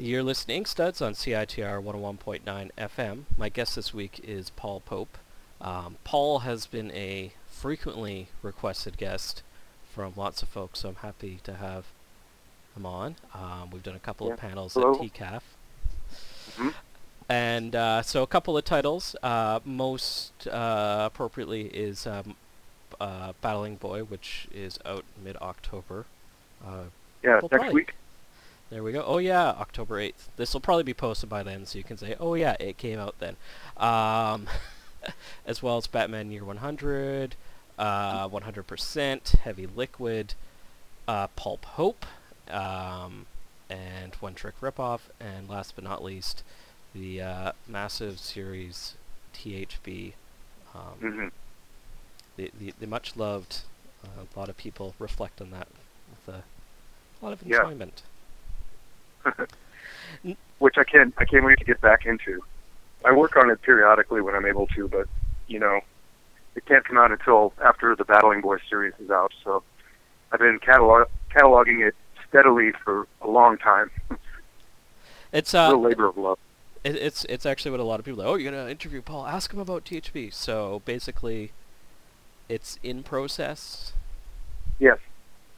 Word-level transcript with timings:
You're 0.00 0.22
listening 0.22 0.64
Studs 0.64 1.02
on 1.02 1.12
CITR 1.12 1.82
101.9 1.82 2.70
FM. 2.78 3.24
My 3.36 3.50
guest 3.50 3.76
this 3.76 3.92
week 3.92 4.18
is 4.24 4.48
Paul 4.48 4.80
Pope. 4.80 5.18
Um, 5.60 5.96
Paul 6.04 6.38
has 6.38 6.64
been 6.66 6.90
a 6.92 7.32
frequently 7.50 8.28
requested 8.40 8.96
guest 8.96 9.42
from 9.94 10.14
lots 10.16 10.40
of 10.42 10.48
folks, 10.48 10.80
so 10.80 10.88
I'm 10.88 10.94
happy 10.96 11.40
to 11.44 11.52
have 11.54 11.84
him 12.74 12.86
on. 12.86 13.16
Um, 13.34 13.68
we've 13.70 13.82
done 13.82 13.94
a 13.94 13.98
couple 14.00 14.28
Yeah. 14.28 14.32
of 14.34 14.38
panels 14.40 14.72
Hello. 14.72 14.94
at 14.94 15.00
TCAF. 15.02 15.42
Mhm. 16.56 16.74
And 17.28 17.76
uh, 17.76 18.00
so 18.00 18.22
a 18.22 18.26
couple 18.26 18.56
of 18.56 18.64
titles. 18.64 19.14
Uh, 19.22 19.60
most 19.66 20.46
uh, 20.46 21.02
appropriately 21.12 21.66
is 21.66 22.06
um, 22.06 22.36
uh, 22.98 23.34
Battling 23.42 23.76
Boy, 23.76 24.04
which 24.04 24.48
is 24.50 24.78
out 24.86 25.04
mid-October. 25.22 26.06
Uh, 26.64 26.84
Yeah, 27.22 27.38
Well, 27.42 27.50
next 27.52 27.74
week. 27.74 27.94
There 28.70 28.82
we 28.82 28.92
go. 28.92 29.02
Oh 29.04 29.18
yeah, 29.18 29.48
October 29.48 29.96
8th. 30.00 30.28
This 30.36 30.52
will 30.54 30.60
probably 30.60 30.84
be 30.84 30.94
posted 30.94 31.28
by 31.28 31.42
then, 31.42 31.66
so 31.66 31.76
you 31.78 31.84
can 31.84 31.96
say, 31.96 32.14
oh 32.20 32.34
yeah, 32.34 32.56
it 32.60 32.78
came 32.78 32.98
out 32.98 33.16
then. 33.18 33.36
Um, 33.76 34.46
as 35.46 35.62
well 35.62 35.76
as 35.76 35.86
Batman 35.86 36.30
Year 36.30 36.44
100, 36.44 37.34
uh, 37.78 38.28
100%, 38.28 39.36
Heavy 39.38 39.66
Liquid, 39.66 40.34
uh, 41.08 41.26
Pulphope, 41.28 42.06
um, 42.48 43.26
and 43.68 44.14
One 44.16 44.34
Trick 44.34 44.60
Ripoff, 44.60 45.00
and 45.18 45.48
last 45.48 45.74
but 45.74 45.82
not 45.84 46.04
least, 46.04 46.44
the 46.94 47.20
uh, 47.20 47.52
massive 47.66 48.18
series 48.20 48.94
THB. 49.34 50.12
Um, 50.74 50.80
hmm 51.00 51.28
the, 52.36 52.50
the, 52.58 52.74
the 52.80 52.86
much 52.86 53.16
loved. 53.16 53.60
Uh, 54.04 54.24
a 54.34 54.38
lot 54.38 54.48
of 54.48 54.56
people 54.56 54.94
reflect 54.98 55.40
on 55.40 55.50
that 55.50 55.68
with 56.10 56.34
a 56.34 56.42
lot 57.24 57.32
of 57.32 57.42
enjoyment. 57.42 58.02
Yeah. 58.02 58.09
Which 60.58 60.76
I 60.76 60.84
can't 60.84 61.14
I 61.18 61.24
can't 61.24 61.44
wait 61.44 61.58
to 61.58 61.64
get 61.64 61.80
back 61.80 62.04
into. 62.06 62.42
I 63.04 63.12
work 63.12 63.36
on 63.36 63.50
it 63.50 63.62
periodically 63.62 64.20
when 64.20 64.34
I'm 64.34 64.44
able 64.44 64.66
to, 64.68 64.88
but 64.88 65.06
you 65.46 65.58
know, 65.58 65.80
it 66.54 66.66
can't 66.66 66.84
come 66.84 66.98
out 66.98 67.10
until 67.10 67.52
after 67.64 67.96
the 67.96 68.04
Battling 68.04 68.40
Boy 68.42 68.58
series 68.68 68.92
is 68.98 69.10
out. 69.10 69.32
So 69.42 69.62
I've 70.32 70.40
been 70.40 70.58
catalog- 70.58 71.08
cataloging 71.34 71.86
it 71.86 71.94
steadily 72.28 72.72
for 72.84 73.06
a 73.22 73.28
long 73.28 73.56
time. 73.58 73.90
It's 75.32 75.54
uh, 75.54 75.76
labor 75.76 76.06
of 76.06 76.16
love. 76.16 76.40
it, 76.82 76.96
it's 76.96 77.24
it's 77.26 77.46
actually 77.46 77.70
what 77.70 77.78
a 77.78 77.84
lot 77.84 78.00
of 78.00 78.04
people 78.04 78.20
are, 78.20 78.26
oh 78.26 78.34
you're 78.34 78.50
gonna 78.50 78.68
interview 78.68 79.00
Paul, 79.00 79.26
ask 79.26 79.52
him 79.52 79.60
about 79.60 79.84
THB. 79.84 80.34
So 80.34 80.82
basically, 80.84 81.52
it's 82.48 82.80
in 82.82 83.04
process. 83.04 83.92
Yes. 84.80 84.98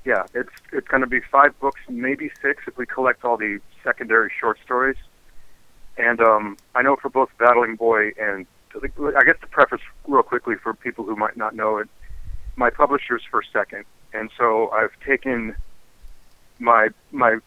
Yeah, 0.05 0.25
it's 0.35 0.51
it's 0.73 0.89
going 0.89 1.03
to 1.03 1.07
be 1.07 1.21
five 1.21 1.59
books, 1.61 1.81
maybe 1.89 2.31
six 2.43 2.65
if 2.67 2.77
we 2.77 2.87
collect 2.87 3.25
all 3.25 3.37
the 3.37 3.61
secondary 3.85 4.33
short 4.41 4.59
stories. 4.65 4.97
And 5.97 6.21
um, 6.21 6.57
I 6.75 6.83
know 6.83 6.97
for 6.97 7.09
both 7.09 7.31
Battling 7.39 7.77
Boy 7.77 8.13
and 8.21 8.47
I 8.75 9.25
guess 9.25 9.37
to 9.43 9.47
preface 9.51 9.81
real 10.07 10.23
quickly 10.23 10.57
for 10.57 10.75
people 10.75 11.05
who 11.05 11.15
might 11.15 11.37
not 11.37 11.55
know 11.55 11.77
it, 11.79 11.89
my 12.57 12.71
publisher's 12.71 13.23
First 13.31 13.53
Second, 13.53 13.85
and 14.13 14.31
so 14.37 14.71
I've 14.71 14.99
taken 15.07 15.55
my 16.59 16.89
my 17.13 17.39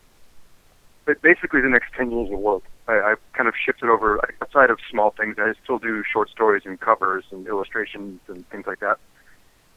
basically 1.22 1.62
the 1.62 1.70
next 1.70 1.94
ten 1.94 2.10
years 2.10 2.32
of 2.32 2.40
work. 2.40 2.64
I, 2.88 3.00
I've 3.02 3.34
kind 3.34 3.50
of 3.50 3.56
shifted 3.64 3.90
over 3.90 4.20
outside 4.42 4.70
of 4.70 4.78
small 4.90 5.12
things. 5.12 5.36
I 5.40 5.54
still 5.64 5.80
do 5.80 6.04
short 6.12 6.30
stories 6.30 6.64
and 6.66 6.80
covers 6.80 7.26
and 7.32 7.46
illustrations 7.48 8.22
and 8.28 8.48
things 8.50 8.66
like 8.66 8.80
that 8.80 8.98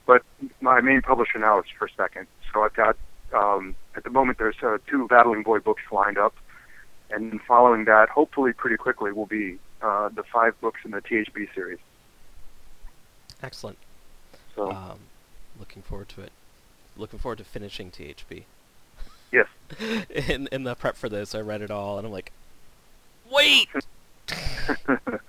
but 0.09 0.23
my 0.63 0.81
main 0.81 1.03
publisher 1.03 1.39
now 1.39 1.61
is 1.61 1.67
First 1.79 1.95
Second. 1.97 2.27
So 2.53 2.63
I've 2.65 2.75
got 2.75 2.97
um, 3.33 3.77
at 3.95 4.03
the 4.05 4.11
moment 4.11 4.39
there's 4.39 4.57
uh, 4.63 4.79
two 4.89 5.07
Battling 5.07 5.43
Boy 5.45 5.59
books 5.61 5.83
lined 5.93 6.17
up, 6.19 6.35
and 7.11 7.41
following 7.43 7.85
that, 7.85 8.09
hopefully 8.09 8.53
pretty 8.55 8.79
quickly, 8.79 9.13
will 9.13 9.27
be 9.27 9.59
uh, 9.83 10.09
the 10.09 10.23
five 10.25 10.59
books 10.63 10.81
in 10.85 10.91
the 10.93 11.03
THB 11.03 11.55
series. 11.55 11.79
Excellent. 13.43 13.77
So 14.57 14.73
Um, 14.73 14.99
looking 15.61 15.83
forward 15.83 16.09
to 16.11 16.23
it. 16.23 16.33
Looking 16.97 17.19
forward 17.21 17.39
to 17.39 17.45
finishing 17.45 17.91
THB. 17.91 18.45
yes, 19.31 19.47
in 20.11 20.49
in 20.51 20.65
the 20.65 20.75
prep 20.75 20.97
for 20.97 21.09
this, 21.11 21.35
I 21.35 21.41
read 21.41 21.61
it 21.61 21.71
all, 21.71 21.99
and 21.99 22.07
I'm 22.07 22.13
like, 22.13 22.33
wait. 23.31 23.69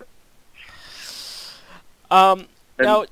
Um, 2.12 2.48
And- 2.80 2.88
now 2.88 3.06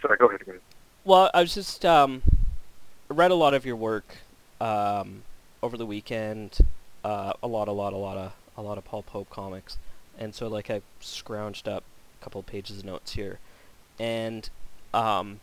sorry, 0.00 0.16
go 0.18 0.26
ahead. 0.26 0.44
Go 0.44 0.52
ahead. 0.52 0.62
Well, 1.04 1.30
I 1.32 1.40
was 1.40 1.54
just 1.54 1.84
um, 1.84 2.22
read 3.08 3.30
a 3.30 3.34
lot 3.34 3.54
of 3.54 3.64
your 3.64 3.76
work 3.76 4.18
um, 4.60 5.22
over 5.62 5.76
the 5.76 5.86
weekend. 5.86 6.58
Uh, 7.04 7.32
a 7.42 7.48
lot, 7.48 7.68
a 7.68 7.72
lot, 7.72 7.92
a 7.92 7.96
lot 7.96 8.16
of 8.16 8.32
a 8.56 8.62
lot 8.62 8.76
of 8.76 8.84
Paul 8.84 9.02
Pope 9.02 9.30
comics, 9.30 9.78
and 10.18 10.34
so 10.34 10.48
like 10.48 10.68
I 10.68 10.82
scrounged 11.00 11.68
up 11.68 11.84
a 12.20 12.24
couple 12.24 12.42
pages 12.42 12.78
of 12.78 12.84
notes 12.84 13.12
here, 13.12 13.38
and 13.98 14.50
um, 14.92 15.40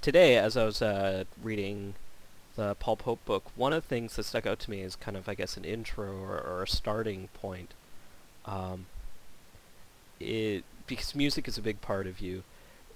today 0.00 0.36
as 0.36 0.56
I 0.56 0.64
was 0.64 0.80
uh, 0.80 1.24
reading 1.42 1.94
the 2.56 2.76
Paul 2.76 2.96
Pope 2.96 3.24
book, 3.24 3.44
one 3.56 3.72
of 3.72 3.82
the 3.82 3.88
things 3.88 4.14
that 4.16 4.22
stuck 4.24 4.46
out 4.46 4.60
to 4.60 4.70
me 4.70 4.80
is 4.80 4.94
kind 4.94 5.16
of 5.16 5.28
I 5.28 5.34
guess 5.34 5.56
an 5.56 5.64
intro 5.64 6.16
or, 6.16 6.38
or 6.40 6.62
a 6.62 6.68
starting 6.68 7.28
point. 7.34 7.74
Um, 8.46 8.86
it 10.20 10.64
because 10.86 11.14
music 11.14 11.48
is 11.48 11.58
a 11.58 11.62
big 11.62 11.80
part 11.80 12.06
of 12.06 12.20
you 12.20 12.44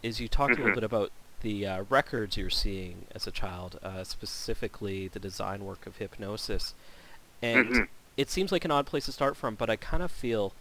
is 0.03 0.21
you 0.21 0.29
talked 0.29 0.55
a 0.55 0.56
little 0.56 0.71
Mhm. 0.71 0.75
bit 0.75 0.85
about 0.85 1.12
the 1.41 1.67
uh, 1.67 1.85
records 1.89 2.37
you're 2.37 2.50
seeing 2.50 3.06
as 3.15 3.27
a 3.27 3.31
child, 3.31 3.79
uh, 3.83 4.03
specifically 4.05 5.09
the 5.09 5.21
design 5.21 5.65
work 5.65 5.87
of 5.87 5.99
Hipgnosis, 5.99 6.75
and 7.43 7.69
Mhm. 7.69 7.89
it 8.17 8.29
seems 8.31 8.50
like 8.50 8.65
an 8.65 8.71
odd 8.71 8.87
place 8.87 9.05
to 9.06 9.12
start 9.12 9.37
from, 9.37 9.55
but 9.55 9.71
I 9.71 9.77
kind 9.77 10.03
of 10.03 10.11
feel 10.11 10.53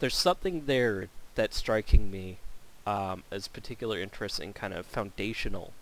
there's 0.00 0.16
something 0.16 0.66
there 0.66 1.08
that's 1.34 1.56
striking 1.56 2.10
me 2.10 2.38
um, 2.86 3.24
as 3.30 3.48
particular 3.48 3.98
interest 3.98 4.38
and 4.40 4.54
kind 4.54 4.74
of 4.74 4.84
foundational 4.84 5.72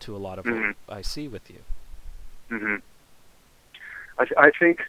to 0.00 0.16
a 0.16 0.18
lot 0.18 0.38
of 0.40 0.44
Mhm. 0.44 0.74
what 0.86 0.96
I 0.98 1.02
see 1.02 1.28
with 1.28 1.48
you. 1.48 1.62
Mm-hmm. 2.50 2.76
I, 4.18 4.24
th- 4.24 4.38
I 4.38 4.50
think 4.58 4.80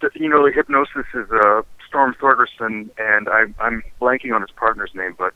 that, 0.00 0.16
you 0.16 0.28
know 0.28 0.42
the 0.44 0.50
Hipgnosis 0.50 1.04
is 1.14 1.30
uh, 1.30 1.62
Storm 1.86 2.14
Thorgerson, 2.14 2.90
and 2.98 3.28
I'm 3.28 3.54
I'm 3.60 3.84
blanking 4.00 4.34
on 4.34 4.40
his 4.40 4.50
partner's 4.50 4.92
name, 4.94 5.14
but 5.16 5.34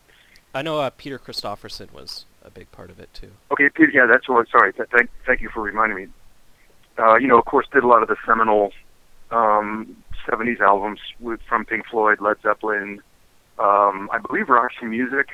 I 0.54 0.62
know 0.62 0.80
uh, 0.80 0.90
Peter 0.90 1.18
Christopherson 1.18 1.88
was 1.92 2.24
a 2.44 2.50
big 2.50 2.70
part 2.72 2.90
of 2.90 2.98
it 2.98 3.12
too. 3.12 3.30
Okay, 3.52 3.68
yeah, 3.92 4.06
that's 4.06 4.28
what. 4.28 4.48
Sorry, 4.48 4.72
th- 4.72 4.88
thank 4.90 5.10
thank 5.26 5.40
you 5.40 5.50
for 5.52 5.62
reminding 5.62 5.96
me. 5.96 6.06
Uh, 6.98 7.16
you 7.16 7.28
know, 7.28 7.38
of 7.38 7.44
course, 7.44 7.66
did 7.72 7.84
a 7.84 7.86
lot 7.86 8.02
of 8.02 8.08
the 8.08 8.16
seminal 8.26 8.72
um, 9.30 9.96
'70s 10.26 10.60
albums 10.60 11.00
with 11.20 11.40
from 11.48 11.64
Pink 11.64 11.86
Floyd, 11.86 12.20
Led 12.20 12.36
Zeppelin, 12.42 13.00
um, 13.58 14.08
I 14.12 14.18
believe 14.26 14.48
Roxy 14.48 14.86
Music. 14.86 15.28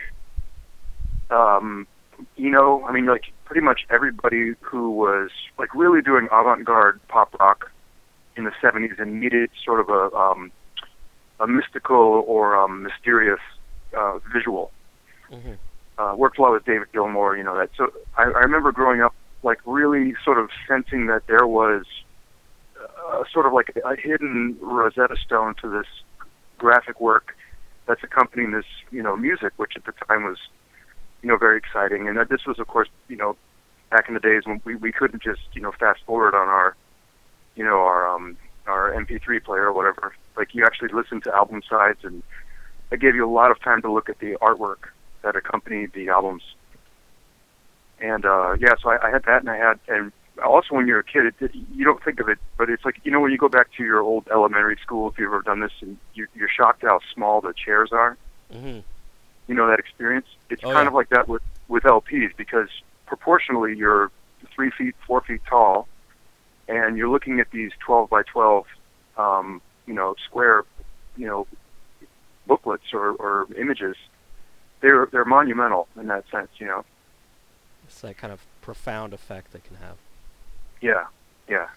Um, 1.31 1.87
you 2.37 2.51
know, 2.51 2.85
I 2.85 2.93
mean, 2.93 3.07
like 3.07 3.33
pretty 3.45 3.61
much 3.61 3.87
everybody 3.91 4.55
who 4.61 4.91
was 4.91 5.31
like 5.59 5.75
really 5.75 6.03
doing 6.03 6.27
avant-garde 6.33 7.01
pop 7.09 7.35
rock 7.39 7.71
in 8.37 8.45
the 8.45 8.53
'70s 8.63 9.01
and 9.01 9.21
needed 9.21 9.51
sort 9.65 9.81
of 9.81 9.89
a 9.89 10.15
um, 10.17 10.51
a 11.39 11.47
mystical 11.47 12.25
or 12.27 12.57
um, 12.57 12.83
mysterious 12.83 13.41
uh, 13.97 14.19
visual 14.33 14.73
hmm 15.31 15.55
uh, 15.99 16.15
worked 16.17 16.39
a 16.39 16.43
lot 16.43 16.53
with 16.53 16.65
David 16.65 16.89
Gilmour, 16.93 17.37
you 17.37 17.45
know 17.45 17.57
that. 17.57 17.71
So 17.77 17.93
I, 18.17 18.23
I 18.25 18.41
remember 18.41 18.73
growing 18.73 19.01
up, 19.01 19.15
like 19.43 19.59
really 19.65 20.15
sort 20.25 20.39
of 20.39 20.51
sensing 20.67 21.07
that 21.07 21.27
there 21.27 21.47
was 21.47 21.85
uh, 22.81 23.23
sort 23.33 23.47
of 23.47 23.53
like 23.53 23.73
a 23.77 23.97
hidden 23.97 24.57
Rosetta 24.61 25.17
Stone 25.25 25.55
to 25.63 25.69
this 25.69 25.87
graphic 26.59 27.01
work 27.01 27.37
that's 27.87 28.03
accompanying 28.03 28.53
this, 28.53 28.65
you 28.91 29.03
know, 29.03 29.17
music, 29.17 29.53
which 29.57 29.73
at 29.77 29.85
the 29.85 29.93
time 30.09 30.25
was, 30.25 30.39
you 31.23 31.29
know, 31.29 31.37
very 31.37 31.59
exciting. 31.59 32.09
And 32.09 32.17
that 32.17 32.29
this 32.29 32.47
was, 32.47 32.59
of 32.59 32.67
course, 32.67 32.89
you 33.09 33.17
know, 33.17 33.37
back 33.91 34.09
in 34.09 34.15
the 34.15 34.21
days 34.21 34.43
when 34.47 34.61
we 34.65 34.75
we 34.75 34.91
couldn't 34.91 35.23
just, 35.23 35.43
you 35.53 35.61
know, 35.61 35.73
fast 35.79 36.01
forward 36.07 36.35
on 36.35 36.49
our, 36.49 36.75
you 37.55 37.65
know, 37.65 37.79
our 37.79 38.09
um 38.09 38.37
our 38.67 38.93
MP3 38.93 39.45
player 39.45 39.67
or 39.67 39.73
whatever. 39.73 40.15
Like 40.37 40.55
you 40.55 40.65
actually 40.65 40.89
listened 40.93 41.23
to 41.25 41.35
album 41.35 41.63
sides, 41.69 42.01
and 42.03 42.23
it 42.91 43.01
gave 43.01 43.15
you 43.15 43.25
a 43.25 43.31
lot 43.31 43.53
of 43.53 43.61
time 43.61 43.81
to 43.83 43.93
look 43.93 44.09
at 44.09 44.19
the 44.19 44.37
artwork 44.43 44.89
that 45.25 45.35
accompanied 45.37 45.93
the 45.93 46.09
albums. 46.09 46.43
And 48.01 48.25
uh, 48.25 48.53
yeah, 48.61 48.75
so 48.81 48.91
I, 48.91 49.09
I 49.09 49.11
had 49.11 49.25
that, 49.25 49.41
and 49.41 49.51
I 49.51 49.57
had, 49.57 49.81
and 49.89 50.13
also 50.45 50.75
when 50.75 50.87
you're 50.87 51.01
a 51.01 51.05
kid, 51.05 51.27
it, 51.27 51.35
it, 51.41 51.51
you 51.75 51.85
don't 51.85 52.03
think 52.05 52.21
of 52.21 52.29
it, 52.29 52.39
but 52.59 52.69
it's 52.69 52.85
like 52.85 52.97
you 53.05 53.11
know 53.11 53.21
when 53.21 53.33
you 53.33 53.39
go 53.39 53.49
back 53.49 53.69
to 53.77 53.85
your 53.85 54.01
old 54.01 54.29
elementary 54.31 54.77
school, 54.83 55.11
if 55.11 55.19
you've 55.19 55.29
ever 55.29 55.43
done 55.43 55.61
this, 55.61 55.73
and 55.81 55.97
you, 56.15 56.27
you're 56.35 56.49
shocked 56.49 56.83
how 56.83 57.01
small 57.15 57.41
the 57.41 57.55
chairs 57.55 57.91
are. 57.93 58.17
hmm 58.53 58.81
You 59.47 59.55
know 59.55 59.67
that 59.69 59.79
experience. 59.79 60.27
It's 60.51 60.63
Oh, 60.63 60.73
kind 60.73 60.85
yeah. 60.85 60.89
of 60.89 60.95
like 60.95 61.09
that 61.11 61.29
with 61.29 61.43
with 61.69 61.85
LPs 61.85 62.37
because 62.37 62.69
proportionally 63.07 63.77
you're 63.77 64.11
three 64.55 64.71
feet, 64.71 64.95
four 65.07 65.21
feet 65.23 65.41
tall, 65.49 65.89
and 66.69 66.97
you're 66.97 67.09
looking 67.09 67.41
at 67.41 67.51
these 67.51 67.73
12 67.87 68.11
by 68.11 68.23
12, 68.23 68.67
um, 69.17 69.63
you 69.87 69.95
know, 69.95 70.15
square, 70.29 70.65
you 71.17 71.27
know, 71.27 71.47
booklets 72.47 72.93
or, 72.93 73.11
or 73.13 73.47
images. 73.57 73.97
They're 74.85 75.07
they're 75.11 75.25
monumental 75.25 75.89
in 75.99 76.09
that 76.09 76.25
sense, 76.31 76.51
you 76.59 76.67
know. 76.67 76.85
It's 77.87 78.03
that 78.03 78.19
kind 78.19 78.35
of 78.35 78.41
profound 78.61 79.15
effect 79.15 79.55
they 79.55 79.61
can 79.61 79.77
have. 79.77 79.97
Yeah, 80.83 81.07
yeah. 81.49 81.69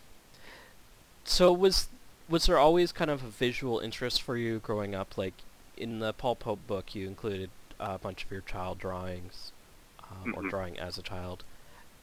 So 1.23 1.53
was 1.53 1.87
was 2.27 2.47
there 2.47 2.57
always 2.57 2.91
kind 2.91 3.09
of 3.09 3.23
a 3.23 3.27
visual 3.27 3.79
interest 3.79 4.21
for 4.21 4.35
you 4.35 4.59
growing 4.59 4.93
up? 4.93 5.17
Like 5.17 5.35
in 5.77 5.99
the 5.99 6.11
Paul 6.11 6.35
Pope 6.35 6.67
book, 6.67 6.95
you 6.95 7.07
included 7.07 7.49
a 7.79 7.97
bunch 7.97 8.25
of 8.25 8.31
your 8.31 8.41
child 8.41 8.77
drawings, 8.77 9.53
um, 10.11 10.33
Mhm. 10.33 10.37
or 10.37 10.49
drawing 10.49 10.77
as 10.77 10.97
a 10.97 11.01
child, 11.01 11.45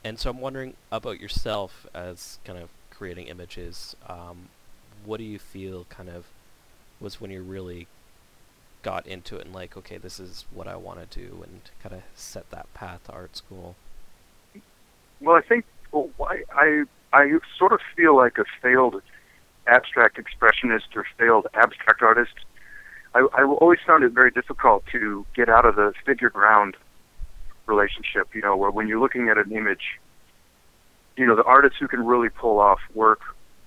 and 0.03 0.19
so 0.19 0.31
I'm 0.31 0.41
wondering 0.41 0.75
about 0.91 1.21
yourself 1.21 1.87
as 1.93 2.39
kind 2.47 2.59
of 2.59 2.71
creating 2.89 3.27
images. 3.27 3.95
Um, 4.09 4.49
what 5.05 5.19
do 5.19 5.25
you 5.25 5.39
feel 5.39 5.85
kind 5.91 6.09
of 6.09 6.25
was 6.99 7.21
when 7.21 7.31
you 7.31 7.43
really 7.43 7.89
got 8.85 9.07
into 9.07 9.37
it 9.37 9.47
and 9.47 9.55
like, 9.55 9.77
okay, 9.77 9.99
this 9.99 10.21
is 10.21 10.45
what 10.53 10.69
I 10.69 10.77
want 10.77 11.11
to 11.11 11.19
do, 11.19 11.43
and 11.43 11.61
kind 11.83 11.95
of 11.95 12.03
set 12.15 12.51
that 12.51 12.73
path 12.75 13.05
to 13.05 13.13
art 13.13 13.37
school? 13.37 13.75
Well, 15.21 15.35
I 15.35 15.41
think 15.41 15.65
well, 15.91 16.11
I, 16.21 16.45
I 16.53 16.85
I 17.13 17.39
sort 17.59 17.73
of 17.73 17.81
feel 17.97 18.17
like 18.17 18.39
a 18.39 18.45
failed 18.63 19.03
abstract 19.67 20.19
expressionist 20.19 20.95
or 20.95 21.05
failed 21.19 21.47
abstract 21.55 22.03
artist. 22.03 22.35
I, 23.15 23.27
I 23.33 23.45
always 23.45 23.79
found 23.87 24.05
it 24.05 24.13
very 24.13 24.31
difficult 24.31 24.85
to 24.93 25.27
get 25.35 25.49
out 25.49 25.65
of 25.65 25.77
the 25.77 25.93
figure 26.07 26.31
ground 26.31 26.77
relationship. 27.67 28.35
You 28.35 28.43
know, 28.43 28.57
where 28.57 28.71
when 28.71 28.87
you're 28.87 29.01
looking 29.01 29.29
at 29.31 29.39
an 29.39 29.51
image, 29.51 29.99
you 31.17 31.27
know, 31.27 31.35
the 31.35 31.45
artists 31.45 31.79
who 31.81 31.89
can 31.89 32.05
really 32.07 32.29
pull 32.29 32.61
off 32.61 32.81
work 32.95 33.21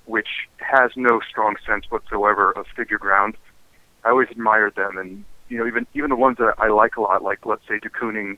which 0.07 0.47
has 0.57 0.91
no 0.95 1.19
strong 1.29 1.55
sense 1.65 1.85
whatsoever 1.91 2.51
of 2.53 2.65
figure 2.75 2.97
ground. 2.97 3.35
I 4.07 4.11
always 4.11 4.29
admired 4.31 4.75
them, 4.75 4.97
and 4.97 5.25
you 5.49 5.57
know, 5.57 5.67
even 5.67 5.85
even 5.93 6.09
the 6.09 6.15
ones 6.15 6.37
that 6.37 6.53
I 6.57 6.69
like 6.69 6.95
a 6.95 7.01
lot, 7.01 7.23
like 7.23 7.45
let's 7.45 7.61
say 7.67 7.77
de 7.77 7.89
Kooning, 7.89 8.37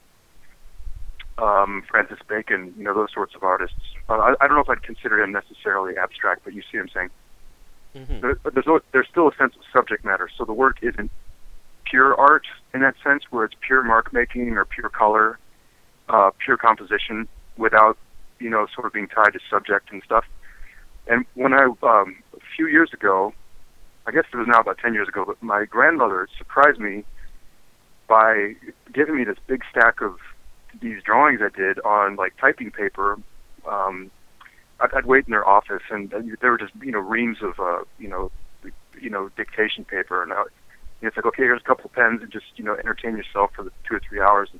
um, 1.37 1.83
Francis 1.87 2.17
Bacon, 2.27 2.73
you 2.75 2.83
know, 2.83 2.95
those 2.95 3.13
sorts 3.13 3.35
of 3.35 3.43
artists. 3.43 3.77
Uh, 4.09 4.13
I, 4.13 4.33
I 4.41 4.47
don't 4.47 4.55
know 4.55 4.63
if 4.63 4.69
I'd 4.69 4.81
consider 4.81 5.21
him 5.21 5.31
necessarily 5.31 5.95
abstract, 5.95 6.41
but 6.43 6.53
you 6.53 6.63
see 6.63 6.79
what 6.79 6.81
I'm 6.81 6.89
saying. 6.89 7.09
Mm-hmm. 7.95 8.19
There, 8.21 8.37
there's 8.51 8.81
there's 8.91 9.07
still 9.11 9.27
a 9.27 9.35
sense 9.35 9.53
of 9.55 9.61
subject 9.71 10.03
matter, 10.03 10.27
so 10.35 10.43
the 10.43 10.53
work 10.53 10.77
isn't 10.81 11.11
pure 11.85 12.15
art 12.15 12.47
in 12.73 12.81
that 12.81 12.95
sense, 13.03 13.25
where 13.29 13.45
it's 13.45 13.55
pure 13.61 13.83
mark 13.83 14.11
making 14.11 14.57
or 14.57 14.65
pure 14.65 14.89
color, 14.89 15.37
uh, 16.07 16.31
pure 16.43 16.57
composition, 16.57 17.27
without 17.57 17.95
you 18.39 18.49
know 18.49 18.65
sort 18.73 18.87
of 18.87 18.93
being 18.93 19.07
tied 19.07 19.33
to 19.33 19.39
subject 19.51 19.91
and 19.91 20.01
stuff. 20.03 20.25
And 21.05 21.27
when 21.35 21.53
I 21.53 21.65
um, 21.83 22.23
a 22.33 22.39
few 22.55 22.65
years 22.65 22.91
ago, 22.91 23.33
I 24.05 24.11
guess 24.11 24.23
it 24.31 24.37
was 24.37 24.47
now 24.47 24.59
about 24.59 24.77
ten 24.79 24.93
years 24.93 25.07
ago, 25.07 25.23
but 25.25 25.41
my 25.41 25.65
grandmother 25.65 26.27
surprised 26.37 26.79
me 26.79 27.03
by 28.07 28.55
giving 28.93 29.15
me 29.15 29.23
this 29.23 29.37
big 29.47 29.61
stack 29.69 30.01
of 30.01 30.17
these 30.81 31.01
drawings 31.03 31.41
I 31.41 31.55
did 31.55 31.79
on 31.81 32.15
like 32.15 32.35
typing 32.37 32.71
paper. 32.71 33.17
Um, 33.67 34.11
I'd, 34.79 34.93
I'd 34.93 35.05
wait 35.05 35.25
in 35.27 35.31
their 35.31 35.47
office, 35.47 35.83
and 35.89 36.09
there 36.41 36.51
were 36.51 36.57
just 36.57 36.73
you 36.81 36.91
know 36.91 36.99
reams 36.99 37.37
of 37.41 37.59
uh, 37.59 37.83
you 37.97 38.07
know 38.07 38.31
you 38.99 39.09
know 39.09 39.29
dictation 39.37 39.85
paper, 39.85 40.23
and 40.23 40.33
I, 40.33 40.43
it's 41.01 41.15
like 41.15 41.25
okay, 41.25 41.43
here's 41.43 41.61
a 41.61 41.65
couple 41.65 41.85
of 41.85 41.93
pens, 41.93 42.21
and 42.21 42.31
just 42.31 42.45
you 42.55 42.63
know 42.63 42.75
entertain 42.75 43.15
yourself 43.15 43.51
for 43.55 43.63
the 43.63 43.71
two 43.87 43.95
or 43.95 44.01
three 44.07 44.19
hours. 44.19 44.49
And, 44.51 44.59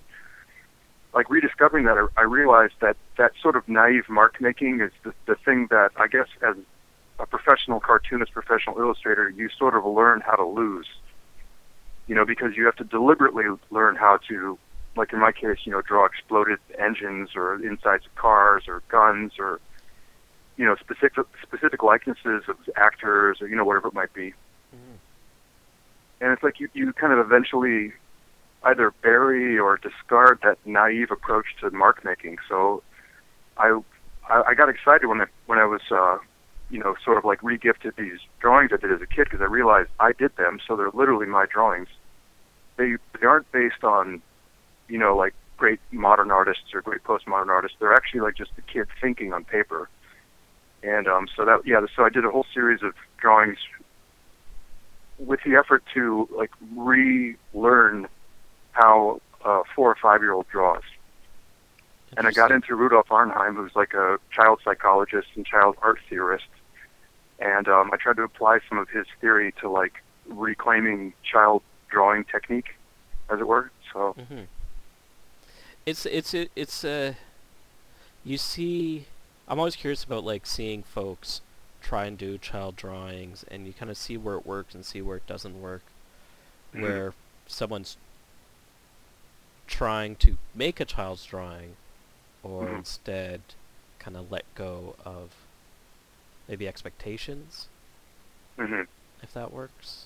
like 1.12 1.27
rediscovering 1.29 1.86
that, 1.86 1.98
I, 1.98 2.22
I 2.22 2.24
realized 2.24 2.75
that 2.81 2.96
that 3.17 3.31
sort 3.41 3.55
of 3.55 3.67
naive 3.67 4.08
mark 4.10 4.39
making 4.39 4.79
is 4.81 4.91
the, 5.03 5.12
the 5.25 5.36
thing 5.43 5.67
that 5.72 5.89
I 5.98 6.08
guess 6.08 6.27
as 6.48 6.55
a 7.20 7.26
professional 7.26 7.80
cartoonist, 7.80 8.32
professional 8.32 8.80
illustrator, 8.80 9.30
you 9.30 9.50
sort 9.50 9.76
of 9.76 9.86
learn 9.86 10.22
how 10.22 10.36
to 10.36 10.46
lose. 10.46 10.88
You 12.08 12.16
know, 12.16 12.26
because 12.26 12.56
you 12.56 12.66
have 12.66 12.76
to 12.78 12.84
deliberately 12.84 13.46
learn 13.70 13.96
how 13.96 14.18
to, 14.30 14.58
like 14.96 15.14
in 15.14 15.20
my 15.20 15.32
case, 15.32 15.60
you 15.66 15.72
know, 15.72 15.82
draw 15.82 16.06
exploded 16.06 16.58
engines 16.80 17.30
or 17.36 17.56
insides 17.64 18.06
of 18.06 18.16
cars 18.16 18.64
or 18.68 18.82
guns 18.88 19.34
or, 19.38 19.60
you 20.58 20.66
know, 20.66 20.76
specific 20.76 21.26
specific 21.44 21.84
likenesses 21.84 22.44
of 22.48 22.58
actors 22.76 23.42
or 23.42 23.48
you 23.48 23.56
know 23.56 23.64
whatever 23.64 23.90
it 23.90 23.94
might 23.94 24.14
be. 24.14 24.32
Mm-hmm. 24.74 24.96
And 26.22 26.32
it's 26.32 26.42
like 26.42 26.60
you 26.60 26.70
you 26.74 26.94
kind 26.94 27.14
of 27.14 27.20
eventually 27.20 27.94
either 28.64 28.92
bury 29.04 29.58
or 29.58 29.78
discard 29.78 30.40
that 30.44 30.58
naive 30.66 31.12
approach 31.12 31.46
to 31.62 31.70
mark 31.72 32.04
making. 32.04 32.38
So 32.48 32.82
I 33.58 33.80
I, 34.28 34.44
I 34.48 34.54
got 34.56 34.70
excited 34.70 35.06
when 35.06 35.22
I 35.22 35.26
when 35.46 35.60
I 35.60 35.66
was 35.66 35.82
uh, 35.92 36.18
you 36.70 36.80
know 36.80 36.96
sort 37.04 37.18
of 37.18 37.26
like 37.26 37.42
regifted 37.42 37.96
these 37.96 38.20
drawings 38.40 38.72
I 38.74 38.78
did 38.78 38.92
as 38.92 39.02
a 39.02 39.08
kid 39.08 39.26
because 39.26 39.42
I 39.42 39.46
realized 39.46 39.90
I 40.00 40.14
did 40.14 40.36
them, 40.36 40.60
so 40.68 40.76
they're 40.76 40.92
literally 40.94 41.26
my 41.26 41.46
drawings. 41.46 41.90
They 42.78 42.96
they 43.20 43.26
aren't 43.26 43.52
based 43.52 43.84
on 43.84 44.22
you 44.88 44.98
know 44.98 45.16
like 45.16 45.34
great 45.58 45.80
modern 45.92 46.32
artists 46.32 46.74
or 46.74 46.82
great 46.82 47.04
postmodern 47.04 47.50
artists. 47.50 47.78
They're 47.80 47.94
actually 47.94 48.22
like 48.22 48.36
just 48.36 48.56
the 48.56 48.62
kid 48.62 48.88
thinking 49.02 49.34
on 49.34 49.44
paper. 49.44 49.90
And 50.82 51.08
um, 51.08 51.28
so 51.36 51.46
that 51.46 51.62
yeah, 51.66 51.82
so 51.96 52.06
I 52.06 52.10
did 52.10 52.26
a 52.26 52.32
whole 52.32 52.46
series 52.54 52.82
of 52.82 52.94
drawings 53.18 53.58
with 55.18 55.42
the 55.46 55.56
effort 55.56 55.84
to 55.94 56.30
like 56.36 56.52
relearn 56.76 58.08
how 58.72 59.22
a 59.44 59.62
four 59.76 59.92
or 59.92 59.98
five 60.02 60.22
year 60.22 60.32
old 60.32 60.48
draws. 60.48 60.84
And 62.18 62.26
I 62.26 62.32
got 62.32 62.52
into 62.52 62.76
Rudolf 62.76 63.12
Arnheim, 63.12 63.56
who's 63.56 63.76
like 63.76 63.94
a 63.94 64.18
child 64.32 64.62
psychologist 64.64 65.28
and 65.36 65.46
child 65.46 65.76
art 65.82 66.00
theorist. 66.10 66.46
And 67.39 67.67
um, 67.67 67.89
I 67.93 67.98
tried 67.98 68.17
to 68.17 68.24
apply 68.24 68.60
some 68.67 68.77
of 68.77 68.89
his 68.89 69.05
theory 69.22 69.53
to 69.62 69.69
like 69.69 70.03
reclaiming 70.27 71.13
child 71.24 71.62
drawing 71.89 72.25
technique, 72.25 72.75
as 73.29 73.39
it 73.39 73.48
were. 73.48 73.72
So 73.93 74.15
Mm-hmm. 74.19 74.41
It's 75.86 76.05
it's 76.05 76.34
it, 76.34 76.51
it's 76.55 76.84
uh, 76.84 77.13
you 78.24 78.38
see, 78.38 79.05
I'm 79.48 79.58
always 79.60 79.75
curious 79.75 80.03
about 80.03 80.24
like 80.24 80.46
seeing 80.46 80.84
folks 80.84 81.41
try 81.81 82.05
and 82.05 82.17
do 82.17 82.38
child 82.38 82.75
drawings, 82.75 83.46
and 83.50 83.65
you 83.65 83.74
kind 83.74 83.89
of 83.89 83.98
see 83.98 84.17
where 84.17 84.36
it 84.36 84.46
works 84.46 84.75
and 84.75 84.86
see 84.86 85.01
where 85.01 85.17
it 85.17 85.25
doesn't 85.25 85.60
work. 85.62 85.81
Mhm. 86.75 86.81
Where 86.81 87.13
someone's 87.48 87.98
trying 89.67 90.15
to 90.17 90.38
make 90.53 90.79
a 90.79 90.86
child's 90.86 91.25
drawing, 91.25 91.75
or 92.43 92.65
Mhm. 92.65 92.77
instead 92.79 93.41
kind 94.00 94.17
of 94.17 94.31
let 94.31 94.43
go 94.55 94.96
of 95.05 95.31
maybe 96.50 96.68
expectations, 96.68 97.70
hmm 98.58 98.82
if 99.22 99.34
that 99.34 99.53
works. 99.53 100.06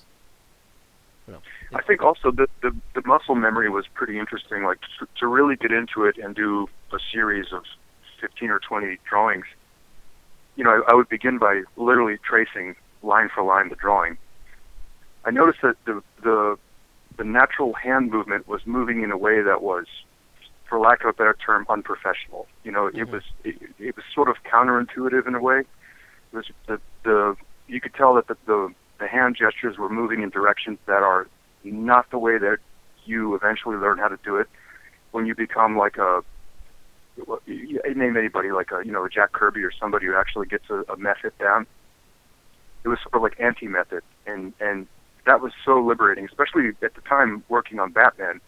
No. 1.26 1.38
I 1.72 1.80
think 1.82 2.02
also 2.02 2.30
the, 2.30 2.46
the 2.62 2.74
the 2.94 3.02
muscle 3.06 3.34
memory 3.34 3.70
was 3.70 3.86
pretty 3.94 4.18
interesting. 4.18 4.62
Like 4.62 4.78
to, 4.98 5.08
to 5.20 5.26
really 5.26 5.56
get 5.56 5.72
into 5.72 6.04
it 6.04 6.18
and 6.18 6.34
do 6.34 6.68
a 6.92 6.98
series 7.12 7.46
of 7.52 7.62
fifteen 8.20 8.50
or 8.50 8.58
twenty 8.60 8.98
drawings. 9.08 9.46
You 10.56 10.64
know, 10.64 10.70
I, 10.86 10.92
I 10.92 10.94
would 10.94 11.08
begin 11.08 11.38
by 11.38 11.62
literally 11.76 12.18
tracing 12.18 12.76
line 13.02 13.30
for 13.34 13.42
line 13.42 13.70
the 13.70 13.76
drawing. 13.76 14.18
I 15.24 15.30
noticed 15.30 15.62
that 15.62 15.76
the 15.86 16.02
the 16.22 16.58
the 17.16 17.24
natural 17.24 17.72
hand 17.72 18.10
movement 18.10 18.46
was 18.46 18.60
moving 18.66 19.02
in 19.02 19.10
a 19.12 19.16
way 19.16 19.40
that 19.40 19.62
was, 19.62 19.86
for 20.68 20.78
lack 20.80 21.02
of 21.04 21.08
a 21.08 21.12
better 21.12 21.36
term, 21.46 21.64
unprofessional. 21.70 22.48
You 22.64 22.72
know, 22.72 22.88
it 22.88 22.94
Mhm. 22.96 23.10
was 23.12 23.22
it, 23.44 23.56
it 23.78 23.96
was 23.96 24.04
sort 24.12 24.28
of 24.28 24.42
counterintuitive 24.42 25.26
in 25.26 25.34
a 25.36 25.40
way. 25.40 25.62
It 26.34 26.54
the 26.66 26.80
the 27.04 27.36
you 27.66 27.80
could 27.80 27.94
tell 27.94 28.14
that 28.14 28.28
the, 28.28 28.36
the 28.46 28.74
the 28.98 29.06
hand 29.06 29.36
gestures 29.36 29.78
were 29.78 29.88
moving 29.88 30.22
in 30.22 30.30
directions 30.30 30.78
that 30.86 31.02
are 31.02 31.26
not 31.64 32.10
the 32.10 32.18
way 32.18 32.38
that 32.38 32.58
you 33.04 33.34
eventually 33.34 33.76
learn 33.76 33.98
how 33.98 34.08
to 34.08 34.18
do 34.24 34.36
it 34.36 34.48
when 35.12 35.26
you 35.26 35.34
become 35.34 35.76
like 35.76 35.96
a 35.96 36.22
name 37.94 38.16
anybody 38.16 38.50
like 38.50 38.70
a 38.72 38.84
you 38.84 38.92
know 38.92 39.04
a 39.04 39.08
Jack 39.08 39.32
Kirby 39.32 39.62
or 39.62 39.70
somebody 39.72 40.06
who 40.06 40.16
actually 40.16 40.46
gets 40.46 40.68
a, 40.70 40.82
a 40.92 40.96
method 40.96 41.32
down. 41.38 41.66
It 42.84 42.88
was 42.88 42.98
sort 43.02 43.14
of 43.14 43.22
like 43.22 43.40
anti-method, 43.40 44.02
and 44.26 44.52
and 44.60 44.86
that 45.26 45.40
was 45.40 45.52
so 45.64 45.80
liberating, 45.80 46.26
especially 46.26 46.70
at 46.82 46.94
the 46.94 47.00
time 47.02 47.44
working 47.48 47.78
on 47.78 47.92
Batman. 47.92 48.40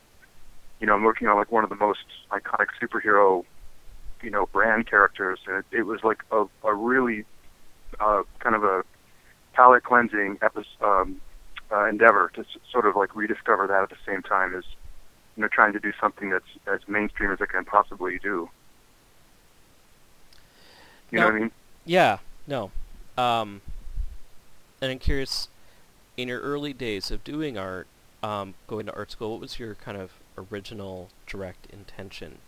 You 0.81 0.87
know, 0.87 0.95
I'm 0.95 1.05
working 1.05 1.27
on 1.29 1.37
like 1.37 1.51
one 1.51 1.65
of 1.65 1.71
the 1.71 1.77
most 1.77 2.05
iconic 2.31 2.67
superhero, 2.81 3.45
you 4.23 4.31
know, 4.31 4.47
brand 4.53 4.89
characters, 4.91 5.39
and 5.47 5.59
it, 5.59 5.65
it 5.79 5.83
was 5.83 6.05
like 6.05 6.23
a 6.31 6.45
a 6.65 6.75
really 6.75 7.25
uh, 8.01 8.23
kind 8.41 8.55
of 8.55 8.65
a 8.65 8.85
palate 9.53 9.85
cleansing 9.85 10.39
epi- 10.43 10.67
um, 10.83 11.21
uh, 11.73 11.85
endeavor 11.87 12.31
to 12.35 12.41
s- 12.41 12.47
sort 12.71 12.87
of 12.87 12.97
like 12.97 13.15
rediscover 13.17 13.67
that 13.67 13.83
at 13.83 13.91
the 13.91 13.97
same 14.07 14.23
time 14.23 14.55
as 14.55 14.65
you 15.37 15.43
know 15.43 15.49
trying 15.49 15.73
to 15.73 15.81
do 15.81 15.93
something 16.01 16.31
that's 16.31 16.45
as 16.67 16.81
mainstream 16.89 17.31
as 17.31 17.41
it 17.41 17.49
can 17.49 17.65
possibly 17.65 18.19
do. 18.19 18.49
You 21.11 21.21
know 21.21 21.27
what 21.27 21.35
I 21.35 21.39
mean? 21.39 21.51
Yeah, 21.85 22.19
no. 22.47 22.71
Um, 23.17 23.63
and 24.81 24.91
I'm 24.91 24.99
curious, 24.99 25.49
in 26.17 26.29
your 26.29 26.41
early 26.41 26.73
days 26.73 27.11
of 27.11 27.25
doing 27.25 27.57
art, 27.57 27.87
um, 28.23 28.55
going 28.67 28.87
to 28.87 28.95
art 28.95 29.13
school, 29.13 29.33
what 29.33 29.41
was 29.41 29.59
your 29.59 29.75
kind 29.77 29.97
of 29.97 30.13
original 30.37 31.09
direct 31.27 31.67
intention 31.73 32.39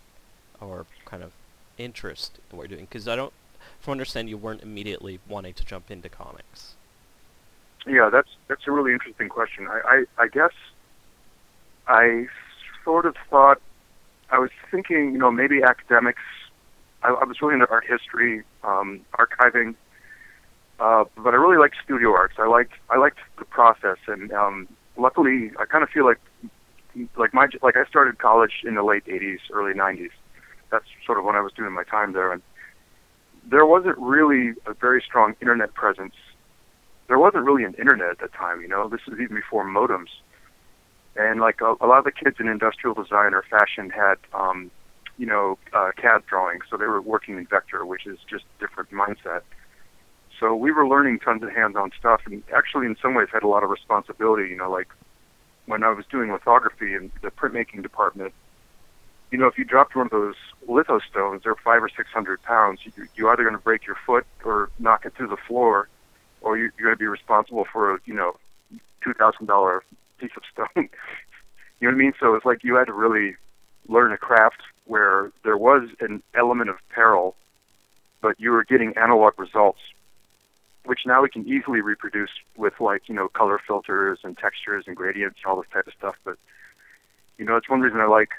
or 0.60 0.86
kind 1.04 1.22
of 1.22 1.32
interest 1.78 2.38
in 2.50 2.58
what 2.58 2.68
you're 2.68 2.76
doing? 2.76 2.86
Because 2.90 3.06
I 3.08 3.16
don't, 3.16 3.32
from 3.80 3.92
what 3.92 3.94
I 3.94 3.96
understand, 3.96 4.28
you 4.28 4.38
weren't 4.38 4.62
immediately 4.62 5.20
wanting 5.26 5.54
to 5.54 5.64
jump 5.64 5.90
into 5.90 6.08
comics. 6.08 6.76
Yeah, 7.86 8.10
that's 8.10 8.28
that's 8.48 8.66
a 8.66 8.72
really 8.72 8.92
interesting 8.92 9.28
question. 9.28 9.66
I 9.68 10.04
I, 10.18 10.22
I 10.24 10.28
guess 10.28 10.52
I 11.86 12.26
sort 12.84 13.06
of 13.06 13.16
thought 13.30 13.60
I 14.30 14.38
was 14.38 14.50
thinking, 14.70 15.12
you 15.12 15.18
know, 15.18 15.30
maybe 15.30 15.62
academics. 15.62 16.22
I, 17.02 17.08
I 17.10 17.24
was 17.24 17.40
really 17.40 17.54
into 17.54 17.70
art 17.70 17.86
history, 17.86 18.42
um, 18.62 19.04
archiving, 19.18 19.76
Uh, 20.78 21.04
but 21.16 21.34
I 21.34 21.36
really 21.36 21.56
liked 21.58 21.76
studio 21.84 22.12
arts. 22.14 22.34
I 22.38 22.46
liked 22.46 22.72
I 22.90 22.98
liked 22.98 23.18
the 23.38 23.44
process, 23.44 23.98
and 24.06 24.32
um, 24.32 24.68
luckily, 24.96 25.50
I 25.58 25.64
kind 25.64 25.82
of 25.82 25.90
feel 25.90 26.04
like 26.04 26.18
like 27.16 27.34
my 27.34 27.48
like 27.62 27.76
I 27.76 27.84
started 27.86 28.18
college 28.18 28.62
in 28.64 28.74
the 28.74 28.82
late 28.82 29.04
'80s, 29.06 29.40
early 29.52 29.74
'90s. 29.74 30.10
That's 30.70 30.84
sort 31.06 31.18
of 31.18 31.24
when 31.24 31.34
I 31.36 31.40
was 31.40 31.52
doing 31.52 31.72
my 31.72 31.84
time 31.84 32.12
there, 32.12 32.32
and 32.32 32.42
there 33.50 33.64
wasn't 33.64 33.98
really 33.98 34.52
a 34.66 34.74
very 34.74 35.02
strong 35.06 35.34
internet 35.40 35.74
presence. 35.74 36.14
There 37.06 37.18
wasn't 37.18 37.44
really 37.44 37.64
an 37.64 37.74
internet 37.74 38.10
at 38.10 38.18
the 38.18 38.28
time, 38.28 38.60
you 38.60 38.68
know. 38.68 38.88
This 38.88 39.00
is 39.06 39.14
even 39.14 39.36
before 39.36 39.64
modems, 39.64 40.08
and 41.16 41.40
like 41.40 41.60
a, 41.60 41.74
a 41.80 41.86
lot 41.86 41.98
of 41.98 42.04
the 42.04 42.12
kids 42.12 42.36
in 42.38 42.48
industrial 42.48 42.94
design 42.94 43.32
or 43.34 43.42
fashion 43.48 43.90
had, 43.90 44.16
um, 44.34 44.70
you 45.16 45.26
know, 45.26 45.58
uh, 45.72 45.90
CAD 45.96 46.26
drawing, 46.26 46.60
so 46.68 46.76
they 46.76 46.84
were 46.84 47.00
working 47.00 47.38
in 47.38 47.46
vector, 47.46 47.86
which 47.86 48.06
is 48.06 48.18
just 48.28 48.44
a 48.44 48.60
different 48.60 48.90
mindset. 48.90 49.40
So 50.38 50.54
we 50.54 50.70
were 50.70 50.86
learning 50.86 51.18
tons 51.20 51.42
of 51.42 51.50
hands-on 51.50 51.90
stuff, 51.98 52.20
and 52.26 52.42
actually, 52.54 52.86
in 52.86 52.96
some 53.00 53.14
ways, 53.14 53.28
had 53.32 53.42
a 53.42 53.48
lot 53.48 53.64
of 53.64 53.70
responsibility. 53.70 54.50
You 54.50 54.56
know, 54.56 54.70
like 54.70 54.88
when 55.66 55.82
I 55.82 55.90
was 55.90 56.04
doing 56.10 56.30
lithography 56.30 56.94
in 56.94 57.10
the 57.22 57.30
printmaking 57.30 57.82
department, 57.82 58.34
you 59.30 59.38
know, 59.38 59.46
if 59.46 59.58
you 59.58 59.64
dropped 59.64 59.94
one 59.94 60.06
of 60.06 60.12
those 60.12 60.36
litho 60.66 60.98
stones, 60.98 61.42
they're 61.44 61.54
five 61.54 61.82
or 61.82 61.88
six 61.88 62.10
hundred 62.10 62.42
pounds. 62.42 62.80
You, 62.84 62.92
you're 63.14 63.30
either 63.30 63.42
going 63.42 63.56
to 63.56 63.62
break 63.62 63.86
your 63.86 63.96
foot 64.06 64.26
or 64.44 64.70
knock 64.78 65.04
it 65.04 65.14
through 65.14 65.28
the 65.28 65.36
floor, 65.36 65.88
or 66.40 66.56
you, 66.56 66.70
you're 66.78 66.88
going 66.88 66.96
to 66.96 66.98
be 66.98 67.06
responsible 67.06 67.66
for 67.70 67.94
a 67.94 67.98
you 68.04 68.14
know 68.14 68.36
two 69.02 69.14
thousand 69.14 69.46
dollar 69.46 69.82
piece 70.18 70.30
of 70.36 70.42
stone. 70.52 70.68
you 70.76 70.82
know 71.82 71.88
what 71.88 71.94
I 71.94 71.96
mean? 71.96 72.14
So 72.18 72.34
it's 72.34 72.46
like 72.46 72.64
you 72.64 72.76
had 72.76 72.86
to 72.86 72.92
really 72.92 73.36
learn 73.88 74.12
a 74.12 74.18
craft 74.18 74.60
where 74.86 75.30
there 75.44 75.56
was 75.56 75.88
an 76.00 76.22
element 76.34 76.70
of 76.70 76.76
peril, 76.90 77.36
but 78.20 78.40
you 78.40 78.50
were 78.50 78.64
getting 78.64 78.96
analog 78.96 79.38
results 79.38 79.80
which 80.88 81.00
now 81.04 81.20
we 81.20 81.28
can 81.28 81.46
easily 81.46 81.82
reproduce 81.82 82.30
with 82.56 82.80
like 82.80 83.10
you 83.10 83.14
know 83.14 83.28
color 83.28 83.60
filters 83.66 84.20
and 84.24 84.38
textures 84.38 84.84
and 84.86 84.96
gradients 84.96 85.38
and 85.44 85.50
all 85.50 85.60
this 85.60 85.70
type 85.70 85.86
of 85.86 85.92
stuff. 85.92 86.16
But 86.24 86.38
you 87.36 87.44
know, 87.44 87.56
it's 87.56 87.68
one 87.68 87.82
reason 87.82 88.00
I 88.00 88.06
like 88.06 88.30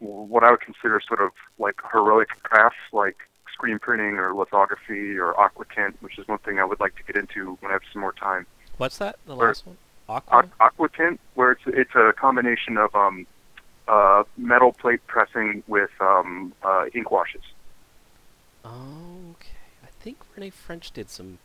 what 0.00 0.44
I 0.44 0.50
would 0.50 0.60
consider 0.60 1.00
sort 1.06 1.20
of 1.20 1.30
like 1.58 1.76
heroic 1.92 2.28
crafts 2.42 2.76
like 2.92 3.16
screen 3.52 3.78
printing 3.78 4.16
or 4.18 4.34
lithography 4.34 5.18
or 5.18 5.34
aquatint, 5.34 5.94
which 6.00 6.18
is 6.18 6.28
one 6.28 6.38
thing 6.38 6.60
I 6.60 6.64
would 6.64 6.80
like 6.80 6.94
to 6.96 7.02
get 7.02 7.16
into 7.16 7.58
when 7.60 7.70
I 7.70 7.74
have 7.74 7.82
some 7.92 8.00
more 8.00 8.12
time. 8.12 8.46
What's 8.76 8.98
that? 8.98 9.16
The 9.26 9.34
last 9.34 9.66
one? 9.66 9.76
Aqua? 10.08 10.48
aquatint, 10.60 11.18
where 11.34 11.52
it's 11.52 11.62
it's 11.66 11.94
a 11.94 12.12
combination 12.16 12.78
of 12.78 12.94
um, 12.94 13.26
uh, 13.88 14.22
metal 14.36 14.72
plate 14.72 15.04
pressing 15.06 15.62
with 15.66 15.90
um, 16.00 16.52
uh, 16.62 16.86
ink 16.94 17.10
washes. 17.10 17.42
Oh, 18.64 19.32
okay. 19.32 19.56
I 19.82 19.88
think 20.00 20.18
Renée 20.36 20.52
French 20.52 20.92
did 20.92 21.10
some 21.10 21.38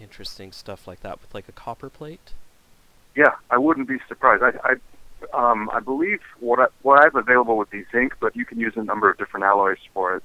interesting 0.00 0.52
stuff 0.52 0.86
like 0.86 1.00
that 1.00 1.20
with 1.20 1.34
like 1.34 1.48
a 1.48 1.52
copper 1.52 1.88
plate? 1.88 2.32
Yeah, 3.16 3.34
I 3.50 3.58
wouldn't 3.58 3.88
be 3.88 3.98
surprised. 4.08 4.42
I, 4.42 4.50
I 4.64 4.74
um, 5.32 5.70
I 5.72 5.80
believe 5.80 6.20
what 6.40 6.58
I, 6.60 6.66
what 6.82 7.00
I 7.00 7.04
have 7.04 7.14
available 7.14 7.56
would 7.58 7.70
be 7.70 7.84
zinc, 7.92 8.14
but 8.20 8.36
you 8.36 8.44
can 8.44 8.58
use 8.58 8.74
a 8.76 8.82
number 8.82 9.10
of 9.10 9.18
different 9.18 9.44
alloys 9.44 9.78
for 9.92 10.16
it. 10.16 10.22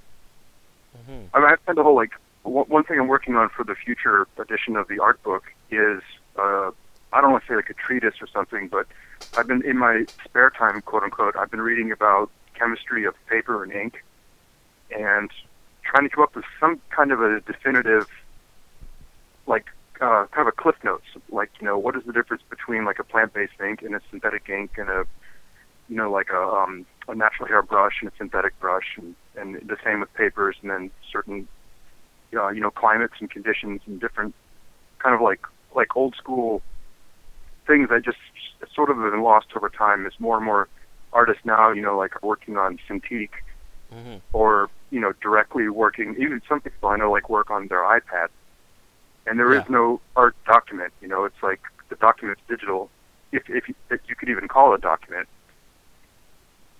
Mm-hmm. 0.97 1.35
I 1.35 1.39
mean, 1.39 1.49
I 1.49 1.55
spent 1.57 1.79
a 1.79 1.83
whole 1.83 1.95
like 1.95 2.11
one 2.43 2.83
thing 2.83 2.99
I'm 2.99 3.07
working 3.07 3.35
on 3.35 3.49
for 3.49 3.63
the 3.63 3.75
future 3.75 4.27
edition 4.37 4.77
of 4.77 4.87
the 4.87 4.99
art 4.99 5.21
book 5.23 5.43
is 5.69 6.01
uh, 6.37 6.71
I 7.13 7.21
don't 7.21 7.31
want 7.31 7.43
to 7.43 7.47
say 7.49 7.55
like 7.55 7.69
a 7.69 7.73
treatise 7.73 8.15
or 8.21 8.27
something, 8.27 8.67
but 8.67 8.87
I've 9.37 9.47
been 9.47 9.63
in 9.63 9.77
my 9.77 10.05
spare 10.25 10.49
time, 10.49 10.81
quote 10.81 11.03
unquote, 11.03 11.35
I've 11.35 11.51
been 11.51 11.61
reading 11.61 11.91
about 11.91 12.29
chemistry 12.53 13.05
of 13.05 13.15
paper 13.27 13.63
and 13.63 13.71
ink, 13.71 14.03
and 14.91 15.29
trying 15.83 16.07
to 16.07 16.13
come 16.13 16.23
up 16.23 16.35
with 16.35 16.45
some 16.59 16.81
kind 16.89 17.11
of 17.11 17.21
a 17.21 17.41
definitive 17.41 18.07
like 19.45 19.65
uh, 20.01 20.25
kind 20.31 20.47
of 20.47 20.47
a 20.47 20.51
cliff 20.51 20.75
notes, 20.83 21.05
like 21.29 21.51
you 21.59 21.65
know 21.65 21.77
what 21.77 21.95
is 21.95 22.03
the 22.05 22.13
difference 22.13 22.43
between 22.49 22.85
like 22.85 22.99
a 22.99 23.03
plant-based 23.03 23.53
ink 23.63 23.81
and 23.81 23.95
a 23.95 24.01
synthetic 24.09 24.49
ink 24.49 24.71
and 24.77 24.89
a 24.89 25.05
you 25.89 25.95
know 25.95 26.11
like 26.11 26.29
a 26.29 26.41
um, 26.41 26.85
a 27.07 27.15
natural 27.15 27.47
hair 27.47 27.61
brush 27.61 27.95
and 28.01 28.11
a 28.11 28.15
synthetic 28.17 28.59
brush 28.59 28.97
and 28.97 29.15
and 29.35 29.55
the 29.67 29.77
same 29.83 29.99
with 29.99 30.13
papers 30.13 30.55
and 30.61 30.71
then 30.71 30.91
certain 31.11 31.47
uh, 32.35 32.49
you 32.49 32.61
know 32.61 32.71
climates 32.71 33.15
and 33.19 33.29
conditions 33.29 33.81
and 33.85 33.99
different 33.99 34.35
kind 34.99 35.15
of 35.15 35.21
like 35.21 35.41
like 35.75 35.95
old 35.95 36.15
school 36.15 36.61
things 37.65 37.89
that 37.89 38.03
just 38.03 38.17
sort 38.73 38.89
of 38.89 38.97
have 38.97 39.11
been 39.11 39.23
lost 39.23 39.47
over 39.55 39.69
time 39.69 40.05
as 40.05 40.13
more 40.19 40.37
and 40.37 40.45
more 40.45 40.67
artists 41.13 41.43
now 41.45 41.71
you 41.71 41.81
know 41.81 41.97
like 41.97 42.15
are 42.15 42.27
working 42.27 42.57
on 42.57 42.79
Cintiq 42.89 43.29
mm-hmm. 43.93 44.17
or 44.33 44.69
you 44.91 44.99
know 44.99 45.13
directly 45.21 45.69
working 45.69 46.15
even 46.19 46.41
some 46.47 46.61
people 46.61 46.89
I 46.89 46.97
know 46.97 47.11
like 47.11 47.29
work 47.29 47.49
on 47.49 47.67
their 47.67 47.83
iPad 47.83 48.27
and 49.27 49.39
there 49.39 49.53
yeah. 49.53 49.61
is 49.61 49.69
no 49.69 49.99
art 50.15 50.35
document. 50.45 50.93
You 51.01 51.07
know, 51.07 51.25
it's 51.25 51.41
like 51.43 51.61
the 51.89 51.95
document's 51.95 52.41
digital, 52.47 52.89
if 53.31 53.49
if 53.49 53.67
you, 53.67 53.75
if 53.89 54.01
you 54.07 54.15
could 54.15 54.29
even 54.29 54.47
call 54.47 54.73
it 54.73 54.77
a 54.77 54.81
document. 54.81 55.27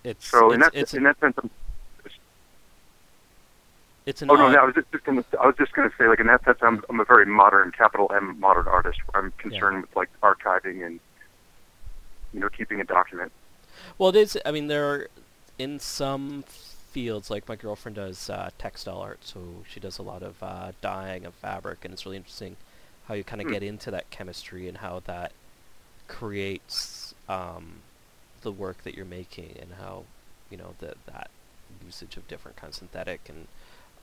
It's 0.04 0.28
so 0.28 0.48
it's, 0.48 0.54
in 0.54 0.60
that 0.62 0.72
it's 0.74 0.94
in 0.94 1.04
that 1.04 1.20
sense. 1.20 1.36
I'm, 1.42 1.50
it's 4.06 4.22
an 4.22 4.32
oh 4.32 4.36
no, 4.36 4.50
no, 4.50 4.58
I 4.58 4.64
was 4.64 4.74
just, 4.74 4.90
just 4.92 5.04
gonna 5.04 5.26
I 5.42 5.48
was 5.48 5.56
just 5.58 5.74
gonna 5.74 5.92
say 5.98 6.08
like 6.08 6.22
in 6.22 6.28
that 6.28 6.44
sense 6.46 6.60
I'm 6.62 6.84
I'm 6.90 7.00
a 7.00 7.06
very 7.06 7.26
modern 7.26 7.72
capital 7.72 8.10
M 8.16 8.40
modern 8.40 8.68
artist. 8.68 9.00
I'm 9.14 9.32
concerned 9.38 9.76
yeah. 9.76 9.82
with 9.82 9.96
like 9.96 10.10
archiving 10.24 10.86
and 10.86 11.00
you 12.34 12.40
know 12.40 12.50
keeping 12.50 12.80
a 12.80 12.86
document. 12.86 13.32
Well, 13.98 14.10
it 14.10 14.16
is. 14.16 14.38
I 14.46 14.52
mean, 14.52 14.68
there 14.68 14.90
are 14.90 15.10
in 15.60 15.80
some 15.80 16.46
fields. 16.98 17.30
Like 17.30 17.48
my 17.48 17.56
girlfriend 17.56 17.98
does 17.98 18.28
uh, 18.28 18.50
textile 18.58 18.98
art, 18.98 19.20
so 19.22 19.40
she 19.72 19.80
does 19.80 20.00
a 20.00 20.02
lot 20.02 20.24
of 20.24 20.42
uh, 20.42 20.72
dyeing 20.82 21.28
of 21.28 21.36
fabric, 21.36 21.86
and 21.86 21.94
it's 21.94 22.08
really 22.08 22.18
interesting 22.18 22.56
how 23.08 23.14
you 23.14 23.24
kind 23.24 23.40
of 23.40 23.48
mm. 23.48 23.52
get 23.52 23.62
into 23.62 23.92
that 23.92 24.10
chemistry 24.10 24.68
and 24.68 24.80
how 24.80 25.04
that 25.06 25.32
creates 26.08 27.14
um, 27.30 27.82
the 28.42 28.52
work 28.52 28.84
that 28.84 28.96
you're 28.96 29.06
making, 29.06 29.56
and 29.62 29.74
how 29.80 30.06
you 30.50 30.58
know 30.58 30.74
that 30.80 30.98
that 31.06 31.30
usage 31.86 32.18
of 32.18 32.28
different 32.28 32.58
kinds 32.58 32.78
of 32.78 32.80
synthetic 32.80 33.30
and 33.30 33.48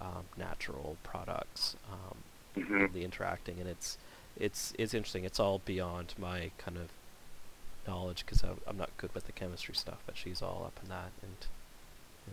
um, 0.00 0.24
natural 0.36 0.96
products, 1.02 1.74
um, 1.90 2.16
mm-hmm. 2.56 2.78
really 2.84 3.04
interacting, 3.04 3.56
and 3.58 3.68
it's 3.68 3.98
it's 4.38 4.72
it's 4.78 4.94
interesting. 4.94 5.24
It's 5.24 5.40
all 5.40 5.60
beyond 5.64 6.14
my 6.16 6.52
kind 6.58 6.76
of 6.76 6.90
knowledge 7.88 8.24
because 8.24 8.44
I'm 8.44 8.76
not 8.76 8.90
good 8.98 9.12
with 9.14 9.26
the 9.26 9.32
chemistry 9.32 9.74
stuff, 9.74 9.98
but 10.06 10.16
she's 10.16 10.40
all 10.40 10.62
up 10.64 10.78
in 10.80 10.90
that, 10.90 11.10
and 11.22 11.48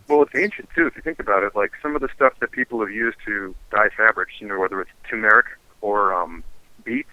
well, 0.08 0.22
it's 0.22 0.34
ancient 0.34 0.68
too, 0.74 0.86
if 0.86 0.96
you 0.96 1.02
think 1.02 1.20
about 1.20 1.42
it. 1.42 1.54
Like 1.54 1.72
some 1.80 1.94
of 1.94 2.02
the 2.02 2.08
stuff 2.14 2.34
that 2.40 2.50
people 2.50 2.80
have 2.80 2.90
used 2.90 3.18
to 3.26 3.54
dye 3.70 3.88
fabrics, 3.96 4.32
you 4.40 4.48
know, 4.48 4.58
whether 4.58 4.80
it's 4.80 4.90
turmeric 5.08 5.46
or 5.80 6.14
um, 6.14 6.44
beets, 6.84 7.08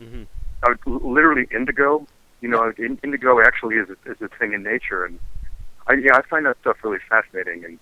mm-hmm. 0.00 0.24
uh, 0.62 0.74
literally 0.86 1.46
indigo. 1.54 2.06
You 2.40 2.48
know, 2.48 2.72
in, 2.76 2.98
indigo 3.04 3.40
actually 3.40 3.76
is 3.76 3.88
a, 3.88 4.10
is 4.10 4.20
a 4.20 4.28
thing 4.38 4.52
in 4.52 4.62
nature, 4.62 5.04
and 5.04 5.18
I 5.86 5.94
yeah, 5.94 6.16
I 6.16 6.22
find 6.22 6.46
that 6.46 6.56
stuff 6.60 6.78
really 6.82 6.98
fascinating. 7.08 7.64
And, 7.64 7.78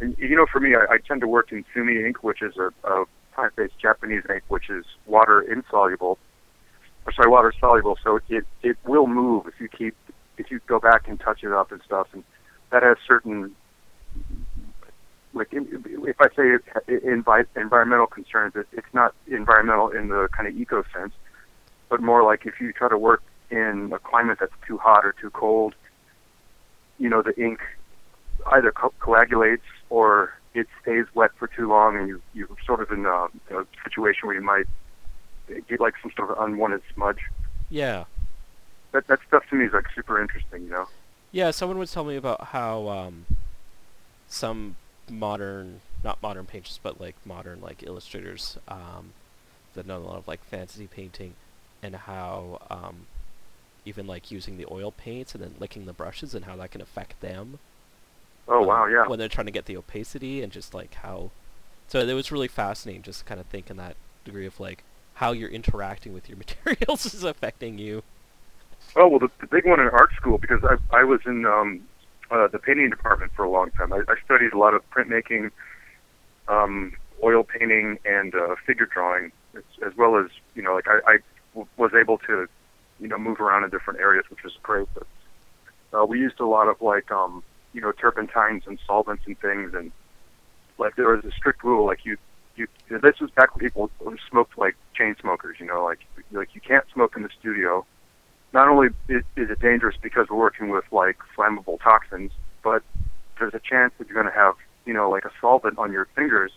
and 0.00 0.16
you 0.18 0.34
know, 0.34 0.46
for 0.50 0.58
me, 0.58 0.74
I, 0.74 0.94
I 0.94 0.98
tend 0.98 1.20
to 1.20 1.28
work 1.28 1.52
in 1.52 1.64
sumi 1.72 2.04
ink, 2.04 2.24
which 2.24 2.42
is 2.42 2.56
a, 2.56 2.72
a 2.84 3.04
plant-based 3.34 3.78
Japanese 3.78 4.24
ink, 4.28 4.42
which 4.48 4.68
is 4.70 4.84
water 5.06 5.40
insoluble, 5.40 6.18
or 7.06 7.12
sorry, 7.12 7.30
water 7.30 7.52
soluble. 7.60 7.96
So 8.02 8.20
it 8.28 8.44
it 8.62 8.76
will 8.84 9.06
move 9.06 9.46
if 9.46 9.60
you 9.60 9.68
keep 9.68 9.94
if 10.38 10.50
you 10.50 10.60
go 10.66 10.80
back 10.80 11.06
and 11.06 11.20
touch 11.20 11.44
it 11.44 11.52
up 11.52 11.70
and 11.70 11.80
stuff, 11.84 12.08
and 12.12 12.24
that 12.70 12.82
has 12.82 12.96
certain 13.06 13.54
like 15.34 15.48
if 15.52 16.20
I 16.20 16.28
say 16.36 16.58
environmental 17.56 18.06
concerns, 18.06 18.54
it's 18.54 18.92
not 18.92 19.14
environmental 19.26 19.88
in 19.90 20.08
the 20.08 20.28
kind 20.36 20.46
of 20.46 20.56
eco 20.56 20.84
sense, 20.94 21.12
but 21.88 22.02
more 22.02 22.22
like 22.22 22.46
if 22.46 22.60
you 22.60 22.72
try 22.72 22.88
to 22.88 22.98
work 22.98 23.22
in 23.50 23.90
a 23.94 23.98
climate 23.98 24.38
that's 24.40 24.52
too 24.66 24.78
hot 24.78 25.04
or 25.04 25.14
too 25.20 25.30
cold, 25.30 25.74
you 26.98 27.08
know, 27.08 27.22
the 27.22 27.38
ink 27.42 27.60
either 28.52 28.72
co- 28.72 28.92
coagulates 28.98 29.64
or 29.90 30.34
it 30.54 30.66
stays 30.82 31.06
wet 31.14 31.30
for 31.38 31.48
too 31.48 31.68
long, 31.68 31.96
and 31.96 32.08
you 32.08 32.20
you're 32.34 32.48
sort 32.66 32.80
of 32.80 32.90
in 32.90 33.06
a, 33.06 33.24
a 33.56 33.66
situation 33.84 34.26
where 34.26 34.34
you 34.34 34.42
might 34.42 34.66
get 35.68 35.80
like 35.80 35.94
some 36.02 36.10
sort 36.16 36.30
of 36.30 36.38
unwanted 36.38 36.82
smudge. 36.94 37.20
Yeah. 37.70 38.04
That 38.92 39.06
that 39.06 39.20
stuff 39.26 39.44
to 39.48 39.56
me 39.56 39.64
is 39.66 39.72
like 39.72 39.86
super 39.94 40.20
interesting, 40.20 40.64
you 40.64 40.70
know. 40.70 40.86
Yeah, 41.30 41.50
someone 41.50 41.78
was 41.78 41.90
telling 41.92 42.10
me 42.10 42.16
about 42.16 42.48
how 42.48 42.88
um, 42.88 43.24
some 44.32 44.76
modern, 45.10 45.80
not 46.02 46.22
modern 46.22 46.46
painters, 46.46 46.80
but 46.82 47.00
like 47.00 47.16
modern 47.24 47.60
like 47.60 47.82
illustrators 47.82 48.58
um, 48.68 49.12
that 49.74 49.86
know 49.86 49.98
a 49.98 50.00
lot 50.00 50.16
of 50.16 50.28
like 50.28 50.42
fantasy 50.44 50.86
painting, 50.86 51.34
and 51.82 51.94
how 51.94 52.60
um, 52.70 53.06
even 53.84 54.06
like 54.06 54.30
using 54.30 54.56
the 54.56 54.66
oil 54.70 54.90
paints 54.90 55.34
and 55.34 55.42
then 55.42 55.54
licking 55.58 55.86
the 55.86 55.92
brushes 55.92 56.34
and 56.34 56.46
how 56.46 56.56
that 56.56 56.70
can 56.70 56.80
affect 56.80 57.20
them. 57.20 57.58
Oh 58.48 58.62
um, 58.62 58.66
wow, 58.66 58.86
yeah. 58.86 59.06
When 59.06 59.18
they're 59.18 59.28
trying 59.28 59.46
to 59.46 59.52
get 59.52 59.66
the 59.66 59.76
opacity 59.76 60.42
and 60.42 60.50
just 60.50 60.74
like 60.74 60.94
how, 60.94 61.30
so 61.88 62.00
it 62.00 62.12
was 62.14 62.32
really 62.32 62.48
fascinating 62.48 63.02
just 63.02 63.26
kind 63.26 63.40
of 63.40 63.46
thinking 63.46 63.76
that 63.76 63.96
degree 64.24 64.46
of 64.46 64.58
like 64.58 64.82
how 65.14 65.32
you're 65.32 65.50
interacting 65.50 66.12
with 66.14 66.28
your 66.28 66.38
materials 66.66 67.14
is 67.14 67.22
affecting 67.22 67.78
you. 67.78 68.02
Oh 68.96 69.08
well, 69.08 69.20
the, 69.20 69.30
the 69.40 69.46
big 69.46 69.66
one 69.66 69.78
in 69.78 69.88
art 69.88 70.12
school 70.16 70.38
because 70.38 70.64
I 70.64 70.76
I 70.96 71.04
was 71.04 71.20
in 71.26 71.44
um, 71.46 71.82
uh, 72.32 72.48
the 72.48 72.58
painting 72.58 72.88
department 72.90 73.30
for 73.36 73.44
a 73.44 73.50
long 73.50 73.70
time. 73.72 73.92
I, 73.92 73.98
I 74.08 74.14
studied 74.24 74.52
a 74.52 74.58
lot 74.58 74.74
of 74.74 74.82
printmaking, 74.90 75.50
um, 76.48 76.94
oil 77.22 77.44
painting 77.44 77.98
and 78.04 78.34
uh, 78.34 78.56
figure 78.66 78.86
drawing, 78.86 79.32
as, 79.54 79.96
well 79.96 80.16
as 80.16 80.30
you 80.54 80.62
know, 80.62 80.74
like 80.74 80.88
I, 80.88 80.98
I 81.06 81.18
w- 81.54 81.68
was 81.76 81.92
able 81.94 82.18
to, 82.18 82.48
you 82.98 83.08
know, 83.08 83.18
move 83.18 83.40
around 83.40 83.64
in 83.64 83.70
different 83.70 84.00
areas, 84.00 84.24
which 84.30 84.42
was 84.42 84.54
great. 84.62 84.88
But 84.94 85.06
uh, 85.92 86.06
we 86.06 86.18
used 86.18 86.40
a 86.40 86.46
lot 86.46 86.68
of 86.68 86.80
like, 86.80 87.10
um, 87.10 87.44
you 87.74 87.80
know, 87.80 87.92
turpentines 87.92 88.62
and 88.66 88.78
solvents 88.86 89.24
and 89.26 89.38
things, 89.38 89.74
and 89.74 89.92
like 90.78 90.96
there 90.96 91.14
was 91.14 91.24
a 91.24 91.32
strict 91.32 91.62
rule, 91.62 91.86
like 91.86 92.04
you, 92.04 92.16
you. 92.56 92.66
This 92.88 93.20
was 93.20 93.30
back 93.30 93.54
when 93.54 93.64
people 93.64 93.90
smoked 94.30 94.56
like 94.56 94.74
chain 94.94 95.14
smokers, 95.20 95.56
you 95.60 95.66
know, 95.66 95.84
like 95.84 96.00
like 96.32 96.54
you 96.54 96.62
can't 96.62 96.84
smoke 96.92 97.14
in 97.14 97.22
the 97.22 97.30
studio. 97.38 97.84
Not 98.52 98.68
only 98.68 98.88
is, 99.08 99.22
is 99.36 99.50
it 99.50 99.60
dangerous 99.60 99.96
because 100.02 100.26
we're 100.30 100.36
working 100.38 100.68
with 100.70 100.84
like 100.92 101.16
flammable 101.36 101.80
toxins, 101.82 102.30
but 102.62 102.82
there's 103.38 103.54
a 103.54 103.60
chance 103.60 103.92
that 103.98 104.08
you're 104.08 104.20
going 104.20 104.32
to 104.32 104.38
have, 104.38 104.54
you 104.84 104.92
know, 104.92 105.08
like 105.10 105.24
a 105.24 105.30
solvent 105.40 105.78
on 105.78 105.92
your 105.92 106.06
fingers, 106.14 106.52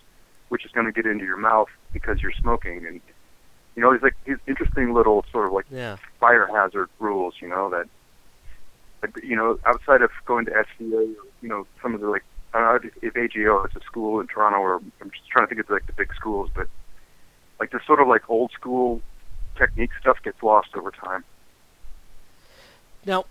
which 0.49 0.65
is 0.65 0.71
going 0.71 0.85
to 0.85 0.91
get 0.91 1.05
into 1.05 1.25
your 1.25 1.37
mouth 1.37 1.69
because 1.93 2.21
you're 2.21 2.33
smoking, 2.41 2.85
and 2.85 3.01
you 3.75 3.81
know, 3.81 3.91
these 3.93 4.01
like 4.01 4.15
these 4.25 4.37
interesting 4.47 4.93
little 4.93 5.23
sort 5.31 5.47
of 5.47 5.53
like 5.53 5.65
Yeah. 5.71 5.97
fire 6.19 6.47
hazard 6.53 6.89
rules, 6.99 7.35
you 7.41 7.47
know, 7.47 7.69
that, 7.69 7.87
like, 9.01 9.13
you 9.23 9.35
know, 9.35 9.57
outside 9.65 10.01
of 10.01 10.09
going 10.25 10.45
to 10.45 10.51
SCA, 10.51 10.95
or, 10.95 11.05
you 11.41 11.49
know, 11.49 11.65
some 11.81 11.93
of 11.93 12.01
the 12.01 12.07
like, 12.07 12.23
I 12.53 12.59
don't 12.59 12.83
know 12.83 12.89
if, 13.01 13.15
if 13.15 13.17
AGO 13.17 13.65
is 13.65 13.71
a 13.75 13.81
school 13.81 14.19
in 14.19 14.27
Toronto, 14.27 14.59
or 14.59 14.75
I'm 15.01 15.11
just 15.11 15.27
trying 15.29 15.45
to 15.45 15.49
think 15.49 15.61
of 15.61 15.69
like 15.69 15.87
the 15.87 15.93
big 15.93 16.13
schools, 16.15 16.49
but 16.55 16.67
like 17.59 17.71
this 17.71 17.81
sort 17.85 18.01
of 18.01 18.07
like 18.07 18.29
old 18.29 18.51
school 18.51 19.01
technique 19.57 19.91
stuff 19.99 20.17
gets 20.23 20.41
lost 20.43 20.69
over 20.75 20.91
time. 20.91 21.23
Now, 23.05 23.25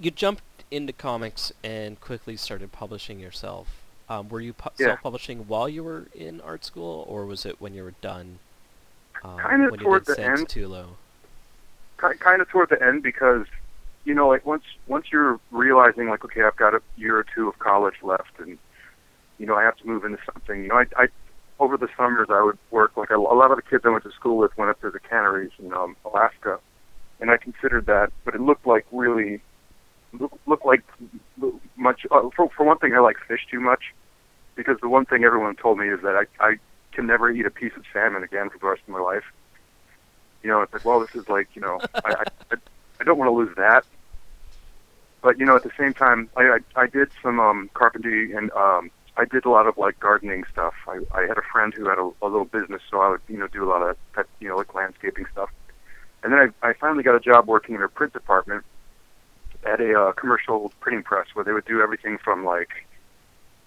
you 0.00 0.10
jumped 0.10 0.42
into 0.70 0.92
comics 0.92 1.52
and 1.64 2.00
quickly 2.00 2.36
started 2.36 2.72
publishing 2.72 3.18
yourself. 3.18 3.82
Um, 4.08 4.28
were 4.28 4.40
you 4.40 4.52
pu- 4.52 4.70
Yeah. 4.78 4.88
self-publishing 4.88 5.48
while 5.48 5.68
you 5.68 5.82
were 5.82 6.06
in 6.14 6.40
art 6.40 6.64
school, 6.64 7.04
or 7.08 7.26
was 7.26 7.44
it 7.44 7.60
when 7.60 7.74
you 7.74 7.82
were 7.82 7.94
done? 8.00 8.38
Um, 9.24 9.40
Kinda 9.42 9.70
when 9.70 9.80
toward 9.80 10.02
you 10.02 10.14
the 10.14 10.14
Sans 10.14 10.40
end. 10.40 10.48
Tulo. 10.48 10.86
kind 11.96 12.40
of 12.40 12.48
toward 12.48 12.68
the 12.68 12.80
end 12.80 13.02
because 13.02 13.44
you 14.04 14.14
know 14.14 14.28
like 14.28 14.46
once 14.46 14.62
once 14.86 15.06
you're 15.10 15.40
realizing 15.50 16.08
like 16.08 16.24
okay 16.24 16.42
I've 16.44 16.54
got 16.56 16.72
a 16.72 16.80
year 16.96 17.18
or 17.18 17.24
two 17.34 17.48
of 17.48 17.58
college 17.58 17.96
left 18.02 18.38
and 18.38 18.56
you 19.38 19.46
know 19.46 19.56
I 19.56 19.64
have 19.64 19.76
to 19.78 19.86
move 19.86 20.04
into 20.04 20.18
something 20.32 20.62
you 20.62 20.68
know 20.68 20.76
I, 20.76 20.84
I 20.96 21.08
over 21.58 21.76
the 21.76 21.88
summers 21.96 22.28
I 22.30 22.40
would 22.40 22.56
work 22.70 22.96
like 22.96 23.10
a, 23.10 23.16
a 23.16 23.34
lot 23.34 23.50
of 23.50 23.56
the 23.56 23.62
kids 23.62 23.84
I 23.84 23.88
went 23.88 24.04
to 24.04 24.12
school 24.12 24.36
with 24.38 24.56
went 24.56 24.70
up 24.70 24.80
to 24.82 24.90
the 24.90 25.00
canneries 25.00 25.50
in 25.58 25.72
um, 25.72 25.96
Alaska 26.04 26.60
and 27.20 27.30
I 27.30 27.36
considered 27.36 27.86
that 27.86 28.12
but 28.24 28.34
it 28.34 28.40
looked 28.40 28.66
like 28.66 28.86
really 28.92 29.40
look, 30.12 30.38
looked 30.46 30.66
like 30.66 30.82
much 31.76 32.06
uh, 32.10 32.28
for 32.34 32.50
for 32.56 32.64
one 32.64 32.78
thing 32.78 32.94
I 32.94 33.00
like 33.00 33.16
fish 33.26 33.46
too 33.50 33.60
much 33.60 33.94
because 34.54 34.76
the 34.80 34.88
one 34.88 35.04
thing 35.04 35.24
everyone 35.24 35.56
told 35.56 35.78
me 35.78 35.88
is 35.88 36.00
that 36.02 36.14
I 36.16 36.44
I 36.44 36.56
can 36.92 37.06
never 37.06 37.30
eat 37.30 37.46
a 37.46 37.50
piece 37.50 37.72
of 37.76 37.84
salmon 37.92 38.22
again 38.22 38.50
for 38.50 38.58
the 38.58 38.66
rest 38.66 38.82
of 38.86 38.88
my 38.88 39.00
life 39.00 39.24
you 40.42 40.50
know, 40.50 40.62
it's 40.62 40.72
like, 40.72 40.84
well, 40.84 41.00
this 41.00 41.14
is 41.14 41.28
like, 41.28 41.48
you 41.54 41.62
know, 41.62 41.80
I, 42.04 42.24
I, 42.50 42.56
I 43.00 43.04
don't 43.04 43.18
want 43.18 43.28
to 43.28 43.32
lose 43.32 43.54
that. 43.56 43.84
But 45.20 45.38
you 45.38 45.46
know, 45.46 45.56
at 45.56 45.64
the 45.64 45.70
same 45.78 45.94
time, 45.94 46.30
I, 46.36 46.58
I, 46.76 46.82
I 46.82 46.86
did 46.86 47.08
some 47.22 47.40
um, 47.40 47.70
carpentry 47.74 48.32
and 48.32 48.52
um, 48.52 48.90
I 49.16 49.24
did 49.24 49.44
a 49.44 49.50
lot 49.50 49.66
of 49.66 49.76
like 49.76 49.98
gardening 49.98 50.44
stuff. 50.52 50.74
I, 50.86 51.00
I 51.12 51.22
had 51.22 51.38
a 51.38 51.42
friend 51.52 51.74
who 51.74 51.88
had 51.88 51.98
a, 51.98 52.10
a 52.22 52.28
little 52.28 52.44
business, 52.44 52.82
so 52.88 53.00
I 53.00 53.10
would, 53.10 53.20
you 53.28 53.36
know, 53.36 53.48
do 53.48 53.64
a 53.64 53.68
lot 53.68 53.82
of 53.82 53.96
you 54.38 54.48
know, 54.48 54.56
like 54.56 54.74
landscaping 54.74 55.26
stuff. 55.32 55.50
And 56.22 56.32
then 56.32 56.52
I, 56.62 56.68
I 56.68 56.72
finally 56.74 57.02
got 57.02 57.14
a 57.14 57.20
job 57.20 57.46
working 57.46 57.74
in 57.74 57.82
a 57.82 57.88
print 57.88 58.12
department 58.12 58.64
at 59.64 59.80
a 59.80 60.00
uh, 60.00 60.12
commercial 60.12 60.72
printing 60.80 61.02
press 61.02 61.26
where 61.34 61.44
they 61.44 61.52
would 61.52 61.64
do 61.64 61.80
everything 61.80 62.18
from 62.18 62.44
like, 62.44 62.86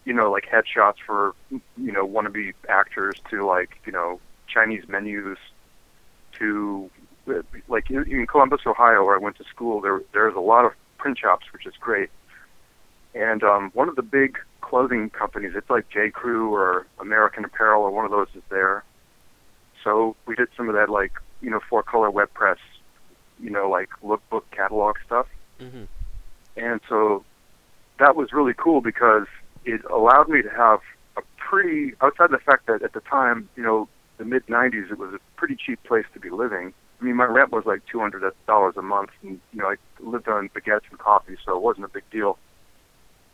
you 0.05 0.13
know, 0.13 0.31
like 0.31 0.45
headshots 0.45 0.97
for, 1.05 1.35
you 1.49 1.91
know, 1.91 2.07
wannabe 2.07 2.53
actors 2.67 3.15
to 3.29 3.45
like, 3.45 3.79
you 3.85 3.91
know, 3.91 4.19
Chinese 4.47 4.87
menus 4.87 5.37
to 6.39 6.89
like 7.67 7.89
in, 7.89 8.25
Columbus, 8.27 8.61
Ohio, 8.65 9.05
where 9.05 9.15
I 9.15 9.19
went 9.19 9.37
to 9.37 9.43
school. 9.43 9.79
There 9.79 10.01
there's 10.13 10.35
a 10.35 10.39
lot 10.39 10.65
of 10.65 10.73
print 10.97 11.19
shops, 11.19 11.45
which 11.53 11.65
is 11.65 11.73
great. 11.79 12.09
And 13.13 13.43
um, 13.43 13.71
one 13.73 13.89
of 13.89 13.95
the 13.95 14.01
big 14.01 14.37
clothing 14.61 15.09
companies, 15.09 15.51
it's 15.55 15.69
like 15.69 15.89
J. 15.89 16.09
Crew 16.09 16.53
or 16.53 16.87
American 16.99 17.45
Apparel 17.45 17.83
or 17.83 17.91
one 17.91 18.05
of 18.05 18.11
those 18.11 18.27
is 18.35 18.43
there. 18.49 18.83
So 19.83 20.15
we 20.25 20.35
did 20.35 20.47
some 20.55 20.69
of 20.69 20.75
that 20.75 20.89
like 20.89 21.13
you 21.41 21.49
know 21.49 21.60
four 21.69 21.84
color 21.84 22.10
web 22.10 22.34
press, 22.34 22.60
you 23.39 23.49
know 23.49 23.69
like 23.69 23.89
lookbook 24.04 24.43
catalog 24.51 24.95
stuff. 25.06 25.27
hmm 25.60 25.84
And 26.56 26.82
so 26.89 27.23
that 27.99 28.15
was 28.15 28.34
really 28.34 28.54
cool 28.58 28.82
because 28.82 29.27
it 29.65 29.84
allowed 29.86 30.27
me 30.27 30.41
to 30.41 30.49
have 30.49 30.80
a 31.17 31.21
pretty, 31.38 31.93
outside 32.01 32.32
the 32.32 32.39
fact 32.39 32.67
that 32.67 32.82
at 32.82 32.93
the 32.93 33.01
time, 33.01 33.49
you 33.56 33.63
know, 33.63 33.88
the 34.17 34.25
mid 34.25 34.45
90s, 34.47 34.91
it 34.91 34.97
was 34.97 35.13
a 35.13 35.19
pretty 35.36 35.56
cheap 35.56 35.82
place 35.84 36.06
to 36.13 36.19
be 36.19 36.30
living. 36.30 36.73
I 36.99 37.04
mean, 37.04 37.15
my 37.15 37.25
rent 37.25 37.51
was 37.51 37.65
like 37.65 37.82
$200 37.93 38.77
a 38.77 38.82
month, 38.82 39.10
and, 39.23 39.39
you 39.51 39.62
know, 39.62 39.67
I 39.67 39.75
lived 39.99 40.27
on 40.27 40.49
baguettes 40.49 40.89
and 40.89 40.99
coffee, 40.99 41.38
so 41.43 41.56
it 41.56 41.62
wasn't 41.62 41.86
a 41.86 41.89
big 41.89 42.04
deal. 42.12 42.38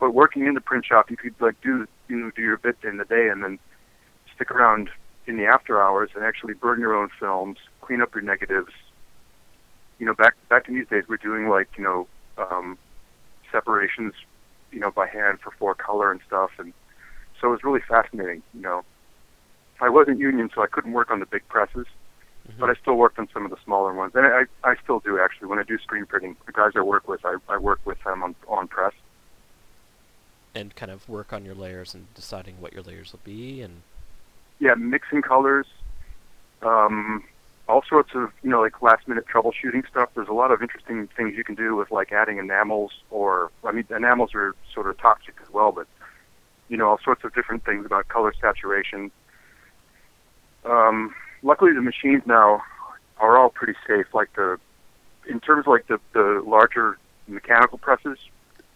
But 0.00 0.14
working 0.14 0.46
in 0.46 0.54
the 0.54 0.60
print 0.60 0.86
shop, 0.86 1.10
you 1.10 1.16
could, 1.16 1.34
like, 1.40 1.60
do, 1.60 1.86
you 2.08 2.16
know, 2.16 2.30
do 2.34 2.42
your 2.42 2.56
bit 2.56 2.76
in 2.82 2.96
the 2.96 3.04
day 3.04 3.28
and 3.28 3.42
then 3.42 3.58
stick 4.34 4.50
around 4.50 4.88
in 5.28 5.36
the 5.36 5.44
after 5.46 5.80
hours 5.80 6.10
and 6.16 6.24
actually 6.24 6.54
burn 6.54 6.80
your 6.80 6.96
own 6.96 7.08
films, 7.20 7.58
clean 7.82 8.00
up 8.02 8.14
your 8.14 8.24
negatives. 8.24 8.72
You 10.00 10.06
know, 10.06 10.14
back 10.14 10.34
back 10.48 10.68
in 10.68 10.74
these 10.74 10.88
days, 10.88 11.04
we're 11.08 11.16
doing 11.18 11.48
like 11.48 11.68
you 11.76 11.84
know 11.84 12.08
um, 12.38 12.78
separations, 13.52 14.14
you 14.72 14.80
know, 14.80 14.90
by 14.90 15.06
hand 15.06 15.38
for 15.40 15.50
four 15.52 15.74
color 15.74 16.10
and 16.10 16.20
stuff, 16.26 16.50
and 16.58 16.72
so 17.40 17.48
it 17.48 17.50
was 17.50 17.64
really 17.64 17.80
fascinating. 17.88 18.42
You 18.54 18.62
know, 18.62 18.84
I 19.80 19.88
wasn't 19.88 20.18
union, 20.18 20.50
so 20.54 20.62
I 20.62 20.66
couldn't 20.66 20.92
work 20.92 21.10
on 21.10 21.20
the 21.20 21.26
big 21.26 21.46
presses, 21.48 21.86
Mm-hmm. 22.48 22.60
but 22.60 22.70
I 22.70 22.74
still 22.80 22.94
worked 22.94 23.18
on 23.18 23.28
some 23.34 23.44
of 23.44 23.50
the 23.50 23.58
smaller 23.62 23.92
ones, 23.92 24.12
and 24.14 24.24
I 24.24 24.44
I 24.64 24.74
still 24.82 25.00
do 25.00 25.20
actually. 25.20 25.48
When 25.48 25.58
I 25.58 25.64
do 25.64 25.76
screen 25.78 26.06
printing, 26.06 26.34
the 26.46 26.52
guys 26.52 26.72
I 26.76 26.80
work 26.80 27.06
with, 27.06 27.20
I 27.26 27.36
I 27.48 27.58
work 27.58 27.80
with 27.84 28.02
them 28.04 28.22
on 28.22 28.34
on 28.48 28.68
press. 28.68 28.94
and 30.54 30.74
kind 30.74 30.90
of 30.90 31.06
work 31.08 31.32
on 31.32 31.44
your 31.44 31.54
layers 31.54 31.94
and 31.94 32.12
deciding 32.14 32.60
what 32.60 32.72
your 32.72 32.82
layers 32.82 33.12
will 33.12 33.20
be, 33.22 33.60
and 33.60 33.82
Yeah, 34.60 34.74
mixing 34.74 35.22
colors, 35.22 35.66
um, 36.62 37.24
all 37.68 37.82
sorts 37.88 38.10
of 38.14 38.32
you 38.42 38.50
know 38.50 38.60
like 38.60 38.80
last 38.82 39.06
minute 39.06 39.24
troubleshooting 39.32 39.86
stuff. 39.88 40.10
There's 40.14 40.28
a 40.28 40.32
lot 40.32 40.50
of 40.50 40.62
interesting 40.62 41.08
things 41.16 41.36
you 41.36 41.44
can 41.44 41.54
do 41.54 41.76
with 41.76 41.90
like 41.90 42.12
adding 42.12 42.38
enamels, 42.38 42.92
or 43.10 43.50
I 43.64 43.72
mean 43.72 43.84
enamels 43.94 44.34
are 44.34 44.54
sort 44.74 44.88
of 44.88 44.98
toxic 44.98 45.34
as 45.42 45.52
well, 45.52 45.70
but 45.72 45.86
you 46.68 46.76
know 46.76 46.88
all 46.88 46.98
sorts 47.04 47.24
of 47.24 47.34
different 47.34 47.64
things 47.64 47.86
about 47.86 48.08
color 48.08 48.32
saturation. 48.40 49.10
Um, 50.64 51.14
luckily, 51.42 51.72
the 51.72 51.82
machines 51.82 52.22
now 52.26 52.62
are 53.18 53.36
all 53.38 53.50
pretty 53.50 53.74
safe. 53.86 54.06
Like 54.12 54.32
the 54.34 54.58
in 55.28 55.40
terms 55.40 55.66
of 55.66 55.68
like 55.68 55.86
the 55.86 56.00
the 56.14 56.42
larger 56.46 56.98
mechanical 57.28 57.78
presses, 57.78 58.18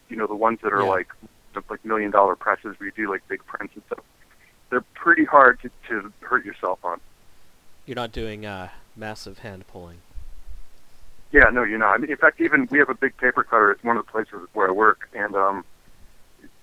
you 0.09 0.17
know 0.17 0.27
the 0.27 0.35
ones 0.37 0.61
that 0.63 0.73
are 0.73 0.83
Yeah. 0.83 0.89
like 0.91 1.09
like 1.69 1.85
million 1.85 2.11
dollar 2.11 2.37
presses 2.37 2.79
where 2.79 2.87
you 2.87 2.93
do 2.97 3.11
like 3.11 3.27
big 3.29 3.45
prints 3.47 3.75
and 3.75 3.83
stuff. 3.87 4.05
They're 4.73 4.81
pretty 4.95 5.27
hard 5.27 5.61
to, 5.61 5.71
to 5.89 6.11
hurt 6.23 6.47
yourself 6.47 6.83
on. 6.83 6.99
you're 7.85 7.95
not 7.95 8.11
doing 8.11 8.47
uh, 8.47 8.71
massive 8.97 9.41
hand 9.41 9.67
pulling. 9.67 9.99
Yeah, 11.31 11.51
no, 11.53 11.63
you're 11.63 11.79
not. 11.79 11.93
I 11.93 11.99
mean, 11.99 12.11
in 12.11 12.17
fact, 12.17 12.41
even 12.41 12.67
we 12.71 12.79
have 12.79 12.89
a 12.89 12.95
big 12.95 13.15
paper 13.19 13.45
cutter. 13.45 13.71
It's 13.71 13.85
one 13.85 13.99
of 13.99 14.07
the 14.07 14.11
places 14.11 14.49
where 14.55 14.69
I 14.69 14.71
work, 14.71 15.11
and 15.13 15.37
um, 15.37 15.67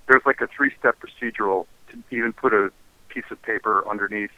there's 0.07 0.23
like 0.25 0.41
a 0.41 0.47
three-step 0.47 0.97
procedural 0.99 1.67
to 1.91 2.01
even 2.09 2.33
put 2.33 2.51
a 2.51 2.71
piece 3.09 3.25
of 3.29 3.39
paper 3.43 3.87
underneath 3.87 4.31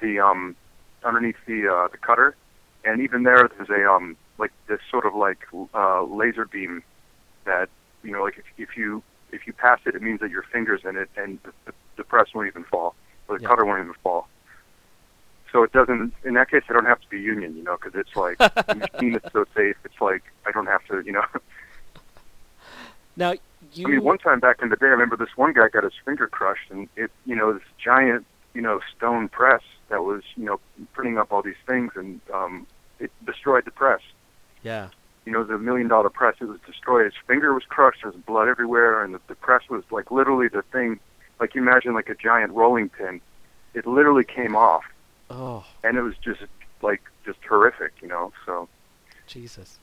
the 0.00 0.20
um, 0.20 0.54
underneath 1.02 1.36
the 1.46 1.72
uh, 1.72 1.88
the 1.88 1.96
cutter, 1.96 2.36
and 2.84 3.00
even 3.00 3.22
there, 3.22 3.48
there's 3.56 3.70
a 3.70 3.90
um, 3.90 4.18
like 4.36 4.52
this 4.66 4.80
sort 4.90 5.06
of 5.06 5.14
like 5.14 5.38
uh, 5.72 6.02
laser 6.02 6.44
beam 6.44 6.82
that 7.46 7.70
you 8.04 8.12
know, 8.12 8.22
like 8.22 8.36
if, 8.36 8.68
if 8.68 8.76
you 8.76 9.02
if 9.32 9.46
you 9.46 9.52
pass 9.52 9.80
it, 9.86 9.94
it 9.94 10.02
means 10.02 10.20
that 10.20 10.30
your 10.30 10.42
fingers 10.42 10.82
in 10.84 10.96
it, 10.96 11.08
and 11.16 11.38
the, 11.42 11.72
the, 11.96 12.04
press 12.04 12.28
won't 12.34 12.46
even 12.46 12.64
fall, 12.64 12.94
or 13.28 13.38
the 13.38 13.42
Yeah. 13.42 13.48
cutter 13.48 13.64
won't 13.64 13.80
even 13.80 13.94
fall. 14.02 14.28
So 15.50 15.62
it 15.62 15.72
doesn't. 15.72 16.12
In 16.24 16.34
that 16.34 16.50
case, 16.50 16.62
I 16.68 16.72
don't 16.74 16.84
have 16.84 17.00
to 17.00 17.08
be 17.08 17.18
union, 17.20 17.56
you 17.56 17.62
know, 17.62 17.76
because 17.76 17.98
it's 17.98 18.14
like 18.16 18.38
the 18.66 18.74
machine 18.74 19.16
is 19.16 19.22
so 19.32 19.44
safe. 19.54 19.76
It's 19.84 20.00
like 20.00 20.22
I 20.46 20.50
don't 20.50 20.66
have 20.66 20.84
to, 20.86 21.00
you 21.00 21.12
know. 21.12 21.24
Now 23.14 23.34
you 23.74 23.86
I 23.86 23.90
mean, 23.90 24.02
one 24.04 24.16
time 24.18 24.40
back 24.40 24.62
in 24.62 24.70
the 24.70 24.76
day, 24.76 24.86
I 24.86 24.90
remember 24.90 25.16
this 25.16 25.36
one 25.36 25.52
guy 25.52 25.68
got 25.68 25.84
his 25.84 25.92
finger 26.04 26.26
crushed, 26.26 26.70
and 26.70 26.88
it, 26.96 27.10
you 27.26 27.36
know, 27.36 27.52
this 27.52 27.62
giant, 27.82 28.24
you 28.54 28.62
know, 28.62 28.80
stone 28.96 29.28
press 29.28 29.60
that 29.90 30.02
was, 30.02 30.22
you 30.34 30.44
know, 30.44 30.60
printing 30.94 31.18
up 31.18 31.30
all 31.30 31.42
these 31.42 31.60
things, 31.68 31.92
and 31.94 32.20
um, 32.32 32.66
it 32.98 33.10
destroyed 33.26 33.66
the 33.66 33.70
press. 33.70 34.00
yeah 34.62 34.88
You 35.24 35.32
know, 35.32 35.44
the 35.44 35.58
million 35.58 35.88
dollar 35.88 36.10
press, 36.10 36.36
it 36.40 36.46
was 36.46 36.58
destroyed. 36.66 37.04
His 37.04 37.14
finger 37.26 37.54
was 37.54 37.64
crushed. 37.64 38.02
There 38.02 38.10
was 38.10 38.20
blood 38.22 38.48
everywhere, 38.48 39.04
and 39.04 39.14
the, 39.14 39.20
the 39.28 39.36
press 39.36 39.62
was 39.70 39.84
like 39.90 40.10
literally 40.10 40.48
the 40.48 40.62
thing, 40.62 40.98
like 41.38 41.54
you 41.54 41.62
imagine 41.62 41.94
like 41.94 42.08
a 42.08 42.14
giant 42.14 42.52
rolling 42.52 42.88
pin. 42.88 43.20
It 43.74 43.86
literally 43.86 44.24
came 44.24 44.56
off, 44.56 44.84
oh 45.30 45.64
and 45.84 45.96
it 45.96 46.02
was 46.02 46.16
just 46.18 46.42
like 46.82 47.02
just 47.24 47.38
horrific, 47.48 47.92
you 48.02 48.08
know. 48.08 48.32
So 48.44 48.68
Jesus. 49.26 49.78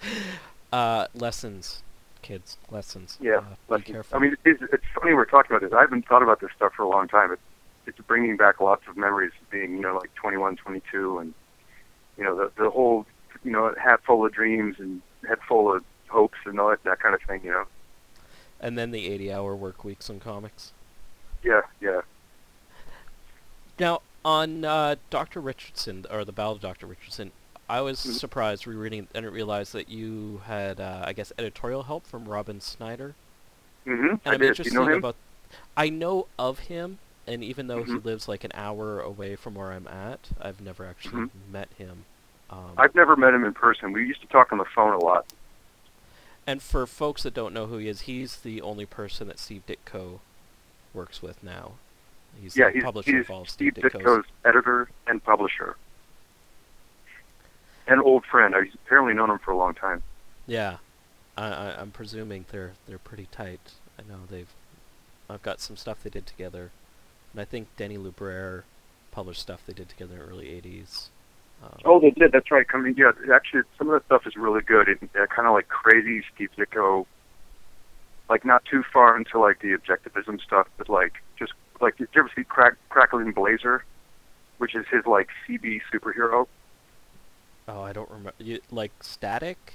uh, 0.72 1.06
lessons. 1.14 1.82
kids. 2.22 2.56
Lessons. 2.70 3.18
Yeah, 3.20 3.40
Uh, 3.68 3.78
be 3.78 3.82
careful. 3.82 4.16
I 4.16 4.20
mean, 4.20 4.36
it's, 4.44 4.62
it's 4.72 4.84
funny 4.94 5.14
we're 5.14 5.24
talking 5.24 5.54
about 5.54 5.68
this. 5.68 5.76
I 5.76 5.80
haven't 5.80 6.06
thought 6.06 6.22
about 6.22 6.40
this 6.40 6.50
stuff 6.56 6.72
for 6.74 6.82
a 6.82 6.88
long 6.88 7.08
time. 7.08 7.32
It's, 7.32 7.42
it's 7.86 7.98
bringing 8.06 8.36
back 8.36 8.60
lots 8.60 8.86
of 8.88 8.96
memories 8.96 9.32
of 9.40 9.50
being, 9.50 9.72
you 9.72 9.80
know, 9.80 9.96
like 9.96 10.14
21, 10.14 10.56
22, 10.56 11.18
and 11.18 11.34
you 12.16 12.24
know, 12.24 12.36
the 12.36 12.50
the 12.62 12.70
whole, 12.70 13.06
you 13.44 13.50
know, 13.50 13.74
hat 13.82 14.00
full 14.04 14.24
of 14.24 14.32
dreams 14.32 14.76
and 14.78 15.00
head 15.26 15.38
full 15.48 15.72
of 15.74 15.84
hopes 16.08 16.38
and 16.46 16.58
all 16.60 16.70
that 16.70 16.82
that 16.84 17.00
kind 17.00 17.14
of 17.14 17.22
thing. 17.22 17.40
You 17.44 17.50
know. 17.52 17.64
and 18.60 18.76
then 18.76 18.90
the 18.90 19.08
80-hour 19.08 19.56
work 19.56 19.84
weeks 19.84 20.10
on 20.10 20.20
comics. 20.20 20.72
Yeah, 21.42 21.62
yeah. 21.80 22.02
Now, 23.78 24.02
on 24.24 24.64
uh, 24.64 24.96
Dr. 25.08 25.40
Richardson, 25.40 26.04
or 26.10 26.24
the 26.24 26.32
Battle 26.32 26.52
of 26.52 26.60
Dr. 26.60 26.86
Richardson, 26.86 27.32
I 27.68 27.80
was 27.80 28.00
Mhm. 28.04 28.18
surprised 28.18 28.66
rereading 28.66 29.08
and 29.14 29.24
didn't 29.24 29.72
that 29.72 29.88
you 29.88 30.42
had, 30.44 30.80
uh, 30.80 31.04
I 31.06 31.12
guess, 31.14 31.32
editorial 31.38 31.84
help 31.84 32.06
from 32.06 32.28
Robin 32.28 32.60
Snyder. 32.60 33.14
Mm-hmm. 33.86 34.06
And 34.08 34.20
I 34.26 34.32
I'm 34.34 34.38
did. 34.40 34.48
interested 34.48 34.74
You 34.74 34.80
know 34.80 34.86
him? 34.92 34.98
about. 34.98 35.16
I 35.76 35.88
know 35.88 36.26
of 36.38 36.58
him, 36.60 36.98
and 37.26 37.42
even 37.42 37.68
though 37.68 37.82
he 37.84 37.92
Mhm. 37.92 38.04
lives 38.04 38.28
like 38.28 38.44
an 38.44 38.50
hour 38.54 39.00
away 39.00 39.36
from 39.36 39.54
where 39.54 39.72
I'm 39.72 39.88
at, 39.88 40.28
I've 40.40 40.60
never 40.60 40.84
actually 40.84 41.22
Mhm. 41.22 41.30
met 41.50 41.68
him. 41.78 42.04
Um, 42.50 42.72
I've 42.76 42.94
never 42.94 43.16
met 43.16 43.32
him 43.32 43.44
in 43.44 43.54
person. 43.54 43.92
We 43.92 44.06
used 44.06 44.20
to 44.22 44.26
talk 44.26 44.52
on 44.52 44.58
the 44.58 44.64
phone 44.64 44.92
a 44.92 44.98
lot. 44.98 45.26
and 46.46 46.60
for 46.60 46.86
folks 46.86 47.22
that 47.22 47.32
don't 47.34 47.54
know 47.54 47.66
who 47.66 47.78
he 47.78 47.88
is, 47.88 48.02
he's 48.02 48.36
the 48.38 48.60
only 48.60 48.86
person 48.86 49.28
that 49.28 49.38
Steve 49.38 49.62
Ditko 49.68 50.18
works 50.92 51.22
with 51.22 51.42
now. 51.42 51.72
He's 52.40 52.56
yeah, 52.56 52.66
the 52.66 52.72
he's, 52.74 52.82
publisher 52.84 53.18
he's 53.18 53.30
of 53.30 53.48
Steve 53.48 53.74
Steve 53.76 53.84
Ditko's. 53.84 54.02
Ditko's 54.02 54.26
editor 54.44 54.88
and 55.06 55.22
publisher. 55.22 55.76
An 57.86 58.00
old 58.00 58.24
friend. 58.24 58.54
I've 58.54 58.72
apparently 58.86 59.14
known 59.14 59.30
him 59.30 59.38
for 59.38 59.50
a 59.52 59.56
long 59.56 59.74
time. 59.74 60.02
Yeah, 60.46 60.78
I, 61.36 61.46
I, 61.48 61.80
I'm 61.80 61.90
presuming 61.90 62.46
they're 62.50 62.72
they're 62.86 62.98
pretty 62.98 63.28
tight. 63.30 63.72
I 63.98 64.02
know 64.02 64.20
they've. 64.28 64.52
I've 65.28 65.42
got 65.42 65.60
some 65.60 65.76
stuff 65.76 66.02
they 66.02 66.10
did 66.10 66.26
together, 66.26 66.70
and 67.32 67.40
I 67.40 67.44
think 67.44 67.68
Deni 67.76 67.96
Loubert 67.96 68.64
published 69.12 69.40
stuff 69.40 69.62
they 69.66 69.72
did 69.72 69.88
together 69.88 70.14
in 70.14 70.20
the 70.20 70.26
early 70.26 70.46
'80s. 70.46 71.08
Um, 71.62 71.68
Oh, 71.84 72.00
they 72.00 72.10
did. 72.10 72.32
That's 72.32 72.50
right. 72.50 72.66
I 72.72 72.76
mean, 72.78 72.94
yeah, 72.96 73.12
actually, 73.34 73.62
some 73.78 73.88
of 73.90 74.00
the 74.00 74.04
stuff 74.06 74.26
is 74.26 74.36
really 74.36 74.62
good. 74.62 74.88
It, 74.88 74.98
uh, 75.14 75.26
kind 75.26 75.46
of 75.46 75.54
like 75.54 75.68
crazy 75.68 76.22
Steve 76.34 76.50
Ditko, 76.56 77.06
like 78.28 78.44
not 78.44 78.64
too 78.64 78.82
far 78.92 79.16
into 79.16 79.38
like 79.38 79.60
the 79.60 79.76
objectivism 79.76 80.40
stuff, 80.40 80.68
but 80.78 80.88
like 80.88 81.14
just 81.38 81.52
like 81.80 81.96
did 81.96 82.08
you 82.14 82.20
ever 82.20 82.30
see 82.34 82.44
Crack, 82.44 82.74
Crackling 82.88 83.32
Blazer, 83.32 83.84
which 84.58 84.74
is 84.74 84.86
his 84.90 85.04
like 85.06 85.28
CB 85.46 85.80
superhero? 85.92 86.46
Oh, 87.68 87.82
I 87.82 87.92
don't 87.92 88.08
remember. 88.10 88.32
You, 88.38 88.60
like 88.70 88.92
Static? 89.02 89.74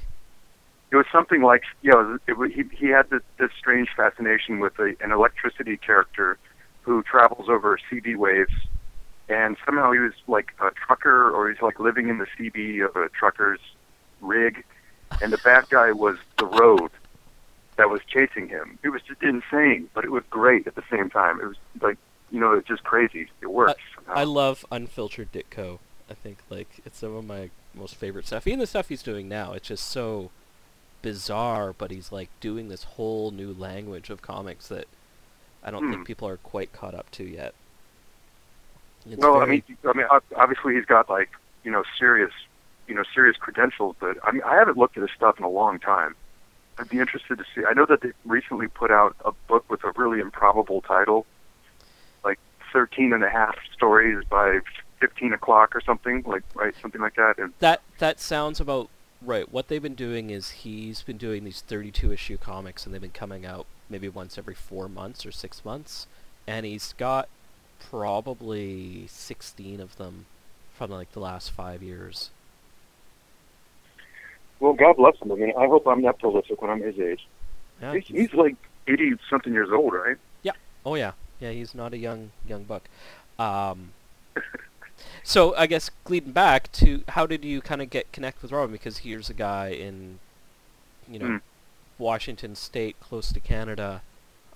It 0.92 0.96
was 0.96 1.06
something 1.12 1.42
like 1.42 1.64
you 1.82 1.92
know, 1.92 2.18
it, 2.28 2.38
wa- 2.38 2.48
he 2.48 2.64
he 2.72 2.88
had 2.88 3.10
this, 3.10 3.22
this 3.38 3.52
strange 3.58 3.90
fascination 3.96 4.60
with 4.60 4.78
a, 4.80 4.96
an 5.02 5.12
electricity 5.12 5.78
character 5.78 6.38
who 6.82 7.04
travels 7.04 7.50
over 7.50 7.80
CB 7.92 8.16
waves, 8.16 8.54
and 9.30 9.58
somehow 9.66 9.92
he 9.92 10.00
was 10.00 10.14
like 10.28 10.54
a 10.62 10.72
trucker, 10.72 11.30
or 11.32 11.50
he's 11.52 11.62
like 11.62 11.80
living 11.80 12.10
in 12.10 12.18
the 12.20 12.28
CB 12.38 12.86
of 12.86 12.96
a 12.96 13.10
trucker's 13.10 13.60
rig, 14.22 14.64
and 15.22 15.32
the 15.34 15.38
bad 15.40 15.68
guy 15.70 15.92
was 15.92 16.18
the 16.38 16.46
road 16.46 16.92
that 17.78 17.90
was 17.90 18.02
chasing 18.08 18.48
him. 18.48 18.80
It 18.84 18.90
was 18.90 19.02
just 19.02 19.22
insane, 19.22 19.90
but 19.94 20.06
it 20.06 20.12
was 20.12 20.24
great 20.30 20.66
at 20.68 20.76
the 20.76 20.84
same 20.90 21.10
time. 21.10 21.40
It 21.42 21.46
was 21.48 21.58
like 21.82 21.98
you 22.32 22.40
know, 22.40 22.54
it's 22.54 22.68
just 22.68 22.84
crazy. 22.84 23.28
It 23.42 23.48
works. 23.52 23.82
somehow. 23.96 24.14
I 24.14 24.24
love 24.24 24.66
unfiltered 24.72 25.32
Ditko. 25.32 25.80
I 26.10 26.14
think 26.14 26.38
like 26.50 26.68
it's 26.86 26.98
some 27.00 27.16
of 27.16 27.26
my 27.26 27.50
most 27.74 27.96
favorite 27.96 28.28
stuff. 28.28 28.48
Even 28.48 28.60
the 28.60 28.68
stuff 28.68 28.90
he's 28.90 29.04
doing 29.04 29.28
now, 29.30 29.54
it's 29.54 29.68
just 29.68 29.88
so 29.90 30.32
bizarre. 31.02 31.74
But 31.78 31.92
he's 31.92 32.12
like 32.12 32.30
doing 32.40 32.68
this 32.70 32.84
whole 32.84 33.32
new 33.32 33.54
language 33.54 34.10
of 34.10 34.22
comics 34.22 34.68
that 34.70 34.86
I 35.64 35.72
don't 35.72 35.86
Hmm. 35.86 35.92
think 35.92 36.08
people 36.08 36.28
are 36.28 36.38
quite 36.38 36.74
caught 36.74 36.94
up 36.96 37.10
to 37.12 37.24
yet. 37.24 37.54
It's 39.10 39.18
well, 39.18 39.42
I 39.42 39.46
mean, 39.46 39.64
I 39.88 39.94
mean, 39.94 40.08
obviously 40.36 40.76
he's 40.76 40.86
got 40.86 41.10
like 41.10 41.30
you 41.64 41.72
know 41.72 41.84
serious, 41.98 42.32
you 42.88 42.96
know, 42.96 43.04
serious 43.14 43.38
credentials. 43.38 43.96
But 44.00 44.18
I 44.24 44.32
mean, 44.32 44.44
I 44.44 44.56
haven't 44.56 44.78
looked 44.78 44.98
at 44.98 45.02
his 45.02 45.12
stuff 45.16 45.38
in 45.38 45.46
a 45.46 45.50
long 45.50 45.80
time. 45.80 46.16
I'd 46.78 46.90
be 46.90 47.00
interested 47.00 47.38
to 47.38 47.46
see. 47.54 47.62
I 47.68 47.74
know 47.74 47.86
that 47.86 48.02
they 48.02 48.12
recently 48.26 48.68
put 48.68 48.92
out 48.92 49.16
a 49.24 49.32
book 49.48 49.70
with 49.70 49.84
a 49.84 49.92
really 49.96 50.20
improbable 50.20 50.82
title, 50.82 51.26
like 52.24 52.40
13 52.74 53.14
and 53.14 53.24
a 53.24 53.30
half 53.30 53.56
stories 53.74 54.26
by 54.30 54.60
15 55.00 55.34
o'clock 55.34 55.76
or 55.76 55.82
something, 55.82 56.24
like 56.26 56.44
right, 56.54 56.74
something 56.82 57.02
like 57.02 57.16
that. 57.16 57.38
And 57.38 57.54
that 57.60 57.82
that 58.00 58.20
sounds 58.20 58.60
about 58.60 58.90
right. 59.22 59.52
What 59.52 59.68
they've 59.68 59.82
been 59.82 59.96
doing 59.96 60.30
is 60.30 60.50
he's 60.50 61.02
been 61.02 61.18
doing 61.18 61.44
these 61.44 61.62
32 61.62 62.12
issue 62.12 62.38
comics, 62.38 62.86
and 62.86 62.94
they've 62.94 63.02
been 63.02 63.12
coming 63.12 63.46
out 63.46 63.66
maybe 63.90 64.10
once 64.10 64.38
every 64.38 64.56
four 64.56 64.90
months 64.90 65.26
or 65.26 65.32
six 65.32 65.64
months, 65.64 66.08
and 66.48 66.66
he's 66.66 66.94
got 66.94 67.30
probably 67.90 69.06
16 69.08 69.80
of 69.80 69.98
them 69.98 70.26
from 70.74 70.92
like 70.92 71.12
the 71.14 71.20
last 71.20 71.52
five 71.52 71.82
years. 71.84 72.30
well, 74.60 74.74
God 74.74 74.98
bless 74.98 75.18
him. 75.22 75.32
I 75.32 75.36
mean, 75.36 75.54
I 75.58 75.68
hope 75.68 75.88
I'm 75.88 76.02
not 76.02 76.20
prolific 76.20 76.62
when 76.62 76.72
I'm 76.72 76.82
his 76.82 76.98
age. 77.00 77.28
Yeah, 77.82 77.94
He's, 77.96 78.08
he's- 78.08 78.34
like 78.34 78.56
80 78.88 79.16
something 79.30 79.54
years 79.54 79.70
old, 79.72 79.94
right? 79.94 80.18
Yeah. 80.44 80.54
Oh 80.86 80.96
yeah, 80.96 81.14
yeah. 81.40 81.52
He's 81.52 81.74
not 81.76 81.94
a 81.94 81.98
young 81.98 82.32
young 82.48 82.64
buck. 82.64 82.84
Um, 83.40 83.92
so 85.24 85.56
I 85.56 85.66
guess 85.68 85.90
leading 86.08 86.32
back 86.32 86.72
to 86.74 87.04
how 87.10 87.26
did 87.26 87.44
you 87.44 87.62
kind 87.62 87.82
of 87.82 87.90
get 87.90 88.12
connect 88.12 88.42
with 88.42 88.52
Robin? 88.52 88.72
Because 88.72 89.00
here's 89.00 89.30
a 89.30 89.34
guy 89.34 89.70
in, 89.70 90.20
you 91.10 91.20
know, 91.20 91.26
Hmm. 91.28 91.38
Washington 91.98 92.56
State, 92.56 93.00
close 93.00 93.32
to 93.34 93.40
Canada. 93.40 94.02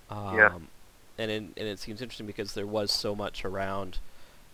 Um, 0.10 0.36
Yeah. 0.38 0.52
And 1.20 1.32
it, 1.32 1.44
and 1.58 1.68
it 1.68 1.80
seems 1.80 2.02
interesting 2.02 2.28
because 2.28 2.54
there 2.56 2.68
was 2.68 2.92
so 2.92 3.16
much 3.16 3.46
around 3.46 4.00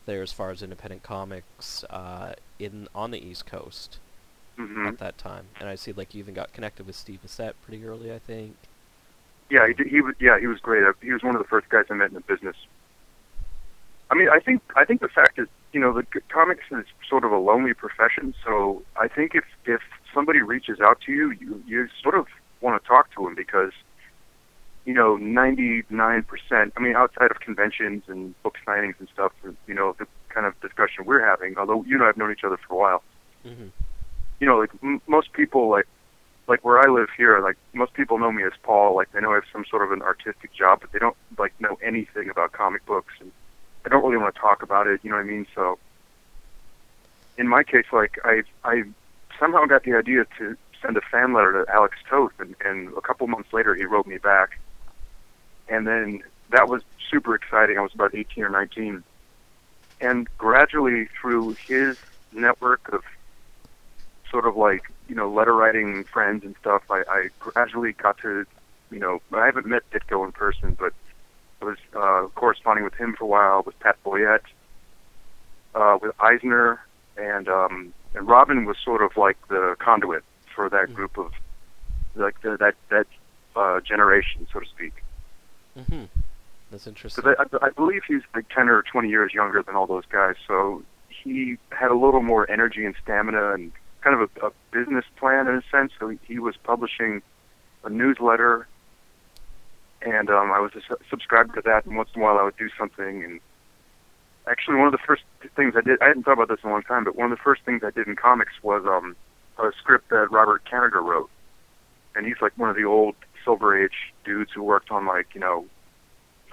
there 0.05 0.21
as 0.21 0.33
far 0.33 0.51
as 0.51 0.63
independent 0.63 1.03
comics 1.03 1.83
uh, 1.85 2.33
in 2.59 2.87
on 2.95 3.11
the 3.11 3.19
East 3.25 3.45
Coast 3.45 3.99
hmm 4.57 4.87
at 4.87 4.97
that 4.99 5.17
time. 5.17 5.47
And 5.59 5.69
I 5.69 5.75
see 5.75 5.91
like 5.93 6.13
you 6.15 6.19
even 6.19 6.33
got 6.33 6.53
connected 6.53 6.87
with 6.87 6.95
Steve 6.95 7.21
Bissette 7.25 7.53
pretty 7.61 7.85
early, 7.85 8.13
I 8.13 8.19
think. 8.19 8.55
Yeah, 9.49 9.67
he, 9.67 9.73
did, 9.73 9.87
he 9.87 10.01
was. 10.01 10.15
Yeah, 10.19 10.39
he 10.39 10.47
was 10.47 10.59
great. 10.59 10.83
Uh, 10.83 10.93
He 11.01 11.11
was 11.11 11.23
one 11.23 11.35
of 11.35 11.41
the 11.41 11.47
first 11.47 11.69
guys 11.69 11.85
I 11.89 11.93
met 11.93 12.09
in 12.09 12.15
the 12.15 12.21
business. 12.21 12.55
I 14.09 14.15
mean, 14.15 14.29
I 14.29 14.39
think 14.39 14.61
I 14.75 14.85
think 14.85 15.01
the 15.01 15.09
fact 15.09 15.39
is, 15.39 15.47
you 15.73 15.79
know, 15.79 15.93
the 15.93 16.05
comics 16.29 16.65
is 16.71 16.85
sort 17.09 17.23
of 17.25 17.31
a 17.31 17.37
lonely 17.37 17.73
profession. 17.73 18.33
So 18.43 18.83
I 18.95 19.07
think 19.07 19.35
if 19.35 19.45
if 19.65 19.81
somebody 20.13 20.41
reaches 20.41 20.79
out 20.79 21.01
to 21.05 21.11
you, 21.11 21.31
you 21.31 21.63
you 21.67 21.87
sort 22.01 22.15
of 22.15 22.27
want 22.61 22.81
to 22.81 22.87
talk 22.87 23.11
to 23.15 23.27
him 23.27 23.35
because, 23.35 23.71
you 24.85 24.93
know, 24.93 25.17
ninety 25.17 25.83
nine 25.89 26.23
percent. 26.23 26.73
I 26.77 26.79
mean, 26.79 26.95
outside 26.95 27.31
of 27.31 27.39
conventions 27.39 28.03
and 28.07 28.41
book 28.43 28.55
signings 28.65 28.95
and 28.99 29.09
stuff, 29.13 29.31
you 29.67 29.73
know, 29.73 29.95
the 29.97 30.07
kind 30.29 30.45
of 30.45 30.59
discussion 30.61 31.05
we're 31.05 31.25
having. 31.25 31.57
Although 31.57 31.83
you 31.85 31.95
and 31.95 32.03
I 32.03 32.07
have 32.07 32.17
known 32.17 32.31
each 32.31 32.43
other 32.43 32.57
for 32.67 32.73
a 32.73 32.77
while, 32.77 33.03
hmm 33.43 33.67
you 34.39 34.45
know, 34.47 34.57
like 34.57 34.71
m- 34.83 35.01
most 35.07 35.33
people, 35.33 35.69
like 35.69 35.87
like 36.47 36.63
where 36.63 36.77
I 36.79 36.91
live 36.91 37.07
here, 37.17 37.39
like 37.39 37.57
most 37.73 37.93
people 37.93 38.19
know 38.19 38.31
me 38.31 38.43
as 38.43 38.51
Paul. 38.63 38.95
Like 38.95 39.11
they 39.11 39.21
know 39.21 39.31
I 39.31 39.35
have 39.35 39.43
some 39.51 39.65
sort 39.69 39.83
of 39.83 39.91
an 39.91 40.01
artistic 40.01 40.53
job, 40.53 40.81
but 40.81 40.91
they 40.91 40.99
don't 40.99 41.15
like 41.37 41.53
know 41.59 41.77
anything 41.81 42.29
about 42.29 42.51
comic 42.51 42.85
books, 42.85 43.13
and 43.19 43.31
I 43.85 43.89
don't 43.89 44.03
really 44.03 44.17
want 44.17 44.35
to 44.35 44.41
talk 44.41 44.61
about 44.61 44.87
it. 44.87 44.99
You 45.03 45.09
know 45.09 45.15
what 45.15 45.23
I 45.23 45.27
mean? 45.27 45.47
So, 45.55 45.79
in 47.37 47.47
my 47.47 47.63
case, 47.63 47.85
like 47.91 48.19
I 48.23 48.43
I 48.63 48.83
somehow 49.39 49.65
got 49.65 49.83
the 49.83 49.93
idea 49.93 50.25
to 50.37 50.55
send 50.81 50.97
a 50.97 51.01
fan 51.01 51.33
letter 51.33 51.65
to 51.65 51.73
Alex 51.73 51.95
Toth, 52.09 52.33
and, 52.39 52.55
and 52.63 52.89
a 52.95 53.01
couple 53.01 53.25
months 53.27 53.51
later 53.53 53.73
he 53.73 53.85
wrote 53.85 54.05
me 54.05 54.17
back, 54.17 54.59
and 55.67 55.87
then 55.87 56.21
that 56.51 56.67
was 56.69 56.81
super 57.11 57.35
exciting. 57.35 57.77
I 57.77 57.81
was 57.81 57.91
about 57.93 58.13
18 58.13 58.43
or 58.43 58.49
19, 58.49 59.03
and 60.01 60.27
gradually 60.37 61.07
through 61.19 61.55
his 61.67 61.97
network 62.31 62.81
of 62.93 63.01
sort 64.29 64.45
of 64.45 64.55
like 64.57 64.83
you 65.07 65.15
know 65.15 65.31
letter 65.31 65.53
writing 65.53 66.05
friends 66.11 66.43
and 66.43 66.55
stuff. 66.59 66.83
I, 66.89 67.03
I 67.07 67.27
gradually 67.39 67.93
got 67.93 68.17
to 68.19 68.45
you 68.91 68.99
know 68.99 69.19
I 69.33 69.45
haven't 69.45 69.65
met 69.65 69.83
Ditko 69.91 70.25
in 70.25 70.31
person, 70.31 70.75
but 70.79 70.93
I 71.61 71.65
was 71.65 71.77
uh, 71.95 72.27
corresponding 72.35 72.83
with 72.83 72.95
him 72.95 73.15
for 73.17 73.25
a 73.25 73.27
while 73.27 73.63
with 73.65 73.79
Pat 73.79 73.97
Boyette, 74.05 74.45
uh, 75.73 75.97
with 76.01 76.11
Eisner, 76.19 76.79
and 77.17 77.47
um, 77.47 77.93
and 78.13 78.27
Robin 78.27 78.65
was 78.65 78.77
sort 78.83 79.01
of 79.01 79.11
like 79.17 79.37
the 79.49 79.75
conduit 79.79 80.23
for 80.53 80.69
that 80.69 80.89
Mhm. 80.89 80.95
group 80.95 81.17
of 81.17 81.31
like 82.15 82.39
the, 82.41 82.57
that 82.57 82.75
that 82.89 83.07
uh, 83.55 83.79
generation, 83.81 84.47
so 84.51 84.59
to 84.59 84.65
speak. 84.67 84.93
Hmm 85.75 86.05
That's 86.71 86.87
interesting. 86.87 87.25
I, 87.25 87.43
I, 87.43 87.67
I 87.67 87.69
believe 87.69 88.03
he's 88.07 88.21
like 88.33 88.47
10 88.49 88.69
or 88.69 88.81
20 88.83 89.09
years 89.09 89.33
younger 89.33 89.61
than 89.61 89.75
all 89.75 89.87
those 89.87 90.05
guys, 90.05 90.35
so 90.47 90.83
he 91.09 91.57
had 91.71 91.91
a 91.91 91.95
little 91.95 92.21
more 92.21 92.49
energy 92.49 92.85
and 92.85 92.95
stamina 93.01 93.53
and 93.53 93.71
kind 94.01 94.21
of 94.21 94.29
a, 94.41 94.47
a 94.47 94.51
business 94.71 95.05
plan 95.17 95.47
in 95.47 95.55
a 95.55 95.63
sense. 95.71 95.91
So 95.99 96.09
he, 96.09 96.19
he 96.27 96.39
was 96.39 96.55
publishing 96.57 97.21
a 97.83 97.89
newsletter, 97.89 98.67
and 100.01 100.29
um, 100.29 100.51
I 100.51 100.59
was 100.59 100.71
a 100.75 100.81
su- 100.87 101.03
subscribed 101.09 101.55
to 101.55 101.61
that. 101.65 101.85
And 101.85 101.97
once 101.97 102.09
in 102.15 102.21
a 102.21 102.23
while, 102.23 102.37
I 102.37 102.43
would 102.43 102.57
do 102.57 102.69
something. 102.77 103.23
And 103.23 103.39
actually, 104.47 104.75
one 104.75 104.87
of 104.87 104.91
the 104.91 104.99
first 105.05 105.23
things 105.55 105.73
I 105.75 105.81
did—I 105.81 106.07
hadn't 106.07 106.23
thought 106.23 106.33
about 106.33 106.49
this 106.49 106.59
in 106.63 106.69
a 106.69 106.73
long 106.73 106.83
time—but 106.83 107.15
one 107.15 107.31
of 107.31 107.37
the 107.37 107.43
first 107.43 107.63
things 107.63 107.83
I 107.83 107.91
did 107.91 108.07
in 108.07 108.15
comics 108.15 108.53
was 108.61 108.85
um, 108.85 109.15
a 109.57 109.71
script 109.79 110.09
that 110.09 110.31
Robert 110.31 110.63
Kanigher 110.65 111.01
wrote. 111.03 111.29
And 112.15 112.25
he's 112.25 112.41
like 112.41 112.57
one 112.57 112.69
of 112.69 112.75
the 112.75 112.85
old 112.85 113.15
Silver 113.45 113.81
Age 113.81 114.13
dudes 114.25 114.51
who 114.53 114.61
worked 114.63 114.91
on 114.91 115.05
like 115.05 115.27
you 115.33 115.39
know 115.39 115.65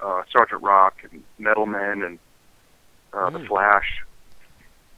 uh, 0.01 0.21
Sergeant 0.31 0.61
Rock 0.61 0.95
and 1.11 1.23
Metal 1.37 1.65
Men 1.65 2.01
and 2.03 2.19
uh, 3.11 3.29
The 3.29 3.39
Mm. 3.39 3.47
Flash, 3.47 4.03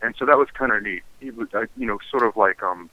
and 0.01 0.13
so 0.19 0.25
that 0.25 0.37
was 0.37 0.49
kind 0.53 0.71
of 0.71 0.83
neat. 0.83 1.01
He 1.19 1.31
was, 1.31 1.47
uh, 1.53 1.65
you 1.75 1.87
know, 1.87 1.97
sort 2.11 2.23
of 2.23 2.37
like 2.37 2.61
um, 2.61 2.89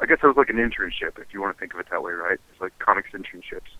I 0.00 0.06
guess 0.06 0.18
it 0.22 0.26
was 0.26 0.36
like 0.36 0.48
an 0.50 0.56
internship 0.56 1.18
if 1.18 1.32
you 1.32 1.40
want 1.40 1.56
to 1.56 1.60
think 1.60 1.74
of 1.74 1.80
it 1.80 1.86
that 1.90 2.02
way, 2.02 2.12
right? 2.12 2.38
It's 2.52 2.60
like 2.60 2.78
comics 2.78 3.10
internships. 3.12 3.70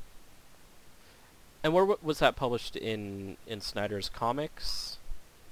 And 1.63 1.73
where 1.73 1.85
was 1.85 2.19
that 2.19 2.37
published 2.37 2.77
in 2.77 3.37
in 3.47 3.61
Snyder's 3.61 4.09
comics? 4.09 4.99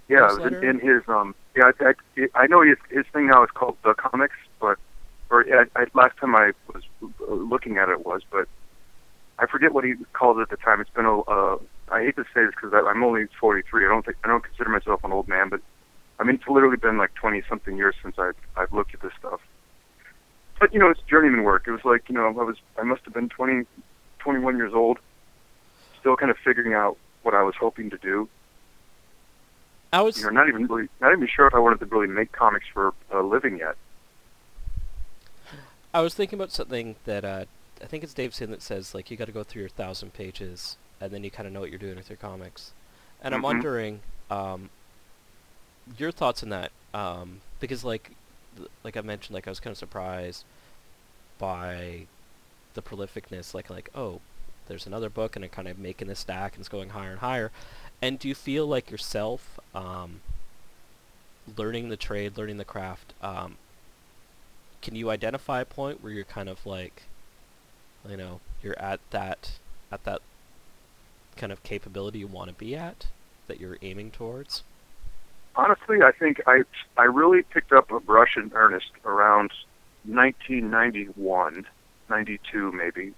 Yeah, 0.08 0.18
it 0.18 0.22
was 0.22 0.38
Newsletter? 0.38 0.68
in, 0.70 0.80
in 0.80 0.88
his 0.94 1.02
um. 1.08 1.34
Yeah, 1.56 1.70
I, 1.80 1.94
I, 2.18 2.28
I 2.34 2.46
know 2.46 2.62
his 2.62 2.76
his 2.90 3.06
thing 3.12 3.26
now 3.28 3.42
is 3.44 3.50
called 3.52 3.76
the 3.82 3.94
comics, 3.94 4.36
or 5.32 5.44
I, 5.52 5.64
I, 5.80 5.86
last 5.94 6.16
time 6.18 6.36
I 6.36 6.52
was 6.72 6.82
uh, 7.02 7.32
looking 7.32 7.78
at 7.78 7.88
it 7.88 8.04
was, 8.06 8.22
but 8.30 8.46
I 9.38 9.46
forget 9.46 9.72
what 9.72 9.84
he 9.84 9.94
called 10.12 10.38
it 10.38 10.42
at 10.42 10.50
the 10.50 10.56
time. 10.56 10.80
It's 10.80 10.90
been 10.90 11.06
a. 11.06 11.20
Uh, 11.20 11.58
I 11.90 12.04
hate 12.04 12.16
to 12.16 12.24
say 12.34 12.44
this 12.44 12.54
because 12.54 12.72
I'm 12.72 13.02
only 13.02 13.26
43. 13.40 13.84
I 13.84 13.88
don't 13.88 14.04
think 14.04 14.16
I 14.24 14.28
don't 14.28 14.44
consider 14.44 14.70
myself 14.70 15.02
an 15.04 15.12
old 15.12 15.28
man, 15.28 15.48
but 15.48 15.60
I 16.20 16.24
mean 16.24 16.36
it's 16.36 16.48
literally 16.48 16.76
been 16.76 16.98
like 16.98 17.14
20 17.14 17.42
something 17.48 17.76
years 17.76 17.94
since 18.02 18.18
I've 18.18 18.36
I've 18.56 18.72
looked 18.72 18.94
at 18.94 19.00
this 19.00 19.12
stuff. 19.18 19.40
But 20.60 20.72
you 20.72 20.78
know, 20.78 20.90
it's 20.90 21.00
journeyman 21.08 21.42
work. 21.42 21.64
It 21.66 21.72
was 21.72 21.84
like 21.84 22.08
you 22.08 22.14
know 22.14 22.26
I 22.26 22.30
was 22.30 22.56
I 22.78 22.82
must 22.82 23.02
have 23.04 23.14
been 23.14 23.28
20, 23.28 23.66
21 24.20 24.56
years 24.56 24.72
old, 24.74 24.98
still 25.98 26.16
kind 26.16 26.30
of 26.30 26.36
figuring 26.44 26.74
out 26.74 26.96
what 27.22 27.34
I 27.34 27.42
was 27.42 27.54
hoping 27.58 27.90
to 27.90 27.98
do 27.98 28.28
I 29.92 30.00
was 30.00 30.16
you 30.16 30.24
know, 30.24 30.30
not 30.30 30.48
even 30.48 30.66
really, 30.66 30.88
not 31.00 31.12
even 31.12 31.28
sure 31.28 31.46
if 31.46 31.54
I 31.54 31.58
wanted 31.58 31.80
to 31.80 31.86
really 31.86 32.06
make 32.06 32.32
comics 32.32 32.64
for 32.72 32.94
a 33.10 33.20
living 33.20 33.58
yet. 33.58 33.76
I 35.94 36.00
was 36.00 36.14
thinking 36.14 36.38
about 36.38 36.50
something 36.52 36.96
that 37.04 37.24
uh, 37.24 37.44
I 37.82 37.86
think 37.86 38.02
it's 38.02 38.14
Dave 38.14 38.34
Sim 38.34 38.50
that 38.50 38.62
says 38.62 38.94
like 38.94 39.10
you 39.10 39.16
got 39.16 39.26
to 39.26 39.32
go 39.32 39.42
through 39.44 39.60
your 39.60 39.68
thousand 39.68 40.12
pages 40.14 40.76
and 41.00 41.12
then 41.12 41.24
you 41.24 41.30
kind 41.30 41.46
of 41.46 41.52
know 41.52 41.60
what 41.60 41.70
you're 41.70 41.78
doing 41.78 41.96
with 41.96 42.08
your 42.08 42.16
comics. 42.16 42.72
And 43.22 43.34
I'm 43.34 43.40
Mhm. 43.40 43.44
wondering 43.44 44.00
um, 44.30 44.70
your 45.98 46.12
thoughts 46.12 46.42
on 46.42 46.48
that 46.50 46.72
um, 46.94 47.40
because 47.60 47.84
like 47.84 48.12
th- 48.56 48.68
like 48.84 48.96
I 48.96 49.00
mentioned 49.02 49.34
like 49.34 49.46
I 49.46 49.50
was 49.50 49.60
kind 49.60 49.72
of 49.72 49.78
surprised 49.78 50.44
by 51.38 52.06
the 52.74 52.82
prolificness 52.82 53.52
like 53.52 53.68
like 53.68 53.90
oh 53.94 54.20
there's 54.68 54.86
another 54.86 55.10
book 55.10 55.34
and 55.36 55.44
it 55.44 55.52
kind 55.52 55.68
of 55.68 55.78
making 55.78 56.08
this 56.08 56.20
stack 56.20 56.54
and 56.54 56.60
it's 56.60 56.68
going 56.68 56.90
higher 56.90 57.10
and 57.10 57.18
higher. 57.20 57.50
And 58.00 58.18
do 58.18 58.28
you 58.28 58.34
feel 58.34 58.66
like 58.66 58.90
yourself 58.90 59.58
um, 59.74 60.20
learning 61.56 61.88
the 61.88 61.96
trade, 61.96 62.38
learning 62.38 62.56
the 62.56 62.64
craft, 62.64 63.12
um, 63.22 63.56
can 64.82 64.94
you 64.94 65.10
identify 65.10 65.60
a 65.60 65.64
point 65.64 66.02
where 66.02 66.12
you're 66.12 66.24
kind 66.24 66.48
of 66.48 66.66
like 66.66 67.04
you 68.08 68.16
know 68.16 68.40
you're 68.62 68.78
at 68.78 69.00
that 69.10 69.52
at 69.90 70.04
that 70.04 70.20
kind 71.36 71.52
of 71.52 71.62
capability 71.62 72.18
you 72.18 72.26
want 72.26 72.50
to 72.50 72.54
be 72.54 72.76
at 72.76 73.06
that 73.46 73.60
you're 73.60 73.78
aiming 73.80 74.10
towards 74.10 74.62
Honestly, 75.54 75.98
I 76.02 76.12
think 76.12 76.40
I 76.46 76.62
I 76.96 77.04
really 77.04 77.42
picked 77.42 77.72
up 77.72 77.90
a 77.90 78.00
brush 78.00 78.36
in 78.36 78.50
earnest 78.54 78.90
around 79.04 79.52
1991, 80.04 81.66
92 82.08 82.72
maybe. 82.72 83.12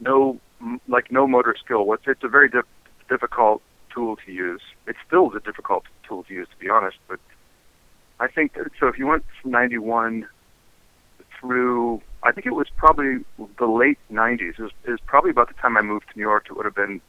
No, 0.00 0.40
like 0.88 1.12
no 1.12 1.28
motor 1.28 1.54
skill. 1.56 1.86
What's 1.86 2.08
it's 2.08 2.24
a 2.24 2.28
very 2.28 2.48
dif- 2.48 2.64
difficult 3.08 3.62
tool 3.94 4.16
to 4.26 4.32
use. 4.32 4.62
It 4.88 4.96
still 5.06 5.32
a 5.32 5.40
difficult 5.40 5.84
tool 6.02 6.24
to 6.24 6.34
use, 6.34 6.48
to 6.48 6.56
be 6.56 6.68
honest. 6.68 6.98
But 7.06 7.20
I 8.18 8.26
think 8.26 8.56
so. 8.80 8.88
If 8.88 8.98
you 8.98 9.06
went 9.06 9.24
from 9.40 9.52
91 9.52 10.26
through, 11.40 12.00
I 12.22 12.32
think 12.32 12.46
it 12.46 12.54
was 12.54 12.68
probably 12.76 13.24
the 13.58 13.66
late 13.66 13.98
90s. 14.12 14.40
It 14.40 14.58
was, 14.58 14.72
it 14.84 14.90
was 14.90 15.00
probably 15.06 15.30
about 15.30 15.48
the 15.48 15.54
time 15.54 15.76
I 15.76 15.82
moved 15.82 16.06
to 16.10 16.16
New 16.16 16.22
York. 16.22 16.46
It 16.50 16.56
would 16.56 16.64
have 16.64 16.74
been 16.74 17.00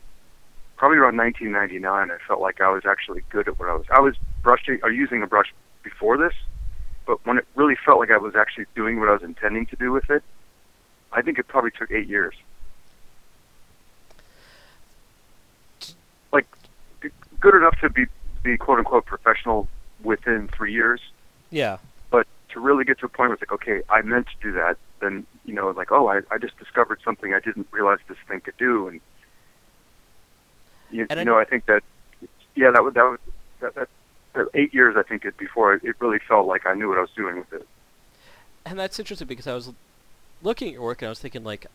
probably 0.78 0.98
around 0.98 1.18
1999. 1.18 2.12
I 2.12 2.18
felt 2.28 2.40
like 2.40 2.62
I 2.62 2.70
was 2.70 2.84
actually 2.86 3.24
good 3.30 3.48
at 3.48 3.60
what 3.60 3.70
I 3.70 3.74
was. 3.74 3.86
I 3.92 4.00
was 4.00 4.16
brushing 4.42 4.80
or 4.84 4.92
using 4.92 5.22
a 5.24 5.28
brush 5.28 5.54
before 5.84 6.18
this, 6.18 6.34
but 7.06 7.26
when 7.26 7.38
it 7.38 7.46
really 7.56 7.76
felt 7.86 8.00
like 8.00 8.12
I 8.12 8.18
was 8.18 8.36
actually 8.36 8.66
doing 8.76 9.00
what 9.00 9.10
I 9.10 9.14
was 9.14 9.24
intending 9.24 9.66
to 9.68 9.76
do 9.76 9.92
with 9.92 10.10
it, 10.10 10.24
I 11.12 11.22
think 11.22 11.40
it 11.40 11.48
probably 11.48 11.72
took 11.72 11.92
eight 11.92 12.08
years. 12.08 12.36
Like, 16.32 16.46
good 17.40 17.56
enough 17.56 17.80
to 17.82 17.90
be 17.90 18.06
be 18.44 18.58
quote 18.58 18.78
unquote 18.80 19.06
professional 19.06 19.68
within 20.02 20.48
three 20.48 20.72
years, 20.72 21.02
yeah 21.50 21.78
to 22.50 22.60
really 22.60 22.84
get 22.84 23.00
to 23.00 23.06
a 23.06 23.10
point 23.10 23.30
where 23.30 23.34
it's 23.34 23.42
like, 23.42 23.52
okay, 23.52 23.82
I 23.90 24.02
meant 24.02 24.28
to 24.28 24.34
do 24.42 24.52
that, 24.54 24.78
then 25.02 25.26
you 25.46 25.54
know, 25.54 25.70
like, 25.72 25.92
oh, 25.92 26.08
I, 26.08 26.22
I 26.32 26.38
just 26.38 26.58
discovered 26.58 27.00
something 27.04 27.34
I 27.34 27.40
didn't 27.40 27.68
realize 27.72 28.00
this 28.08 28.18
thing 28.28 28.42
could 28.42 28.58
do, 28.58 28.88
and 28.88 29.02
you, 30.92 31.06
And 31.10 31.20
I 31.20 31.24
you 31.24 31.26
know, 31.26 31.38
I 31.38 31.46
think 31.46 31.66
that, 31.68 31.84
yeah, 32.56 32.72
that 32.72 32.84
was 32.84 32.94
that 32.96 33.04
was 33.04 33.20
that, 33.62 33.76
that, 33.76 33.90
that 34.34 34.48
eight 34.54 34.74
years, 34.74 34.96
I 34.98 35.04
think, 35.04 35.26
it 35.26 35.38
before 35.38 35.74
it, 35.74 35.84
it 35.84 35.96
really 36.00 36.20
felt 36.28 36.48
like 36.48 36.66
I 36.66 36.74
knew 36.74 36.90
what 36.90 36.98
I 36.98 37.02
was 37.02 37.12
doing 37.16 37.38
with 37.38 37.54
it. 37.54 37.68
and 38.66 38.78
that's 38.80 39.00
interesting 39.00 39.28
because 39.28 39.48
I 39.48 39.54
was 39.54 39.72
looking 40.42 40.70
at 40.70 40.74
your 40.74 40.84
work 40.84 41.02
and 41.02 41.08
I 41.08 41.10
was 41.10 41.20
thinking 41.20 41.44
like 41.44 41.68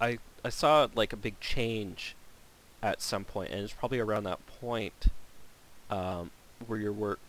I 0.00 0.18
I 0.44 0.48
saw 0.48 0.88
like 0.94 1.12
a 1.12 1.16
big 1.16 1.38
change 1.40 2.14
at 2.82 3.02
some 3.02 3.24
point 3.24 3.50
and 3.50 3.60
it's 3.60 3.72
probably 3.72 3.98
around 3.98 4.24
that 4.24 4.38
point 4.60 5.06
um, 5.90 6.30
where 6.66 6.78
your 6.78 6.92
work 6.92 7.20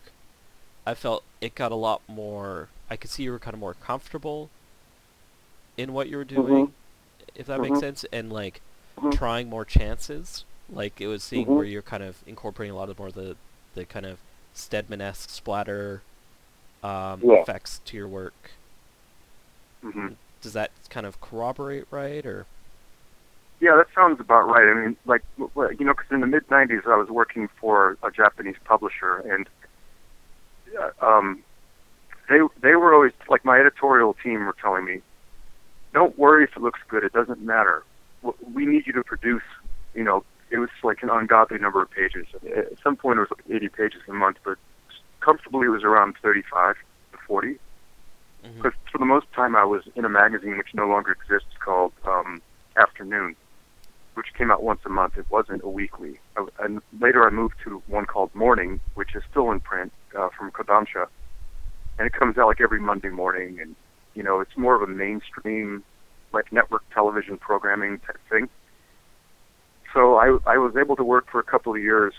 I 0.88 0.94
felt 0.94 1.22
it 1.40 1.54
got 1.54 1.70
a 1.70 1.76
lot 1.76 2.02
more 2.08 2.70
I 2.90 2.96
could 2.96 3.10
see 3.10 3.22
you 3.24 3.32
were 3.32 3.38
kind 3.38 3.54
of 3.54 3.60
more 3.60 3.74
comfortable 3.74 4.50
in 5.76 5.92
what 5.92 6.08
you 6.08 6.16
were 6.16 6.24
doing 6.24 6.74
if 7.34 7.46
that 7.46 7.60
makes 7.60 7.78
Mhm. 7.78 7.80
sense 7.80 8.04
and 8.12 8.32
like 8.32 8.60
Mhm. 8.96 9.18
trying 9.18 9.48
more 9.48 9.64
chances 9.64 10.44
like 10.70 11.00
it 11.00 11.06
was 11.06 11.22
seeing 11.24 11.48
Mhm. 11.48 11.54
where 11.54 11.64
you're 11.64 11.82
kind 11.82 12.02
of 12.02 12.22
incorporating 12.26 12.74
a 12.74 12.76
lot 12.76 12.90
of 12.90 12.98
more 12.98 13.08
of 13.08 13.14
the 13.14 13.36
the 13.74 13.84
kind 13.84 14.06
of 14.06 14.18
Steadman-esque 14.54 15.30
splatter 15.30 16.02
um, 16.82 17.22
Yeah. 17.22 17.44
effects 17.44 17.80
to 17.86 17.96
your 17.96 18.08
work 18.08 18.52
hmm 19.82 20.14
does 20.40 20.52
that 20.52 20.70
kind 20.90 21.06
of 21.06 21.20
corroborate 21.20 21.84
right 21.90 22.24
or 22.26 22.46
Yeah, 23.60 23.74
that 23.76 23.86
sounds 23.94 24.20
about 24.20 24.46
right. 24.46 24.68
I 24.68 24.74
mean, 24.74 24.96
like, 25.04 25.22
you 25.36 25.50
know, 25.84 25.92
because 25.92 26.06
in 26.12 26.20
the 26.20 26.26
mid 26.28 26.48
'90s, 26.50 26.82
I 26.86 26.96
was 26.96 27.08
working 27.08 27.48
for 27.60 27.98
a 28.04 28.10
Japanese 28.10 28.56
publisher, 28.64 29.18
and 29.18 29.48
um, 31.00 31.42
they 32.28 32.38
they 32.60 32.74
were 32.76 32.94
always 32.94 33.12
like 33.28 33.44
my 33.44 33.58
editorial 33.58 34.14
team 34.14 34.44
were 34.44 34.56
telling 34.60 34.84
me, 34.84 35.00
"Don't 35.94 36.18
worry 36.18 36.44
if 36.44 36.56
it 36.56 36.62
looks 36.62 36.80
good. 36.88 37.04
It 37.04 37.12
doesn't 37.12 37.40
matter. 37.40 37.82
We 38.52 38.66
need 38.66 38.86
you 38.86 38.92
to 38.94 39.02
produce." 39.04 39.42
You 39.94 40.04
know, 40.04 40.24
it 40.50 40.58
was 40.58 40.68
like 40.82 41.02
an 41.02 41.10
ungodly 41.10 41.58
number 41.58 41.82
of 41.82 41.90
pages. 41.90 42.26
At 42.56 42.78
some 42.82 42.96
point, 42.96 43.18
it 43.18 43.20
was 43.20 43.30
like 43.30 43.56
80 43.56 43.68
pages 43.70 44.00
a 44.08 44.12
month, 44.12 44.38
but 44.44 44.58
comfortably, 45.20 45.66
it 45.66 45.70
was 45.70 45.82
around 45.84 46.16
35 46.22 46.76
to 47.12 47.18
40 47.26 47.58
Mhm. 48.44 48.56
because 48.56 48.72
for 48.92 48.98
the 48.98 49.04
most 49.04 49.30
time 49.32 49.56
I 49.56 49.64
was 49.64 49.82
in 49.96 50.04
a 50.04 50.08
magazine 50.08 50.56
which 50.58 50.72
no 50.74 50.86
longer 50.86 51.12
exists 51.12 51.56
called 51.58 51.92
um, 52.06 52.40
Afternoon, 52.76 53.34
which 54.18 54.34
came 54.36 54.50
out 54.50 54.64
once 54.64 54.80
a 54.84 54.88
month. 54.88 55.16
It 55.16 55.26
wasn't 55.30 55.62
a 55.62 55.68
weekly. 55.68 56.18
I, 56.36 56.44
and 56.58 56.82
later 57.00 57.24
I 57.24 57.30
moved 57.30 57.54
to 57.64 57.80
one 57.86 58.04
called 58.04 58.34
Morning, 58.34 58.80
which 58.94 59.14
is 59.14 59.22
still 59.30 59.52
in 59.52 59.60
print 59.60 59.92
uh, 60.18 60.28
from 60.36 60.50
Kodansha, 60.50 61.06
and 61.98 62.06
it 62.08 62.12
comes 62.12 62.36
out 62.36 62.48
like 62.48 62.60
every 62.60 62.80
Monday 62.80 63.10
morning. 63.10 63.60
And 63.60 63.76
you 64.14 64.24
know, 64.24 64.40
it's 64.40 64.56
more 64.56 64.74
of 64.74 64.82
a 64.82 64.92
mainstream, 64.92 65.84
like 66.32 66.52
network 66.52 66.82
television 66.92 67.38
programming 67.38 68.00
type 68.00 68.18
thing. 68.28 68.48
So 69.94 70.16
I 70.16 70.36
I 70.46 70.58
was 70.58 70.74
able 70.76 70.96
to 70.96 71.04
work 71.04 71.30
for 71.30 71.38
a 71.38 71.44
couple 71.44 71.72
of 71.72 71.80
years 71.80 72.12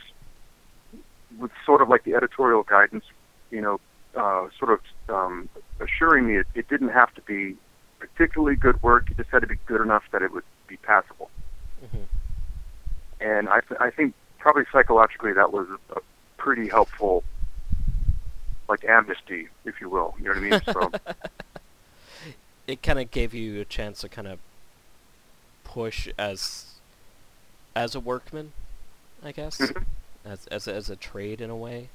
with 1.38 1.52
sort 1.66 1.82
of 1.82 1.90
like 1.90 2.06
the 2.06 2.16
editorial 2.16 2.64
guidance, 2.64 3.04
you 3.52 3.60
know, 3.60 3.82
uh, 4.16 4.48
sort 4.58 4.72
of 4.72 4.80
um, 5.14 5.50
assuring 5.82 6.28
me 6.28 6.38
it, 6.38 6.48
it 6.56 6.70
didn't 6.70 6.90
have 6.90 7.14
to 7.16 7.22
be 7.24 7.58
particularly 8.00 8.56
good 8.56 8.82
work. 8.82 9.12
It 9.12 9.18
just 9.18 9.30
had 9.32 9.42
to 9.42 9.48
be 9.48 9.58
good 9.66 9.82
enough 9.82 10.04
that 10.14 10.22
it 10.22 10.32
would 10.32 10.46
be 10.70 10.78
passable. 10.78 11.30
Mhm. 11.84 12.06
And 13.22 13.50
I, 13.50 13.60
th- 13.62 13.80
I 13.80 13.90
think 13.90 14.14
probably 14.38 14.64
psychologically 14.72 15.34
that 15.34 15.52
was 15.52 15.68
a 15.96 16.00
pretty 16.38 16.70
helpful, 16.70 17.24
like 18.70 18.84
amnesty, 18.86 19.50
if 19.66 19.82
you 19.82 19.90
will. 19.90 20.16
You 20.20 20.26
know 20.26 20.30
what 20.32 20.38
I 20.38 20.42
mean? 20.42 20.62
So 20.74 20.92
it 22.68 22.82
kind 22.84 23.00
of 23.00 23.12
gave 23.12 23.34
you 23.34 23.60
a 23.62 23.66
chance 23.66 24.02
to 24.02 24.10
kind 24.10 24.28
of 24.28 24.40
push 25.64 26.08
as 26.18 26.66
as 27.76 27.94
a 27.96 28.00
workman, 28.00 28.52
I 29.24 29.32
guess, 29.32 29.58
Mhm. 29.58 29.86
as 30.26 30.48
as 30.48 30.68
a, 30.68 30.74
as 30.74 30.90
a 30.90 30.96
trade 30.96 31.42
in 31.42 31.50
a 31.50 31.56
way. 31.56 31.90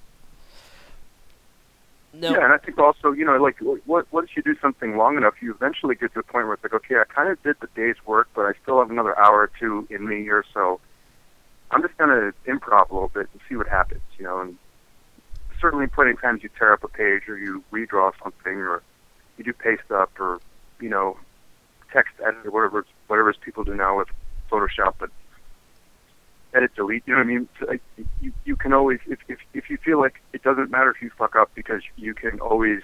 No, 2.16 2.30
yeah, 2.30 2.44
and 2.44 2.52
I 2.52 2.58
think 2.58 2.78
also, 2.78 3.10
you 3.10 3.24
know, 3.24 3.36
like 3.36 3.56
what 3.86 4.12
once 4.12 4.30
you 4.36 4.42
do 4.42 4.54
something 4.60 4.96
long 4.96 5.16
enough, 5.16 5.34
you 5.42 5.52
eventually 5.52 5.96
get 5.96 6.14
to 6.14 6.20
the 6.20 6.22
point 6.22 6.46
where 6.46 6.54
it's 6.54 6.62
like, 6.62 6.72
okay, 6.74 6.96
I 6.96 7.04
kind 7.12 7.28
of 7.28 7.42
did 7.42 7.56
the 7.60 7.66
day's 7.74 7.96
work, 8.06 8.28
but 8.34 8.42
I 8.42 8.52
still 8.62 8.78
have 8.78 8.90
another 8.90 9.18
hour 9.18 9.40
or 9.40 9.50
two 9.58 9.88
in 9.90 10.06
me 10.06 10.22
here, 10.22 10.44
so 10.54 10.80
I'm 11.72 11.82
just 11.82 11.96
gonna 11.98 12.32
improv 12.46 12.90
a 12.90 12.94
little 12.94 13.10
bit 13.12 13.28
and 13.32 13.40
see 13.48 13.56
what 13.56 13.66
happens, 13.66 14.02
you 14.16 14.24
know. 14.24 14.40
And 14.40 14.56
certainly, 15.60 15.88
plenty 15.88 16.12
of 16.12 16.20
times 16.20 16.44
you 16.44 16.50
tear 16.56 16.72
up 16.72 16.84
a 16.84 16.88
page 16.88 17.28
or 17.28 17.36
you 17.36 17.64
redraw 17.72 18.12
something 18.22 18.58
or 18.58 18.82
you 19.36 19.42
do 19.42 19.52
paste 19.52 19.90
up 19.90 20.12
or 20.20 20.38
you 20.80 20.88
know 20.88 21.16
text 21.92 22.14
editor, 22.24 22.52
whatever 22.52 22.86
whatever 23.08 23.34
people 23.44 23.64
do 23.64 23.74
now 23.74 23.98
with 23.98 24.08
Photoshop, 24.52 24.94
but 25.00 25.10
edit 26.54 26.74
delete. 26.74 27.02
You 27.06 27.14
know 27.14 27.18
what 27.20 27.26
I 27.26 27.28
mean? 27.28 27.48
Like, 27.66 27.82
you 28.20 28.32
you 28.44 28.56
can 28.56 28.72
always 28.72 29.00
if 29.06 29.18
if 29.28 29.38
if 29.52 29.68
you 29.68 29.76
feel 29.78 29.98
like 30.00 30.20
it 30.32 30.42
doesn't 30.42 30.70
matter 30.70 30.90
if 30.90 31.02
you 31.02 31.10
fuck 31.16 31.36
up 31.36 31.50
because 31.54 31.82
you 31.96 32.14
can 32.14 32.40
always 32.40 32.80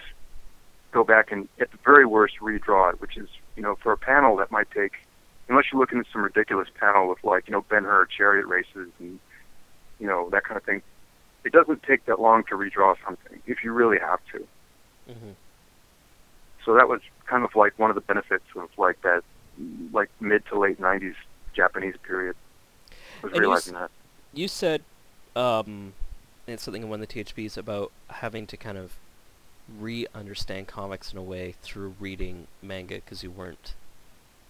go 0.92 1.04
back 1.04 1.30
and 1.30 1.48
at 1.60 1.70
the 1.70 1.78
very 1.84 2.04
worst 2.04 2.34
redraw 2.40 2.92
it, 2.92 3.00
which 3.00 3.16
is 3.16 3.28
you 3.56 3.62
know 3.62 3.76
for 3.82 3.92
a 3.92 3.96
panel 3.96 4.36
that 4.36 4.50
might 4.50 4.70
take 4.70 4.92
unless 5.48 5.66
you're 5.72 5.80
looking 5.80 5.98
at 5.98 6.06
some 6.12 6.22
ridiculous 6.22 6.68
panel 6.78 7.08
with 7.08 7.22
like 7.24 7.46
you 7.48 7.52
know 7.52 7.64
Ben 7.68 7.84
Hur 7.84 8.06
chariot 8.06 8.46
races 8.46 8.90
and 8.98 9.18
you 9.98 10.06
know 10.06 10.28
that 10.30 10.44
kind 10.44 10.56
of 10.56 10.64
thing. 10.64 10.82
It 11.44 11.52
doesn't 11.52 11.82
take 11.84 12.04
that 12.04 12.20
long 12.20 12.44
to 12.50 12.54
redraw 12.54 12.96
something 13.04 13.40
if 13.46 13.64
you 13.64 13.72
really 13.72 13.98
have 13.98 14.20
to. 14.32 14.46
hmm 15.12 15.32
So 16.64 16.74
that 16.74 16.88
was 16.88 17.00
kind 17.26 17.44
of 17.44 17.54
like 17.54 17.78
one 17.78 17.90
of 17.90 17.94
the 17.94 18.02
benefits 18.02 18.44
of 18.56 18.68
like 18.76 19.00
that 19.02 19.22
like 19.92 20.10
mid 20.20 20.44
to 20.46 20.58
late 20.58 20.80
'90s 20.80 21.14
Japanese 21.54 21.96
period. 22.02 22.36
Was 23.22 23.32
And 23.32 23.34
you 23.36 23.40
realizing 23.40 23.74
s- 23.74 23.80
that. 23.80 23.90
You 24.32 24.48
said, 24.48 24.82
um, 25.34 25.94
it's 26.46 26.62
something 26.62 26.82
in 26.82 26.88
one 26.88 27.02
of 27.02 27.08
the 27.08 27.14
THBs 27.14 27.56
about 27.56 27.92
having 28.08 28.46
to 28.46 28.56
kind 28.56 28.78
of 28.78 28.92
re-understand 29.78 30.66
comics 30.66 31.12
in 31.12 31.18
a 31.18 31.22
way 31.22 31.54
through 31.62 31.94
reading 32.00 32.46
manga 32.62 32.96
because 32.96 33.22
you 33.22 33.30
weren't 33.30 33.74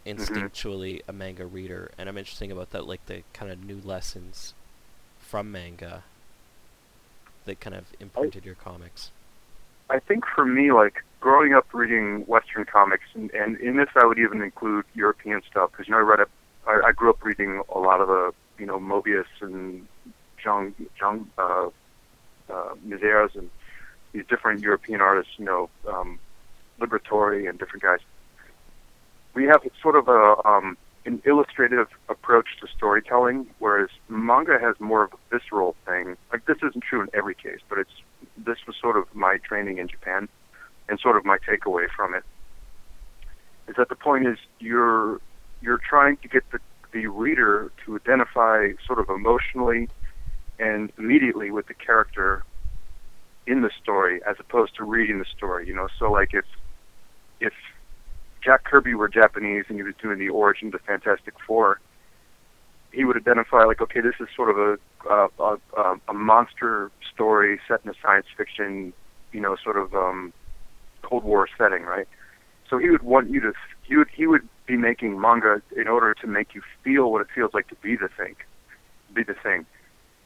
instinctually 0.07 1.03
a 1.07 1.13
manga 1.13 1.45
reader, 1.45 1.91
and 1.99 2.09
I'm 2.09 2.17
interested 2.17 2.51
about 2.51 2.71
that, 2.71 2.87
like 2.87 3.05
the 3.07 3.23
kind 3.33 3.51
of 3.53 3.63
new 3.65 3.81
lessons 3.85 4.55
from 5.19 5.53
manga 5.53 6.05
that 7.45 7.61
kind 7.61 7.77
of 7.77 7.85
imprinted 8.01 8.45
your 8.45 8.55
comics. 8.55 9.11
I 9.89 9.99
think 9.99 10.25
for 10.35 10.45
me, 10.45 10.73
like 10.73 11.05
growing 11.21 11.53
up 11.53 11.67
reading 11.73 12.21
Western 12.27 12.65
comics, 12.65 13.05
and, 13.15 13.31
and 13.33 13.59
in 13.59 13.77
this 13.77 13.89
I 13.95 14.07
would 14.07 14.19
even 14.19 14.41
include 14.41 14.85
European 14.95 15.43
stuff 15.51 15.71
because 15.73 15.87
you 15.89 15.93
know 15.93 15.99
I 15.99 16.03
read 16.03 16.21
up, 16.21 16.31
I, 16.67 16.81
I 16.87 16.93
grew 16.93 17.11
up 17.11 17.23
reading 17.25 17.63
a 17.75 17.79
lot 17.79 18.01
of 18.01 18.09
the 18.09 18.33
you 18.61 18.67
know 18.67 18.79
Moebius 18.79 19.25
and 19.41 19.87
Jean 20.43 20.75
Jean 20.99 21.31
uh, 21.39 21.71
uh, 22.49 22.75
and 22.85 23.51
these 24.13 24.25
different 24.29 24.61
European 24.61 25.01
artists, 25.01 25.33
you 25.39 25.45
know, 25.45 25.71
um, 25.89 26.19
Liberatore 26.81 27.49
and 27.49 27.59
different 27.59 27.83
guys. 27.83 28.01
We 29.35 29.45
have 29.45 29.63
sort 29.81 29.97
of 29.97 30.09
a 30.09 30.49
um, 30.49 30.77
an 31.07 31.23
illustrative 31.25 31.89
approach 32.09 32.47
to 32.61 32.67
storytelling, 32.77 33.47
whereas 33.59 33.89
manga 34.09 34.59
has 34.61 34.79
more 34.81 35.05
of 35.05 35.13
a 35.15 35.17
visceral 35.31 35.75
thing. 35.87 36.17
Like 36.33 36.45
this 36.47 36.59
isn't 36.59 36.83
true 36.83 37.01
in 37.01 37.09
every 37.15 37.35
case, 37.35 37.61
but 37.69 37.79
it's 37.79 37.91
this 38.37 38.59
was 38.67 38.77
sort 38.81 38.97
of 38.97 39.05
my 39.15 39.39
training 39.39 39.79
in 39.79 39.89
Japan, 39.89 40.29
and 40.89 40.99
sort 41.01 41.17
of 41.17 41.25
my 41.25 41.39
takeaway 41.39 41.87
from 41.97 42.15
it. 42.15 42.25
Is 43.69 43.77
that 43.77 43.89
the 43.89 43.95
point 43.95 44.27
is 44.27 44.39
you're 44.59 45.21
you're 45.63 45.79
trying 45.79 46.17
to 46.19 46.29
get 46.29 46.43
the 46.51 46.59
the 46.93 47.07
reader 47.07 47.73
to 47.85 47.97
identify 47.97 48.69
sort 48.87 48.99
of 48.99 49.09
emotionally 49.09 49.89
and 50.59 50.93
immediately 50.99 51.51
with 51.51 51.67
the 51.67 51.75
character 51.75 52.45
in 53.47 53.63
the 53.63 53.71
story 53.83 54.21
as 54.29 54.37
opposed 54.39 54.75
to 54.77 54.85
reading 54.85 55.19
the 55.19 55.25
story. 55.37 55.67
You 55.67 55.75
know, 55.75 55.89
so 55.99 56.11
like 56.11 56.35
if 56.35 56.45
if 57.41 57.53
Jack 58.45 58.65
Kirby 58.65 58.95
were 58.95 59.09
Japanese 59.09 59.65
and 59.69 59.77
he 59.77 59.83
was 59.83 59.95
doing 60.01 60.19
the 60.19 60.29
origin 60.29 60.69
of 60.69 60.73
the 60.73 60.79
Fantastic 60.81 61.35
Four, 61.47 61.81
he 62.93 63.05
would 63.05 63.17
identify 63.17 63.65
like, 63.65 63.81
okay, 63.81 64.01
this 64.01 64.15
is 64.21 64.29
sort 64.35 64.51
of 64.51 64.59
a 64.59 64.79
a, 65.09 65.57
a, 65.77 66.01
a 66.09 66.15
monster 66.15 66.91
story 67.13 67.59
set 67.67 67.81
in 67.85 67.91
a 67.91 67.95
science 68.03 68.27
fiction, 68.37 68.93
you 69.33 69.41
know, 69.41 69.57
sort 69.63 69.77
of 69.77 69.95
um, 69.95 70.33
Cold 71.03 71.25
War 71.25 71.49
setting, 71.57 71.83
right? 71.83 72.07
So 72.69 72.79
he 72.79 72.91
would 72.91 73.03
want 73.03 73.31
you 73.31 73.41
to 73.41 73.53
he 73.83 73.97
would 73.97 74.09
he 74.15 74.27
would 74.27 74.49
be 74.71 74.77
making 74.77 75.21
manga 75.21 75.61
in 75.77 75.89
order 75.89 76.15
to 76.15 76.27
make 76.29 76.55
you 76.55 76.63
feel 76.85 77.11
what 77.11 77.21
it 77.21 77.27
feels 77.35 77.53
like 77.53 77.67
to 77.67 77.75
be 77.77 77.97
the 77.97 78.09
thing, 78.09 78.37
be 79.13 79.25
the 79.25 79.35
thing, 79.35 79.67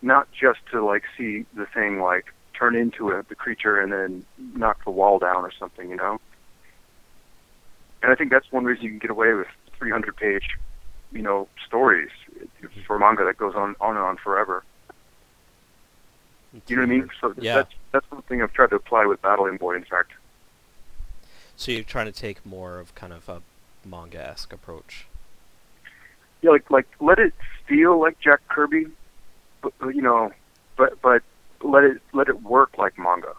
not 0.03 0.28
just 0.32 0.61
to 0.70 0.84
like 0.84 1.05
see 1.16 1.47
the 1.55 1.64
thing 1.64 1.99
like 2.01 2.26
turn 2.53 2.76
into 2.76 3.11
a, 3.11 3.22
the 3.22 3.34
creature 3.34 3.80
and 3.80 3.90
then 3.90 4.24
knock 4.55 4.84
the 4.84 4.90
wall 4.90 5.18
down 5.18 5.45
or 5.45 5.51
something, 5.59 5.88
you 5.88 5.97
know. 5.97 6.20
And 8.03 8.12
I 8.12 8.14
think 8.14 8.30
that's 8.30 8.53
one 8.53 8.64
reason 8.64 8.84
you 8.84 8.90
can 8.90 8.99
get 8.99 9.11
away 9.11 9.32
with 9.32 9.47
300 9.78 10.14
page, 10.14 10.51
you 11.11 11.22
know, 11.22 11.49
stories 11.66 12.11
for 12.86 12.99
manga 12.99 13.24
that 13.24 13.38
goes 13.38 13.55
on 13.55 13.74
on 13.80 13.97
and 13.97 14.05
on 14.05 14.18
forever. 14.18 14.62
You 16.68 16.76
know 16.76 16.82
what 16.82 16.88
I 16.90 16.92
mean? 16.92 17.11
So 17.18 17.34
Yeah. 17.40 17.55
that's 17.55 17.72
that's 17.92 18.07
something 18.11 18.42
I've 18.42 18.53
tried 18.53 18.70
to 18.70 18.76
apply 18.76 19.07
with 19.07 19.22
Battling 19.22 19.57
Boy. 19.57 19.74
In 19.76 19.84
fact, 19.84 20.12
So 21.57 21.72
you're 21.72 21.82
trying 21.82 22.07
to 22.07 22.12
take 22.12 22.45
more 22.45 22.78
of 22.78 22.95
kind 22.95 23.12
of 23.12 23.26
a 23.28 23.40
manga-esque 23.87 24.53
approach. 24.53 25.07
yeah, 26.43 26.51
like 26.51 26.70
like 26.70 26.87
let 27.01 27.18
it 27.18 27.32
feel 27.66 27.99
like 28.01 28.18
Jack 28.20 28.41
Kirby, 28.49 28.87
but 29.62 29.72
you 29.95 30.03
know, 30.03 30.32
but 30.76 31.01
but 31.03 31.22
let 31.62 31.85
it 31.85 32.03
let 32.12 32.28
it 32.28 32.43
work 32.43 32.76
like 32.78 32.99
manga. 32.99 33.35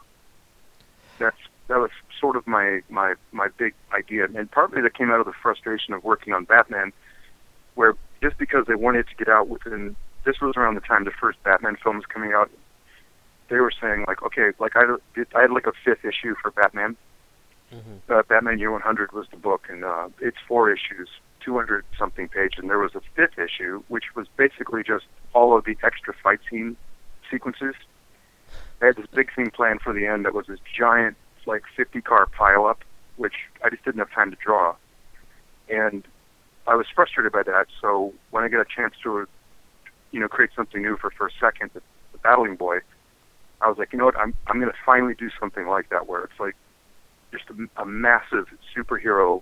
That's 1.19 1.37
that 1.67 1.77
was 1.77 1.91
sort 2.19 2.35
of 2.35 2.47
my 2.47 2.81
my 2.89 3.15
my 3.31 3.47
big 3.57 3.73
idea, 3.93 4.25
and 4.25 4.49
partly 4.51 4.81
that 4.81 4.93
came 4.93 5.11
out 5.11 5.19
of 5.19 5.25
the 5.25 5.33
frustration 5.33 5.93
of 5.93 6.03
working 6.03 6.33
on 6.33 6.45
Batman, 6.45 6.91
where 7.75 7.93
just 8.21 8.37
because 8.37 8.65
they 8.67 8.75
wanted 8.75 9.07
to 9.07 9.15
get 9.15 9.29
out 9.29 9.47
within 9.47 9.95
this 10.23 10.41
was 10.41 10.55
around 10.57 10.75
the 10.75 10.81
time 10.81 11.03
the 11.03 11.11
first 11.11 11.41
Batman 11.43 11.77
film 11.81 11.97
was 11.97 12.05
coming 12.07 12.33
out. 12.33 12.49
They 13.49 13.57
were 13.57 13.71
saying 13.79 14.05
like, 14.07 14.23
okay, 14.23 14.51
like 14.59 14.75
I 14.75 14.95
I 15.35 15.41
had 15.41 15.51
like 15.51 15.67
a 15.67 15.73
fifth 15.83 16.03
issue 16.03 16.33
for 16.41 16.51
Batman, 16.51 16.95
Mm-hmm. 17.73 18.11
uh, 18.11 18.23
Batman 18.23 18.59
Year 18.59 18.71
100 18.71 19.11
was 19.11 19.27
the 19.31 19.37
book, 19.37 19.67
and 19.69 19.83
uh, 19.83 20.09
it's 20.21 20.37
four 20.47 20.71
issues, 20.71 21.09
200 21.41 21.83
something 21.97 22.27
pages, 22.29 22.59
and 22.59 22.69
there 22.69 22.79
was 22.79 22.95
a 22.95 23.01
fifth 23.15 23.39
issue, 23.39 23.83
which 23.87 24.15
was 24.15 24.27
basically 24.37 24.83
just 24.83 25.05
all 25.33 25.57
of 25.57 25.65
the 25.65 25.77
extra 25.83 26.13
fight 26.23 26.39
scene 26.49 26.77
sequences. 27.29 27.75
They 28.79 28.87
had 28.87 28.97
this 28.97 29.07
big 29.07 29.33
thing 29.33 29.49
planned 29.49 29.81
for 29.81 29.93
the 29.93 30.05
end 30.05 30.25
that 30.25 30.33
was 30.33 30.45
this 30.47 30.59
giant, 30.77 31.17
like 31.45 31.63
50 31.75 32.01
car 32.01 32.27
pile 32.27 32.65
up, 32.65 32.83
which 33.17 33.33
I 33.63 33.69
just 33.69 33.83
didn't 33.83 33.99
have 33.99 34.11
time 34.11 34.31
to 34.31 34.37
draw, 34.37 34.75
and 35.69 36.05
I 36.67 36.75
was 36.75 36.87
frustrated 36.93 37.31
by 37.31 37.43
that. 37.43 37.67
So 37.81 38.13
when 38.31 38.43
I 38.43 38.47
got 38.47 38.61
a 38.61 38.65
chance 38.65 38.93
to, 39.03 39.27
you 40.11 40.19
know, 40.19 40.27
create 40.27 40.51
something 40.55 40.81
new 40.81 40.97
for 40.97 41.09
First 41.11 41.35
Second, 41.39 41.71
the, 41.73 41.81
the 42.11 42.17
Battling 42.19 42.55
Boy, 42.55 42.79
I 43.61 43.69
was 43.69 43.77
like, 43.77 43.91
you 43.93 43.99
know 43.99 44.05
what, 44.05 44.17
I'm 44.17 44.33
I'm 44.47 44.59
going 44.59 44.71
to 44.71 44.77
finally 44.85 45.15
do 45.15 45.29
something 45.39 45.67
like 45.67 45.89
that, 45.89 46.07
where 46.07 46.21
it's 46.23 46.39
like 46.39 46.55
just 47.37 47.49
a, 47.49 47.81
a 47.81 47.85
massive 47.85 48.47
superhero 48.75 49.41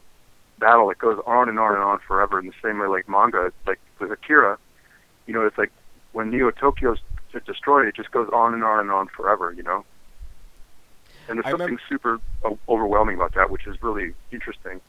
battle 0.59 0.87
that 0.87 0.97
goes 0.99 1.19
on 1.25 1.49
and 1.49 1.59
on 1.59 1.73
and 1.73 1.83
on 1.83 1.99
forever 2.07 2.39
in 2.39 2.45
the 2.45 2.53
same 2.63 2.79
way 2.79 2.87
like 2.87 3.07
manga 3.09 3.51
like 3.65 3.79
with 3.99 4.11
akira 4.11 4.57
you 5.25 5.33
know 5.33 5.45
it's 5.45 5.57
like 5.57 5.71
when 6.11 6.29
neo 6.29 6.51
tokyo's 6.51 6.99
destroyed 7.45 7.87
it 7.87 7.95
just 7.95 8.11
goes 8.11 8.29
on 8.31 8.53
and 8.53 8.63
on 8.63 8.79
and 8.79 8.91
on 8.91 9.07
forever 9.07 9.51
you 9.51 9.63
know? 9.63 9.83
And 11.27 11.37
there's 11.37 11.45
I 11.45 11.51
something 11.51 11.65
remember- 11.67 11.81
super 11.89 12.19
overwhelming 12.69 13.15
about 13.15 13.33
that 13.35 13.49
which 13.49 13.65
is 13.65 13.81
really 13.81 14.13
interesting. 14.31 14.81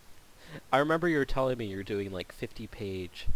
I 0.72 0.78
remember 0.78 1.08
you 1.08 1.18
were 1.18 1.24
telling 1.24 1.56
me 1.58 1.66
you 1.66 1.76
were 1.76 1.82
doing 1.82 2.12
like 2.12 2.34
50-page 2.38 3.26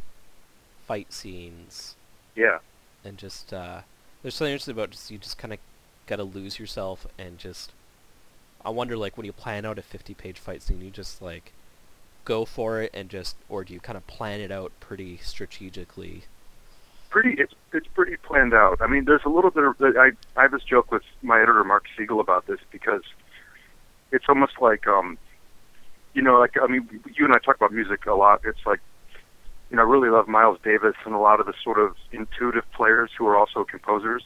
fight 0.87 1.12
scenes, 1.12 1.97
yeah. 2.37 2.59
And 3.05 3.16
just 3.19 3.53
uh, 3.53 3.81
there's 4.23 4.35
something 4.35 4.53
interesting 4.53 4.73
about 4.73 4.91
just 4.91 5.11
you 5.11 5.19
just 5.19 5.39
kind 5.39 5.53
of 5.53 5.59
gotta 6.07 6.25
lose 6.25 6.59
yourself 6.59 7.07
and 7.19 7.39
just. 7.39 7.73
I 8.65 8.71
wonder, 8.71 8.97
like, 8.97 9.17
when 9.17 9.27
you 9.27 9.33
plan 9.33 9.65
out 9.65 9.79
a 9.79 9.83
50-page 9.83 10.39
fight 10.39 10.63
scene, 10.63 10.81
you 10.81 10.91
just 10.91 11.23
like 11.23 11.53
go 12.25 12.45
for 12.45 12.83
it 12.83 12.91
and 12.93 13.09
just, 13.09 13.37
or 13.49 13.65
do 13.65 13.73
you 13.73 13.81
kind 13.81 13.97
of 13.97 14.07
plan 14.07 14.41
it 14.41 14.51
out 14.51 14.73
pretty 14.81 15.19
strategically? 15.19 16.25
pretty 17.11 17.41
it's 17.41 17.55
it's 17.73 17.87
pretty 17.89 18.17
planned 18.17 18.55
out. 18.55 18.81
I 18.81 18.87
mean, 18.87 19.05
there's 19.05 19.25
a 19.25 19.29
little 19.29 19.51
bit 19.51 19.65
of 19.65 19.77
I 19.81 20.11
I 20.37 20.43
have 20.43 20.53
this 20.53 20.63
joke 20.63 20.91
with 20.91 21.03
my 21.23 21.39
editor 21.41 21.65
Mark 21.65 21.85
Siegel 21.97 22.21
about 22.21 22.47
this 22.47 22.61
because 22.71 23.03
it's 24.13 24.25
almost 24.29 24.61
like 24.61 24.87
um 24.87 25.19
you 26.15 26.23
know 26.23 26.39
like 26.39 26.57
I 26.61 26.67
mean 26.67 26.89
you 27.15 27.25
and 27.25 27.35
I 27.35 27.39
talk 27.39 27.57
about 27.57 27.73
music 27.73 28.07
a 28.07 28.15
lot. 28.15 28.43
It's 28.45 28.65
like 28.67 28.81
you 29.71 29.77
know 29.77 29.83
I 29.83 29.87
really 29.87 30.11
love 30.11 30.29
Miles 30.29 30.59
Davis 30.63 30.97
and 31.05 31.15
a 31.15 31.19
lot 31.19 31.41
of 31.41 31.47
the 31.47 31.55
sort 31.63 31.79
of 31.79 31.97
intuitive 32.13 32.71
players 32.73 33.11
who 33.17 33.27
are 33.27 33.37
also 33.37 33.65
composers, 33.65 34.25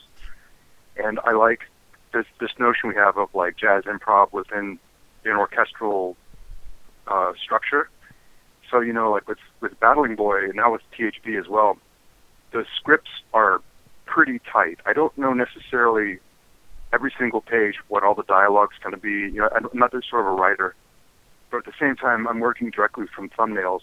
and 0.97 1.19
I 1.25 1.33
like 1.33 1.61
this 2.13 2.27
this 2.41 2.51
notion 2.59 2.89
we 2.89 2.95
have 2.95 3.17
of 3.17 3.35
like 3.35 3.57
jazz 3.57 3.85
improv 3.85 4.33
within 4.33 4.79
an 5.25 5.33
orchestral 5.33 6.17
uh, 7.07 7.33
structure. 7.43 7.89
So 8.71 8.81
you 8.81 8.93
know 8.93 9.11
like 9.11 9.29
with 9.29 9.39
with 9.61 9.79
Battling 9.81 10.17
Boy 10.17 10.45
and 10.45 10.55
now 10.55 10.73
with 10.73 10.83
THB 10.99 11.39
as 11.39 11.49
well 11.49 11.79
the 12.53 12.65
scripts 12.77 13.11
are 13.33 13.61
pretty 14.07 14.41
tight. 14.53 14.79
I 14.87 14.93
don't 14.93 15.17
know 15.17 15.33
necessarily 15.33 16.19
every 16.93 17.13
single 17.19 17.41
page 17.41 17.77
what 17.89 18.05
all 18.05 18.15
the 18.15 18.25
dialogue's 18.25 18.77
going 18.83 18.95
to 18.95 19.01
be. 19.01 19.35
You 19.35 19.41
know, 19.41 19.49
I'm 19.55 19.69
not 19.73 19.93
this 19.93 20.05
sort 20.09 20.27
of 20.27 20.33
a 20.33 20.35
writer, 20.35 20.75
but 21.51 21.59
at 21.59 21.65
the 21.65 21.73
same 21.81 21.97
time, 21.97 22.29
I'm 22.29 22.41
working 22.41 22.71
directly 22.71 23.07
from 23.15 23.31
thumbnails. 23.31 23.81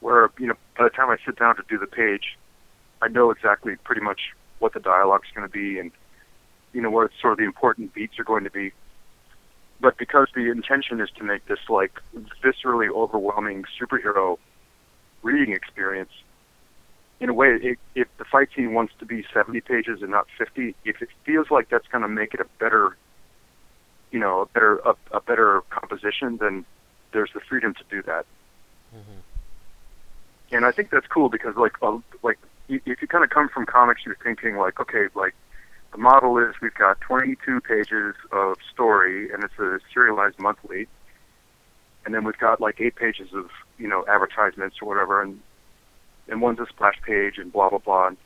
Where 0.00 0.30
you 0.38 0.46
know, 0.46 0.54
by 0.76 0.84
the 0.84 0.90
time 0.90 1.10
I 1.10 1.16
sit 1.24 1.38
down 1.38 1.56
to 1.56 1.62
do 1.68 1.78
the 1.78 1.86
page, 1.86 2.36
I 3.00 3.08
know 3.08 3.30
exactly 3.30 3.76
pretty 3.84 4.00
much 4.00 4.20
what 4.58 4.72
the 4.72 4.80
dialogue's 4.80 5.28
going 5.34 5.46
to 5.46 5.52
be, 5.52 5.78
and 5.78 5.90
you 6.74 6.82
know 6.82 6.90
what 6.90 7.10
sort 7.20 7.32
of 7.32 7.38
the 7.38 7.44
important 7.44 7.94
beats 7.94 8.18
are 8.18 8.24
going 8.24 8.44
to 8.44 8.50
be. 8.50 8.72
but 9.80 9.96
because 9.96 10.28
the 10.34 10.50
intention 10.50 11.00
is 11.00 11.08
to 11.16 11.24
make 11.24 11.46
this 11.46 11.60
like 11.68 12.00
viscerally 12.42 12.88
overwhelming 12.90 13.64
superhero 13.80 14.38
reading 15.22 15.54
experience, 15.54 16.10
in 17.20 17.28
a 17.30 17.34
way, 17.34 17.58
it, 17.62 17.78
if 17.94 18.08
the 18.18 18.24
fight 18.24 18.48
scene 18.54 18.74
wants 18.74 18.92
to 18.98 19.06
be 19.06 19.24
70 19.32 19.60
pages 19.62 20.02
and 20.02 20.10
not 20.10 20.26
50, 20.36 20.74
if 20.84 21.00
it 21.00 21.08
feels 21.24 21.50
like 21.50 21.68
that's 21.70 21.86
going 21.88 22.02
to 22.02 22.08
make 22.08 22.34
it 22.34 22.40
a 22.40 22.46
better, 22.58 22.96
you 24.10 24.18
know, 24.18 24.42
a 24.42 24.46
better 24.46 24.78
a, 24.78 24.94
a 25.12 25.20
better 25.20 25.62
composition, 25.70 26.36
then 26.38 26.64
there's 27.12 27.30
the 27.32 27.40
freedom 27.40 27.72
to 27.74 27.84
do 27.88 28.02
that. 28.02 28.26
Mm-hmm. 28.94 29.20
And 30.52 30.66
I 30.66 30.72
think 30.72 30.90
that's 30.90 31.06
cool 31.06 31.28
because, 31.28 31.56
like, 31.56 31.82
uh, 31.82 31.98
like 32.22 32.38
if 32.68 33.00
you 33.00 33.08
kind 33.08 33.24
of 33.24 33.30
come 33.30 33.48
from 33.48 33.66
comics, 33.66 34.02
you're 34.04 34.16
thinking 34.22 34.56
like, 34.56 34.80
okay, 34.80 35.06
like 35.14 35.34
the 35.94 36.00
model 36.00 36.38
is 36.38 36.56
we've 36.60 36.74
got 36.74 37.00
22 37.02 37.60
pages 37.60 38.16
of 38.32 38.56
story, 38.72 39.32
and 39.32 39.44
it's 39.44 39.56
a 39.60 39.78
serialized 39.92 40.40
monthly, 40.40 40.88
and 42.04 42.12
then 42.12 42.24
we've 42.24 42.36
got 42.36 42.60
like 42.60 42.80
eight 42.80 42.96
pages 42.96 43.28
of 43.32 43.48
you 43.78 43.86
know 43.86 44.04
advertisements 44.08 44.78
or 44.82 44.88
whatever, 44.88 45.22
and 45.22 45.40
and 46.26 46.42
one's 46.42 46.58
a 46.58 46.66
splash 46.66 47.00
page 47.06 47.38
and 47.38 47.52
blah 47.52 47.70
blah 47.70 47.78
blah. 47.78 48.08
And, 48.08 48.16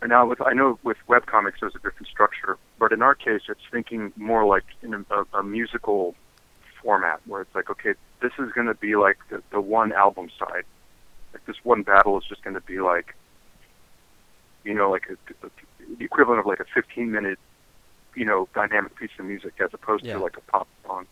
and 0.00 0.08
now 0.08 0.26
with 0.26 0.40
I 0.40 0.54
know 0.54 0.78
with 0.82 0.96
web 1.06 1.26
comics 1.26 1.60
there's 1.60 1.74
a 1.74 1.80
different 1.80 2.08
structure, 2.08 2.56
but 2.78 2.92
in 2.92 3.02
our 3.02 3.14
case 3.14 3.42
it's 3.46 3.60
thinking 3.70 4.14
more 4.16 4.46
like 4.46 4.64
in 4.80 4.94
a, 4.94 5.38
a, 5.38 5.42
musical 5.42 6.14
format 6.82 7.20
where 7.26 7.42
it's 7.42 7.54
like 7.54 7.68
okay 7.68 7.92
this 8.22 8.32
is 8.38 8.50
going 8.52 8.68
to 8.68 8.74
be 8.74 8.96
like 8.96 9.18
the, 9.28 9.42
the 9.50 9.60
one 9.60 9.92
album 9.92 10.30
side, 10.38 10.64
like 11.34 11.44
this 11.44 11.56
one 11.62 11.82
battle 11.82 12.16
is 12.16 12.24
just 12.26 12.42
going 12.42 12.54
to 12.54 12.62
be 12.62 12.80
like 12.80 13.14
you 14.64 14.72
know 14.72 14.90
like 14.90 15.10
a, 15.10 15.46
a, 15.46 15.50
the 15.98 16.04
equivalent 16.04 16.40
of 16.40 16.46
like 16.46 16.60
a 16.60 16.64
15 16.74 17.10
minute 17.10 17.38
you 18.14 18.24
know 18.24 18.48
dynamic 18.54 18.94
piece 18.96 19.10
of 19.18 19.24
music 19.24 19.54
as 19.60 19.70
opposed 19.72 20.04
Yeah. 20.04 20.14
to 20.14 20.18
like 20.20 20.36
a 20.36 20.40
pop 20.42 20.68
song. 20.86 21.06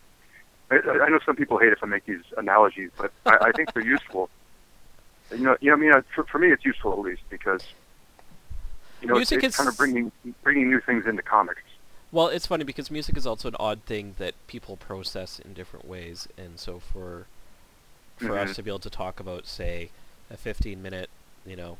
I, 0.70 0.76
I 0.76 1.08
know 1.08 1.18
some 1.26 1.34
people 1.36 1.58
hate 1.58 1.72
if 1.72 1.82
I 1.82 1.86
make 1.86 2.04
these 2.06 2.22
analogies, 2.36 2.90
but 2.96 3.12
I, 3.26 3.36
I 3.48 3.52
think 3.52 3.72
they're 3.74 3.82
useful. 3.84 4.28
You 5.32 5.38
know, 5.38 5.56
you 5.60 5.70
know, 5.70 5.76
I 5.76 5.78
mean, 5.78 5.92
uh, 5.92 6.02
for, 6.12 6.24
for 6.24 6.40
me, 6.40 6.48
it's 6.50 6.64
useful 6.64 6.92
at 6.92 6.98
least 6.98 7.22
because 7.30 7.62
you 9.00 9.06
know 9.06 9.14
Music 9.14 9.36
it's, 9.38 9.44
it's 9.46 9.54
is- 9.54 9.56
kind 9.58 9.68
of 9.68 9.76
bringing 9.76 10.10
bringing 10.42 10.68
new 10.68 10.80
things 10.80 11.06
into 11.06 11.22
comics. 11.22 11.62
Well, 12.10 12.26
it's 12.26 12.46
funny 12.48 12.64
because 12.64 12.90
music 12.90 13.16
is 13.16 13.28
also 13.28 13.46
an 13.46 13.54
odd 13.60 13.82
thing 13.84 14.16
that 14.18 14.34
people 14.48 14.76
process 14.76 15.38
in 15.38 15.54
different 15.54 15.86
ways, 15.86 16.26
and 16.36 16.58
so 16.58 16.80
for 16.80 17.26
for 18.16 18.36
us 18.36 18.50
Mhm. 18.50 18.54
to 18.56 18.62
be 18.64 18.70
able 18.72 18.80
to 18.80 18.90
talk 18.90 19.20
about, 19.20 19.46
say, 19.46 19.90
a 20.30 20.36
15-minute, 20.36 21.08
you 21.46 21.54
know, 21.54 21.78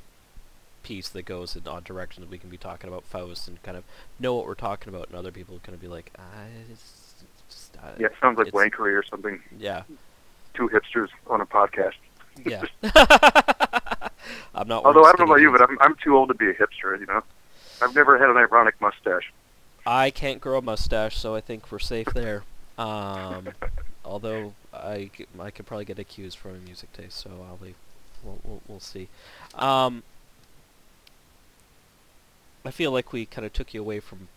piece 0.83 1.09
that 1.11 1.23
goes 1.25 1.57
in 1.57 1.67
odd 1.67 1.85
directions, 1.85 2.31
we 2.31 2.39
can 2.39 2.51
be 2.51 2.57
talking 2.57 2.89
about 2.89 3.05
Faust 3.05 3.49
and 3.49 3.63
kind 3.63 3.77
of 3.77 3.85
know 4.19 4.35
what 4.35 4.47
we're 4.47 4.55
talking 4.55 4.93
about, 4.93 5.09
and 5.09 5.17
other 5.17 5.33
people 5.33 5.61
kind 5.63 5.75
of 5.75 5.81
be 5.81 5.89
like, 5.89 6.13
ah, 6.19 6.23
it's 6.71 7.25
just, 7.49 7.77
uh, 7.77 7.91
Yeah, 7.99 8.07
it 8.07 8.15
sounds 8.21 8.39
like 8.39 8.53
wankery 8.53 8.99
or 8.99 9.03
something. 9.03 9.41
yeah, 9.59 9.83
Two 10.55 10.69
hipsters 10.69 11.09
on 11.27 11.41
a 11.41 11.47
podcast. 11.47 11.95
yeah. 12.45 12.63
I'm 14.55 14.69
not. 14.69 14.85
Although 14.85 15.05
I 15.05 15.13
don't 15.13 15.27
know 15.27 15.35
about 15.35 15.41
you, 15.43 15.51
but 15.53 15.63
I'm 15.63 15.79
I'm 15.81 15.97
too 16.03 16.17
old 16.17 16.29
to 16.29 16.35
be 16.35 16.49
a 16.51 16.55
hipster. 16.55 16.99
You 16.99 17.07
know, 17.07 17.23
I've 17.83 17.95
never 17.95 18.19
had 18.19 18.29
an 18.29 18.37
ironic 18.37 18.81
mustache. 18.81 19.33
I 19.87 20.11
can't 20.11 20.41
grow 20.41 20.59
a 20.59 20.63
mustache, 20.63 21.17
so 21.17 21.35
I 21.35 21.41
think 21.41 21.71
we're 21.73 21.79
safe 21.79 22.09
there. 22.15 22.45
Um, 22.77 23.49
although 24.05 24.55
I 24.73 25.11
could 25.15 25.67
probably 25.67 25.85
get 25.85 25.99
accused 25.99 26.39
for 26.39 26.51
a 26.51 26.55
music 26.55 26.93
taste, 26.93 27.19
so 27.19 27.31
I'll 27.49 27.57
be, 27.57 27.75
we'll, 28.23 28.39
we'll, 28.45 28.61
we'll 28.69 28.81
see. 28.81 29.09
Um, 29.55 30.03
I 32.65 32.71
feel 32.71 32.91
like 32.93 33.13
we 33.13 33.27
kind 33.27 33.47
of 33.47 33.53
took 33.53 33.73
you 33.73 33.81
away 33.81 34.01
from 34.01 34.29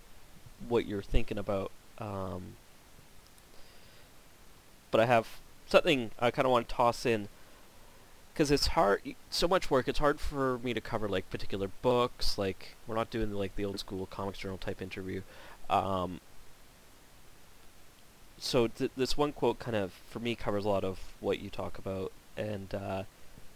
what 0.67 0.85
you're 0.85 1.01
thinking 1.01 1.37
about. 1.37 1.71
Um, 1.97 2.55
but 4.91 5.01
I 5.01 5.05
have 5.05 5.27
something 5.67 6.11
I 6.19 6.31
kind 6.31 6.45
of 6.45 6.51
want 6.51 6.69
to 6.69 6.75
toss 6.75 7.05
in 7.05 7.27
because 8.33 8.51
it's 8.51 8.67
hard 8.67 9.01
so 9.29 9.47
much 9.47 9.69
work 9.69 9.87
it's 9.87 9.99
hard 9.99 10.19
for 10.19 10.59
me 10.59 10.73
to 10.73 10.81
cover 10.81 11.07
like 11.07 11.29
particular 11.29 11.69
books 11.81 12.37
like 12.37 12.75
we're 12.87 12.95
not 12.95 13.09
doing 13.09 13.31
like 13.31 13.55
the 13.55 13.65
old 13.65 13.79
school 13.79 14.05
comics 14.07 14.39
journal 14.39 14.57
type 14.57 14.81
interview 14.81 15.21
um, 15.69 16.19
so 18.37 18.67
th- 18.67 18.91
this 18.97 19.17
one 19.17 19.31
quote 19.31 19.59
kind 19.59 19.75
of 19.75 19.93
for 20.09 20.19
me 20.19 20.35
covers 20.35 20.65
a 20.65 20.69
lot 20.69 20.83
of 20.83 20.99
what 21.19 21.39
you 21.39 21.49
talk 21.49 21.77
about 21.77 22.11
and 22.35 22.73
uh, 22.73 23.03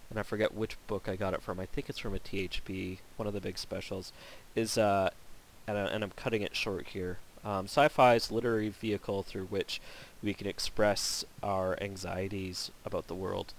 and 0.10 0.20
I 0.20 0.24
forget 0.24 0.53
which 0.53 0.78
book 0.88 1.08
I 1.10 1.16
got 1.16 1.34
it 1.34 1.41
from 1.41 1.60
I 1.60 1.66
think 1.66 1.89
it's 1.89 1.99
from 1.99 2.16
a 2.16 2.20
THB 2.20 2.97
one 3.18 3.28
of 3.28 3.34
the 3.34 3.41
big 3.41 3.58
specials 3.58 4.12
is 4.55 4.78
uh, 4.78 5.10
and, 5.68 5.78
I, 5.78 5.82
and 5.82 6.03
I'm 6.03 6.12
cutting 6.12 6.41
it 6.41 6.55
short 6.55 6.88
here 6.88 7.18
um, 7.45 7.66
sci-fi's 7.66 8.32
literary 8.32 8.70
vehicle 8.70 9.24
through 9.24 9.45
which 9.45 9.80
we 10.24 10.34
can 10.34 10.47
express 10.47 11.24
our 11.43 11.78
anxieties 11.82 12.72
about 12.86 13.08
the 13.08 13.16
world 13.16 13.53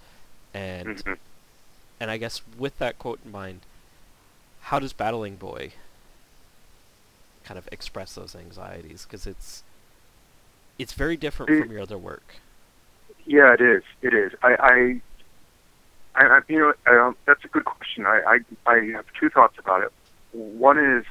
and 0.53 0.97
Mhm. 1.03 1.17
and 1.99 2.09
I 2.11 2.17
guess 2.17 2.41
with 2.57 2.77
that 2.79 2.97
quote 2.97 3.19
in 3.25 3.31
mind, 3.31 3.61
how 4.61 4.79
does 4.79 4.93
Battling 4.93 5.35
Boy 5.35 5.73
kind 7.43 7.57
of 7.57 7.67
express 7.71 8.13
those 8.13 8.35
anxieties? 8.35 9.05
Because 9.05 9.25
it's 9.27 9.63
it's 10.77 10.93
very 10.93 11.17
different 11.17 11.51
It- 11.51 11.61
from 11.61 11.71
your 11.71 11.81
other 11.81 11.97
work. 11.97 12.35
Yeah, 13.25 13.53
it 13.53 13.61
is. 13.61 13.83
It 14.01 14.13
is. 14.13 14.31
I, 14.41 14.55
I, 14.59 15.01
I, 16.15 16.25
I 16.25 16.39
you 16.47 16.59
know, 16.59 16.73
um, 16.87 17.15
that's 17.25 17.43
a 17.43 17.47
good 17.47 17.65
question. 17.65 18.05
I, 18.05 18.39
I, 18.65 18.71
I 18.71 18.75
have 18.95 19.05
two 19.19 19.29
thoughts 19.29 19.55
about 19.59 19.83
it. 19.83 19.91
One 20.31 20.77
is 20.77 21.05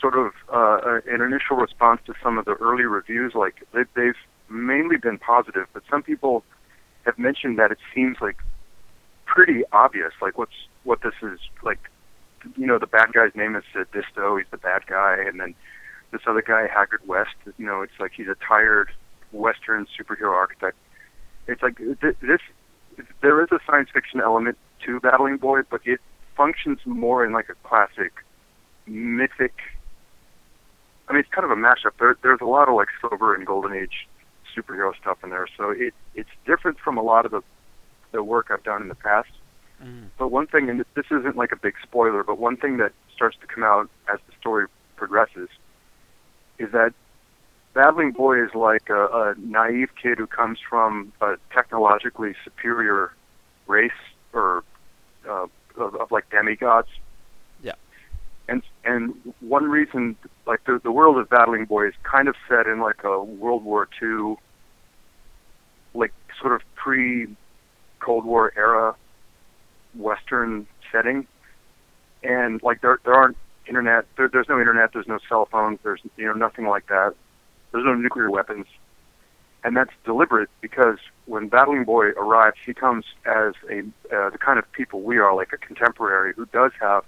sort 0.00 0.16
of 0.16 0.32
uh, 0.52 1.00
an 1.06 1.20
initial 1.22 1.56
response 1.56 2.00
to 2.06 2.14
some 2.22 2.38
of 2.38 2.44
the 2.44 2.54
early 2.54 2.84
reviews. 2.84 3.34
Like 3.34 3.66
they, 3.72 3.82
they've 3.94 4.16
mainly 4.50 4.96
been 4.96 5.18
positive, 5.18 5.66
but 5.72 5.82
some 5.90 6.02
people 6.02 6.44
have 7.04 7.18
mentioned 7.18 7.58
that 7.58 7.70
it 7.72 7.78
seems 7.94 8.18
like 8.20 8.36
pretty 9.24 9.62
obvious. 9.72 10.12
Like 10.20 10.36
what's 10.36 10.52
what 10.84 11.00
this 11.02 11.14
is 11.22 11.38
like. 11.62 11.78
You 12.56 12.66
know, 12.66 12.76
the 12.76 12.88
bad 12.88 13.12
guy's 13.12 13.30
name 13.36 13.54
is 13.54 13.62
Sadisto. 13.72 14.36
He's 14.36 14.48
the 14.50 14.56
bad 14.56 14.84
guy, 14.86 15.16
and 15.24 15.38
then 15.38 15.54
this 16.10 16.22
other 16.26 16.42
guy, 16.42 16.66
Haggard 16.66 17.06
West. 17.06 17.36
You 17.56 17.64
know, 17.64 17.82
it's 17.82 17.92
like 18.00 18.12
he's 18.16 18.26
a 18.26 18.34
tired 18.46 18.90
Western 19.30 19.86
superhero 19.98 20.32
archetype. 20.32 20.74
It's 21.46 21.62
like 21.62 21.78
th- 21.78 22.16
this. 22.20 22.40
There 23.20 23.42
is 23.42 23.48
a 23.52 23.58
science 23.66 23.88
fiction 23.92 24.20
element 24.20 24.58
to 24.86 25.00
Battling 25.00 25.36
Boy, 25.36 25.60
but 25.70 25.80
it 25.84 26.00
functions 26.36 26.78
more 26.84 27.24
in 27.24 27.32
like 27.32 27.48
a 27.48 27.54
classic 27.66 28.12
mythic. 28.86 29.54
I 31.08 31.12
mean, 31.12 31.20
it's 31.20 31.30
kind 31.30 31.44
of 31.44 31.50
a 31.50 31.60
mashup. 31.60 31.92
There, 31.98 32.16
there's 32.22 32.40
a 32.40 32.46
lot 32.46 32.68
of 32.68 32.74
like 32.74 32.88
Silver 33.00 33.34
and 33.34 33.46
Golden 33.46 33.72
Age 33.72 34.08
superhero 34.56 34.92
stuff 35.00 35.18
in 35.24 35.30
there, 35.30 35.46
so 35.56 35.70
it 35.70 35.94
it's 36.14 36.30
different 36.46 36.78
from 36.78 36.98
a 36.98 37.02
lot 37.02 37.24
of 37.24 37.30
the 37.30 37.42
the 38.12 38.22
work 38.22 38.48
I've 38.50 38.62
done 38.62 38.82
in 38.82 38.88
the 38.88 38.94
past. 38.94 39.30
Mm. 39.82 40.08
But 40.18 40.28
one 40.28 40.46
thing, 40.46 40.68
and 40.68 40.84
this 40.94 41.06
isn't 41.10 41.36
like 41.36 41.52
a 41.52 41.56
big 41.56 41.74
spoiler, 41.82 42.22
but 42.22 42.38
one 42.38 42.56
thing 42.56 42.76
that 42.76 42.92
starts 43.14 43.36
to 43.40 43.46
come 43.46 43.64
out 43.64 43.88
as 44.12 44.20
the 44.26 44.32
story 44.38 44.66
progresses 44.96 45.48
is 46.58 46.70
that 46.72 46.92
Battling 47.74 48.12
Boy 48.12 48.44
is 48.44 48.54
like 48.54 48.90
a, 48.90 49.06
a 49.06 49.34
naive 49.38 49.90
kid 50.00 50.18
who 50.18 50.26
comes 50.26 50.58
from 50.68 51.12
a 51.20 51.36
technologically 51.52 52.34
superior 52.44 53.12
race 53.66 53.90
or 54.32 54.62
uh, 55.28 55.46
of, 55.76 55.94
of 55.94 56.12
like 56.12 56.28
demigods. 56.30 56.88
Yeah. 57.62 57.72
And 58.48 58.62
and 58.84 59.14
one 59.40 59.64
reason, 59.64 60.16
like 60.46 60.64
the 60.64 60.80
the 60.82 60.92
world 60.92 61.16
of 61.18 61.30
Battling 61.30 61.64
Boy 61.64 61.88
is 61.88 61.94
kind 62.02 62.28
of 62.28 62.34
set 62.48 62.66
in 62.66 62.80
like 62.80 63.04
a 63.04 63.22
World 63.22 63.64
War 63.64 63.88
II, 64.02 64.36
like 65.94 66.12
sort 66.40 66.52
of 66.52 66.62
pre 66.74 67.28
Cold 68.00 68.24
War 68.24 68.52
era 68.56 68.94
Western 69.94 70.66
setting, 70.90 71.26
and 72.22 72.62
like 72.62 72.82
there 72.82 72.98
there 73.04 73.14
aren't 73.14 73.36
internet. 73.66 74.04
There, 74.16 74.28
there's 74.28 74.48
no 74.48 74.58
internet. 74.58 74.92
There's 74.92 75.08
no 75.08 75.18
cell 75.28 75.46
phones. 75.50 75.78
There's 75.82 76.00
you 76.16 76.26
know 76.26 76.34
nothing 76.34 76.66
like 76.66 76.88
that. 76.88 77.14
There's 77.72 77.84
no 77.84 77.94
nuclear 77.94 78.30
weapons, 78.30 78.66
and 79.64 79.76
that's 79.76 79.92
deliberate 80.04 80.50
because 80.60 80.98
when 81.26 81.48
Battling 81.48 81.84
Boy 81.84 82.10
arrives, 82.10 82.58
he 82.64 82.74
comes 82.74 83.04
as 83.24 83.54
a 83.70 83.80
uh, 84.14 84.30
the 84.30 84.38
kind 84.38 84.58
of 84.58 84.70
people 84.72 85.00
we 85.00 85.18
are, 85.18 85.34
like 85.34 85.52
a 85.52 85.58
contemporary 85.58 86.34
who 86.36 86.46
does 86.46 86.72
have 86.80 87.04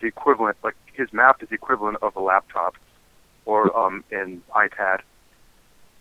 the 0.00 0.06
equivalent, 0.06 0.56
like 0.62 0.76
his 0.92 1.12
map 1.12 1.42
is 1.42 1.48
the 1.48 1.54
equivalent 1.54 1.98
of 2.02 2.16
a 2.16 2.20
laptop 2.20 2.76
or 3.44 3.76
um, 3.76 4.04
an 4.10 4.42
iPad, 4.54 5.00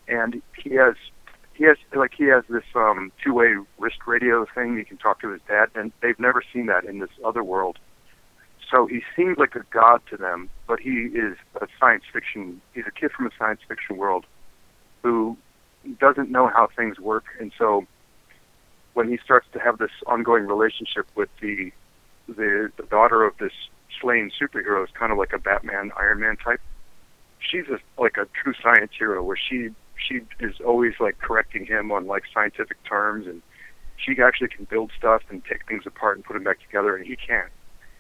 and 0.08 0.41
he 0.58 0.76
has 0.76 0.95
he 1.53 1.64
has 1.66 1.78
like 1.93 2.14
he 2.16 2.26
has 2.26 2.43
this 2.49 2.64
um, 2.76 3.12
two-way 3.24 3.55
wrist 3.78 3.97
radio 4.05 4.45
thing. 4.53 4.78
He 4.78 4.84
can 4.84 4.97
talk 4.97 5.22
to 5.22 5.30
his 5.30 5.41
dad, 5.47 5.70
and 5.76 5.91
they've 6.01 6.20
never 6.20 6.43
seen 6.53 6.68
that 6.68 6.86
in 6.86 6.99
this 6.99 7.10
other 7.26 7.43
world. 7.43 7.80
So 8.70 8.86
he 8.86 9.01
seems 9.15 9.38
like 9.38 9.55
a 9.55 9.63
god 9.72 10.01
to 10.09 10.18
them, 10.18 10.49
but 10.68 10.80
he 10.80 11.09
is 11.13 11.38
a 11.61 11.68
science 11.80 12.03
fiction. 12.11 12.61
He's 12.74 12.86
a 12.86 12.91
kid 12.91 13.11
from 13.11 13.28
a 13.28 13.32
science 13.38 13.61
fiction 13.68 13.97
world 13.97 14.26
who 15.03 15.38
doesn't 15.99 16.30
know 16.30 16.47
how 16.47 16.68
things 16.76 16.99
work, 16.99 17.26
and 17.39 17.51
so 17.57 17.88
when 18.93 19.07
he 19.09 19.18
starts 19.24 19.47
to 19.53 19.59
have 19.59 19.78
this 19.78 19.91
ongoing 20.05 20.47
relationship 20.47 21.07
with 21.15 21.30
the 21.39 21.72
the, 22.28 22.70
the 22.76 22.84
daughter 22.84 23.24
of 23.24 23.38
this 23.38 23.53
slain 24.01 24.32
superhero, 24.38 24.84
is 24.84 24.89
kind 24.93 25.13
of 25.13 25.18
like 25.18 25.32
a 25.32 25.38
Batman, 25.38 25.91
Iron 25.95 26.20
Man 26.20 26.36
type. 26.36 26.59
She's 27.39 27.68
a, 27.70 27.80
like 28.01 28.18
a 28.18 28.28
true 28.34 28.53
science 28.61 28.91
hero, 28.97 29.24
where 29.24 29.38
she 29.38 29.70
she 29.95 30.22
is 30.39 30.55
always 30.65 30.93
like 30.99 31.20
correcting 31.20 31.65
him 31.65 31.91
on 31.91 32.05
like 32.05 32.24
scientific 32.34 32.84
terms, 32.84 33.28
and 33.28 33.41
she 33.95 34.22
actually 34.22 34.49
can 34.49 34.65
build 34.65 34.91
stuff 34.97 35.22
and 35.30 35.43
take 35.45 35.65
things 35.68 35.84
apart 35.86 36.18
and 36.18 36.26
put 36.26 36.34
them 36.34 36.43
back 36.43 36.59
together, 36.59 36.97
and 36.97 37.05
he 37.05 37.15
can't. 37.15 37.49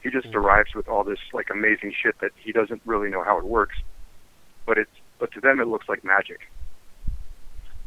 He 0.01 0.09
just 0.09 0.31
Mhm. 0.31 0.35
arrives 0.35 0.73
with 0.75 0.87
all 0.87 1.03
this 1.03 1.19
like 1.33 1.49
amazing 1.49 1.91
shit 1.91 2.17
that 2.19 2.31
he 2.35 2.51
doesn't 2.51 2.81
really 2.85 3.09
know 3.09 3.23
how 3.23 3.37
it 3.37 3.45
works, 3.45 3.75
but 4.65 4.77
it's 4.77 4.91
but 5.19 5.31
to 5.31 5.41
them 5.41 5.59
it 5.59 5.67
looks 5.67 5.89
like 5.89 6.03
magic. 6.03 6.49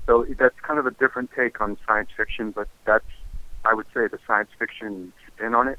So 0.06 0.24
that's 0.38 0.58
kind 0.60 0.78
of 0.78 0.86
a 0.86 0.90
different 0.90 1.30
take 1.32 1.60
on 1.60 1.78
science 1.86 2.10
fiction, 2.16 2.50
but 2.50 2.68
that's 2.84 3.04
I 3.64 3.74
would 3.74 3.86
say 3.94 4.08
the 4.08 4.18
science 4.26 4.50
fiction 4.58 5.12
spin 5.28 5.54
on 5.54 5.68
it. 5.68 5.78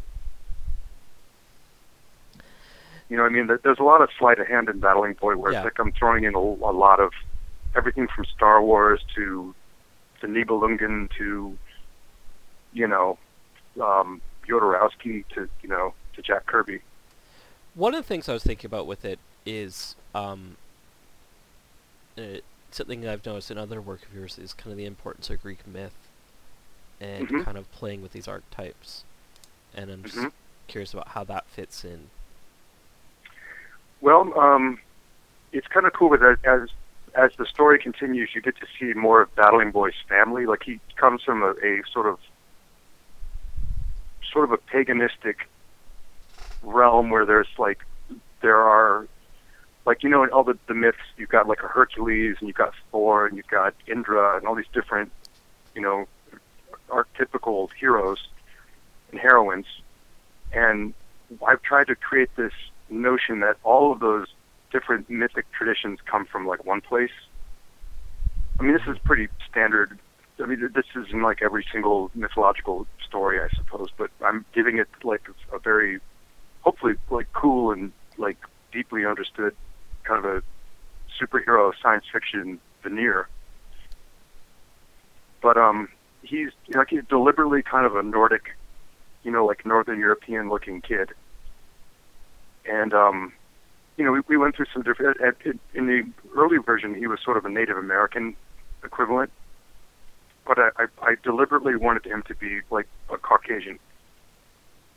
You 3.09 3.17
know, 3.17 3.25
I 3.25 3.29
mean, 3.29 3.47
there's 3.47 3.79
a 3.79 3.84
lot 3.84 4.01
of 4.01 4.09
sleight 4.17 4.39
of 4.39 4.47
hand 4.47 4.69
in 4.69 4.79
Battling 4.79 5.13
Boy, 5.15 5.36
where 5.36 5.51
Yeah. 5.51 5.59
it's 5.59 5.65
like 5.65 5.79
I'm 5.79 5.91
throwing 5.91 6.23
in 6.23 6.34
a, 6.34 6.39
a 6.39 6.71
lot 6.71 7.01
of 7.01 7.11
everything 7.75 8.07
from 8.07 8.23
Star 8.25 8.61
Wars 8.63 9.03
to 9.15 9.53
to 10.21 10.27
Nibelungen 10.27 11.09
to 11.17 11.57
you 12.71 12.88
know 12.88 13.17
um, 13.82 14.21
Jodorowsky 14.47 15.25
to 15.36 15.49
you 15.61 15.67
know 15.69 15.93
to 16.22 16.34
Jack 16.34 16.45
Kirby. 16.45 16.82
One 17.76 17.93
of 17.93 18.03
the 18.03 18.07
things 18.07 18.28
I 18.28 18.34
was 18.34 18.43
thinking 18.43 18.67
about 18.67 18.88
with 18.88 19.05
it 19.05 19.19
is 19.45 19.95
um, 20.13 20.57
uh, 22.17 22.39
something 22.72 23.07
I've 23.07 23.26
noticed 23.26 23.51
in 23.51 23.57
other 23.57 23.82
work 23.82 24.01
of 24.03 24.15
yours 24.15 24.38
is 24.38 24.53
kind 24.53 24.72
of 24.72 24.78
the 24.78 24.86
importance 24.86 25.30
of 25.30 25.41
Greek 25.41 25.65
myth 25.67 25.95
and 26.99 27.28
Mhm. 27.28 27.45
kind 27.45 27.57
of 27.57 27.72
playing 27.72 28.01
with 28.01 28.11
these 28.11 28.28
archetypes. 28.28 29.03
And 29.76 29.89
I'm 29.89 30.03
just 30.03 30.17
Mhm. 30.17 30.32
curious 30.67 30.93
about 30.93 31.09
how 31.09 31.24
that 31.26 31.47
fits 31.47 31.84
in. 31.86 32.09
Well, 34.01 34.38
um, 34.38 34.80
it's 35.53 35.67
kind 35.67 35.86
of 35.86 35.93
cool 35.93 36.09
with 36.09 36.24
it 36.24 36.39
as 36.43 36.69
as 37.13 37.36
the 37.38 37.45
story 37.45 37.78
continues. 37.78 38.34
You 38.34 38.41
get 38.41 38.55
to 38.57 38.67
see 38.80 38.93
more 38.93 39.22
of 39.22 39.36
Battling 39.36 39.72
Boy's 39.72 39.95
family. 40.07 40.45
Like 40.45 40.63
he 40.63 40.80
comes 40.95 41.24
from 41.24 41.43
a, 41.43 41.51
a 41.61 41.82
sort 41.91 42.07
of 42.07 42.19
sort 44.32 44.45
of 44.45 44.51
a 44.53 44.57
paganistic 44.57 45.36
realm 46.64 47.09
where 47.09 47.26
there's 47.26 47.47
like 47.57 47.80
there 48.41 48.57
are 48.57 49.07
like 49.86 50.03
you 50.03 50.09
know 50.09 50.24
in 50.24 50.30
all 50.30 50.43
the 50.43 50.57
the 50.68 50.74
myths 50.74 50.97
you've 51.18 51.30
got 51.30 51.47
like 51.47 51.64
a 51.64 51.68
Hercules 51.68 52.38
and 52.39 52.47
you've 52.47 52.57
got 52.57 52.74
Thor 52.91 53.26
and 53.26 53.38
you've 53.38 53.47
got 53.47 53.74
Indra 53.88 54.38
and 54.38 54.47
all 54.47 54.55
these 54.55 54.66
different 54.74 55.12
you 55.76 55.82
know 55.82 56.07
archetypical 56.89 57.70
heroes 57.80 58.20
and 59.12 59.20
heroines 59.20 59.66
and 60.53 60.93
I've 61.47 61.62
tried 61.62 61.88
to 61.88 61.95
create 61.95 62.36
this 62.36 62.53
notion 62.89 63.39
that 63.39 63.57
all 63.64 63.91
of 63.91 63.99
those 63.99 64.28
different 64.72 65.09
mythic 65.09 65.51
traditions 65.51 65.99
come 66.05 66.26
from 66.26 66.47
like 66.47 66.66
one 66.66 66.82
place. 66.82 67.12
I 68.59 68.64
mean, 68.64 68.74
this 68.74 68.88
is 68.88 68.97
pretty 68.99 69.28
standard. 69.49 69.97
I 70.39 70.45
mean, 70.45 70.70
this 70.74 70.86
is 70.95 71.12
in 71.12 71.22
like 71.22 71.41
every 71.41 71.66
single 71.72 72.12
mythological 72.16 72.88
story, 73.05 73.39
I 73.39 73.47
suppose, 73.55 73.89
but 73.97 74.09
I'm 74.24 74.45
giving 74.53 74.78
it 74.78 74.88
like 75.03 75.28
a 75.53 75.59
very, 75.59 75.99
hopefully, 76.62 76.95
like 77.09 77.32
cool 77.34 77.72
and 77.72 77.91
like 78.18 78.38
deeply 78.72 79.05
understood 79.05 79.55
kind 80.03 80.24
of 80.24 80.26
a 80.26 80.43
superhero 81.20 81.72
science 81.82 82.05
fiction 82.12 82.59
veneer. 82.84 83.28
But 85.41 85.57
um, 85.57 85.89
he's 86.24 86.49
like 86.70 86.89
he's 86.89 87.03
deliberately 87.09 87.62
kind 87.64 87.86
of 87.86 87.95
a 87.95 88.03
Nordic, 88.03 88.55
you 89.24 89.32
know, 89.32 89.45
like 89.45 89.66
Northern 89.66 89.99
European 89.99 90.49
looking 90.49 90.82
kid 90.82 91.12
and 92.66 92.93
um, 92.93 93.34
you 93.97 94.05
know, 94.05 94.12
we, 94.12 94.22
we 94.28 94.38
went 94.38 94.55
through 94.55 94.68
some 94.74 94.84
different. 94.84 95.20
At, 95.22 95.36
at, 95.45 95.55
in 95.74 95.88
the 95.88 96.03
early 96.36 96.57
version, 96.57 96.95
he 96.95 97.07
was 97.07 97.20
sort 97.24 97.38
of 97.38 97.45
a 97.45 97.49
Native 97.49 97.78
American 97.78 98.36
equivalent, 98.84 99.32
but 100.45 100.57
I, 100.59 100.70
I, 100.78 100.86
I 101.01 101.16
deliberately 101.24 101.76
wanted 101.76 102.05
him 102.05 102.24
to 102.28 102.36
be 102.36 102.62
like 102.70 102.88
a 103.09 103.18
Caucasian. 103.18 103.80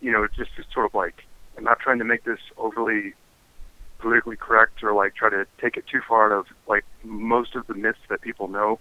You 0.00 0.12
know, 0.12 0.26
just 0.36 0.54
to 0.56 0.64
sort 0.72 0.86
of 0.86 0.94
like, 0.94 1.24
I'm 1.56 1.64
not 1.64 1.80
trying 1.80 1.98
to 1.98 2.04
make 2.04 2.24
this 2.24 2.40
overly 2.56 3.14
politically 3.98 4.36
correct 4.36 4.82
or 4.82 4.92
like 4.92 5.14
try 5.14 5.30
to 5.30 5.46
take 5.60 5.76
it 5.76 5.86
too 5.86 6.00
far 6.06 6.26
out 6.26 6.38
of 6.40 6.46
like 6.68 6.84
most 7.02 7.54
of 7.54 7.66
the 7.66 7.74
myths 7.74 7.98
that 8.08 8.20
people 8.20 8.48
know, 8.48 8.78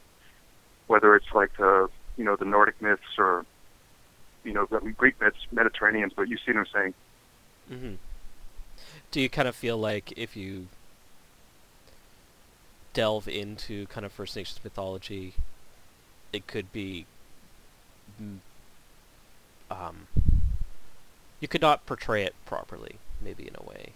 whether 0.88 1.16
it's 1.16 1.34
like 1.34 1.56
the 1.58 1.90
you 2.18 2.24
know 2.24 2.36
the 2.36 2.46
Nordic 2.46 2.82
myths 2.82 3.18
or 3.18 3.46
you 4.44 4.54
know 4.54 4.66
the 4.70 4.80
Greek 4.98 5.20
myths, 5.22 5.38
Mediterraneans. 5.52 6.14
But 6.16 6.28
you 6.30 6.38
see 6.38 6.52
what 6.52 6.58
I'm 6.58 6.66
saying? 6.74 6.94
hmm 7.70 7.94
Do 9.12 9.22
you 9.22 9.30
kind 9.30 9.48
of 9.48 9.56
feel 9.56 9.78
like 9.78 10.14
if 10.18 10.36
you 10.36 10.68
delve 12.94 13.28
into 13.28 13.88
kind 13.88 14.06
of 14.06 14.12
First 14.12 14.36
Nations 14.36 14.60
mythology, 14.64 15.34
it 16.32 16.48
could 16.48 16.72
be, 16.72 17.06
mm, 18.22 18.38
um, 19.72 20.08
you 21.44 21.48
could 21.50 21.62
not 21.62 21.86
portray 21.86 22.24
it 22.24 22.34
properly, 22.46 22.96
maybe 23.22 23.44
in 23.46 23.54
a 23.58 23.64
way. 23.64 23.92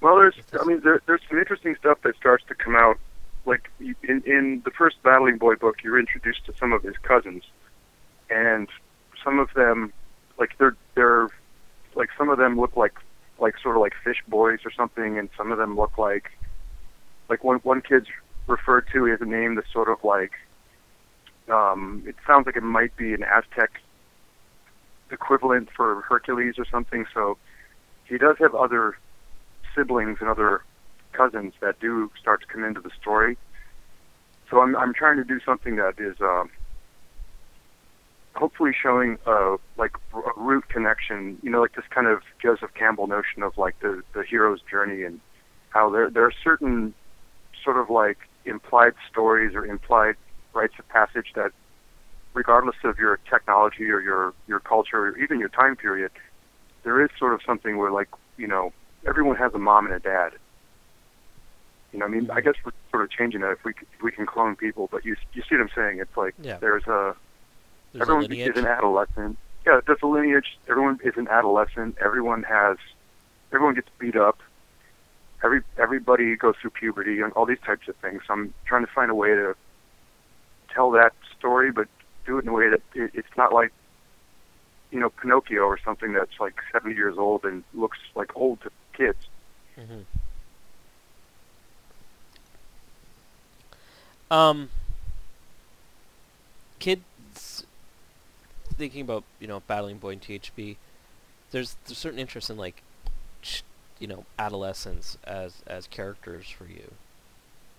Well, 0.00 0.14
there's, 0.14 0.36
I 0.58 0.64
mean, 0.64 0.80
there, 0.84 1.02
there's 1.06 1.20
some 1.28 1.36
interesting 1.36 1.74
stuff 1.74 1.98
that 2.02 2.14
starts 2.14 2.44
to 2.46 2.54
come 2.54 2.76
out. 2.76 2.96
Like 3.44 3.68
in 3.80 4.22
in 4.24 4.62
the 4.64 4.70
first 4.70 5.02
Battling 5.02 5.36
Boy 5.36 5.56
book, 5.56 5.82
you're 5.82 5.98
introduced 5.98 6.46
to 6.46 6.54
some 6.56 6.72
of 6.72 6.84
his 6.84 6.94
cousins, 7.02 7.42
and 8.30 8.68
some 9.22 9.40
of 9.40 9.52
them, 9.54 9.92
like 10.38 10.56
they're 10.58 10.76
they're, 10.94 11.28
like 11.96 12.10
some 12.16 12.28
of 12.28 12.38
them 12.38 12.58
look 12.58 12.76
like 12.76 12.94
like 13.40 13.58
sort 13.58 13.74
of 13.74 13.82
like 13.82 13.94
fish 14.04 14.22
boys 14.28 14.60
or 14.64 14.70
something, 14.70 15.18
and 15.18 15.28
some 15.36 15.50
of 15.50 15.58
them 15.58 15.76
look 15.76 15.98
like, 15.98 16.30
like 17.28 17.42
one 17.42 17.58
one 17.58 17.82
kid's 17.82 18.06
referred 18.46 18.86
to 18.92 19.08
as 19.08 19.20
a 19.20 19.26
name 19.26 19.56
that's 19.56 19.72
sort 19.72 19.88
of 19.88 20.02
like, 20.04 20.34
um, 21.48 22.04
it 22.06 22.14
sounds 22.24 22.46
like 22.46 22.56
it 22.56 22.62
might 22.62 22.96
be 22.96 23.12
an 23.12 23.24
Aztec 23.24 23.80
equivalent 25.10 25.68
for 25.76 26.02
Hercules 26.02 26.54
or 26.58 26.64
something. 26.70 27.06
So 27.12 27.38
he 28.04 28.18
does 28.18 28.36
have 28.38 28.54
other 28.54 28.96
siblings 29.74 30.18
and 30.20 30.28
other 30.28 30.62
cousins 31.12 31.54
that 31.60 31.80
do 31.80 32.10
start 32.20 32.40
to 32.42 32.46
come 32.46 32.64
into 32.64 32.80
the 32.80 32.90
story. 33.00 33.36
So 34.50 34.60
I'm 34.60 34.76
I'm 34.76 34.94
trying 34.94 35.16
to 35.16 35.24
do 35.24 35.40
something 35.44 35.76
that 35.76 35.94
is 35.98 36.16
um, 36.20 36.50
hopefully 38.34 38.72
showing 38.80 39.18
uh, 39.26 39.56
like 39.76 39.92
a 40.14 40.40
root 40.40 40.68
connection. 40.68 41.38
You 41.42 41.50
know, 41.50 41.60
like 41.60 41.74
this 41.74 41.84
kind 41.90 42.06
of 42.06 42.20
Joseph 42.40 42.72
Campbell 42.74 43.06
notion 43.06 43.42
of 43.42 43.58
like 43.58 43.78
the 43.80 44.02
the 44.12 44.22
hero's 44.22 44.60
journey 44.70 45.02
and 45.02 45.20
how 45.70 45.90
there 45.90 46.10
there 46.10 46.24
are 46.24 46.32
certain 46.44 46.94
sort 47.64 47.76
of 47.76 47.90
like 47.90 48.18
implied 48.44 48.94
stories 49.10 49.54
or 49.54 49.66
implied 49.66 50.14
rites 50.54 50.74
of 50.78 50.88
passage 50.88 51.32
that, 51.34 51.52
regardless 52.36 52.76
of 52.84 52.98
your 52.98 53.18
technology 53.28 53.90
or 53.90 54.00
your 54.00 54.34
your 54.46 54.60
culture 54.60 55.08
or 55.08 55.18
even 55.18 55.40
your 55.40 55.48
time 55.48 55.74
period, 55.74 56.12
there 56.84 57.02
is 57.02 57.10
sort 57.18 57.32
of 57.32 57.40
something 57.44 57.78
where 57.78 57.90
like 57.90 58.08
you 58.36 58.46
know 58.46 58.72
everyone 59.06 59.34
has 59.36 59.52
a 59.54 59.58
mom 59.58 59.86
and 59.86 59.94
a 59.94 59.98
dad. 59.98 60.32
You 61.92 62.00
know, 62.00 62.04
I 62.04 62.08
mean, 62.08 62.30
I 62.30 62.34
mm-hmm. 62.34 62.44
guess 62.44 62.54
we're 62.64 62.72
sort 62.90 63.04
of 63.04 63.10
changing 63.10 63.40
that 63.40 63.52
if 63.52 63.64
we 63.64 63.72
if 63.94 64.02
we 64.02 64.12
can 64.12 64.26
clone 64.26 64.54
people, 64.54 64.88
but 64.92 65.04
you 65.04 65.16
you 65.32 65.42
see 65.48 65.56
what 65.56 65.62
I'm 65.62 65.70
saying? 65.74 65.98
It's 65.98 66.16
like 66.16 66.34
Yeah. 66.40 66.58
there's 66.58 66.86
a 66.86 67.16
There's 67.92 68.02
everyone 68.02 68.30
a 68.30 68.36
is 68.36 68.56
an 68.56 68.66
adolescent. 68.66 69.38
Yeah, 69.66 69.80
there's 69.84 69.98
a 70.02 70.06
lineage. 70.06 70.58
Everyone 70.68 71.00
is 71.02 71.14
an 71.16 71.26
adolescent. 71.26 71.96
Everyone 72.00 72.44
has, 72.44 72.76
everyone 73.52 73.74
gets 73.74 73.88
beat 73.98 74.14
up. 74.14 74.38
Every 75.42 75.62
everybody 75.78 76.36
goes 76.36 76.54
through 76.60 76.70
puberty 76.70 77.20
and 77.20 77.32
all 77.32 77.46
these 77.46 77.64
types 77.64 77.88
of 77.88 77.96
things. 77.96 78.22
So 78.26 78.34
I'm 78.34 78.54
trying 78.66 78.84
to 78.84 78.92
find 78.92 79.10
a 79.10 79.14
way 79.14 79.30
to 79.30 79.56
tell 80.72 80.90
that 80.92 81.14
story, 81.38 81.72
but 81.72 81.88
do 82.26 82.38
it 82.38 82.42
in 82.42 82.48
a 82.48 82.52
way 82.52 82.68
that 82.70 82.80
it, 82.94 83.10
it's 83.14 83.36
not 83.36 83.52
like, 83.52 83.72
you 84.90 85.00
know, 85.00 85.10
Pinocchio 85.10 85.62
or 85.62 85.78
something 85.78 86.12
that's 86.12 86.38
like 86.40 86.54
70 86.72 86.94
years 86.96 87.18
old 87.18 87.44
and 87.44 87.64
looks 87.74 87.98
like 88.14 88.36
old 88.36 88.60
to 88.62 88.70
kids. 88.94 89.18
hmm 89.76 90.02
Um, 94.30 94.70
kids 96.80 97.64
thinking 98.76 99.00
about 99.02 99.24
you 99.40 99.46
know 99.46 99.60
battling 99.66 99.98
boy 99.98 100.10
and 100.12 100.20
THB. 100.22 100.76
There's 101.50 101.76
there's 101.86 101.98
certain 101.98 102.18
interest 102.18 102.50
in 102.50 102.56
like, 102.56 102.82
you 103.98 104.06
know, 104.06 104.24
adolescents 104.38 105.16
as 105.24 105.62
as 105.66 105.86
characters 105.86 106.48
for 106.48 106.66
you. 106.66 106.92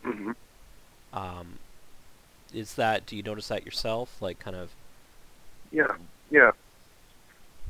hmm 0.04 0.32
Um, 1.14 1.60
is 2.54 2.76
that 2.76 3.06
do 3.06 3.16
you 3.16 3.24
notice 3.24 3.48
that 3.50 3.66
yourself? 3.66 4.22
Like 4.22 4.39
kind 4.39 4.56
of. 4.56 4.72
Yeah, 5.72 5.95
yeah. 6.30 6.52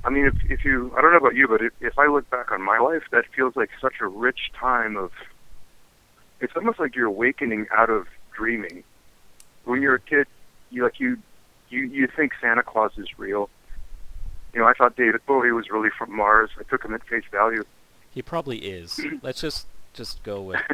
I 0.03 0.09
mean, 0.09 0.25
if 0.25 0.35
if 0.49 0.65
you, 0.65 0.93
I 0.97 1.01
don't 1.01 1.11
know 1.11 1.17
about 1.17 1.35
you, 1.35 1.47
but 1.47 1.61
if, 1.61 1.73
if 1.81 1.97
I 1.97 2.07
look 2.07 2.29
back 2.29 2.51
on 2.51 2.61
my 2.61 2.79
life, 2.79 3.03
that 3.11 3.25
feels 3.35 3.55
like 3.55 3.69
such 3.81 3.95
a 4.01 4.07
rich 4.07 4.51
time 4.57 4.95
of. 4.95 5.11
It's 6.39 6.53
almost 6.55 6.79
like 6.79 6.95
you're 6.95 7.07
awakening 7.07 7.65
out 7.75 7.89
of 7.89 8.07
dreaming. 8.33 8.83
When 9.65 9.81
you're 9.81 9.95
a 9.95 9.99
kid, 9.99 10.27
you 10.69 10.83
like 10.83 10.99
you, 10.99 11.17
you 11.69 11.81
you 11.81 12.07
think 12.07 12.33
Santa 12.39 12.63
Claus 12.63 12.91
is 12.97 13.07
real. 13.17 13.49
You 14.53 14.61
know, 14.61 14.67
I 14.67 14.73
thought 14.73 14.95
David 14.95 15.21
Bowie 15.25 15.51
was 15.51 15.69
really 15.69 15.89
from 15.89 16.15
Mars. 16.15 16.51
I 16.59 16.63
took 16.63 16.85
him 16.85 16.93
at 16.93 17.03
face 17.05 17.25
value. 17.31 17.63
He 18.11 18.21
probably 18.21 18.59
is. 18.59 18.99
Let's 19.21 19.41
just 19.41 19.67
just 19.93 20.23
go 20.23 20.41
with. 20.41 20.61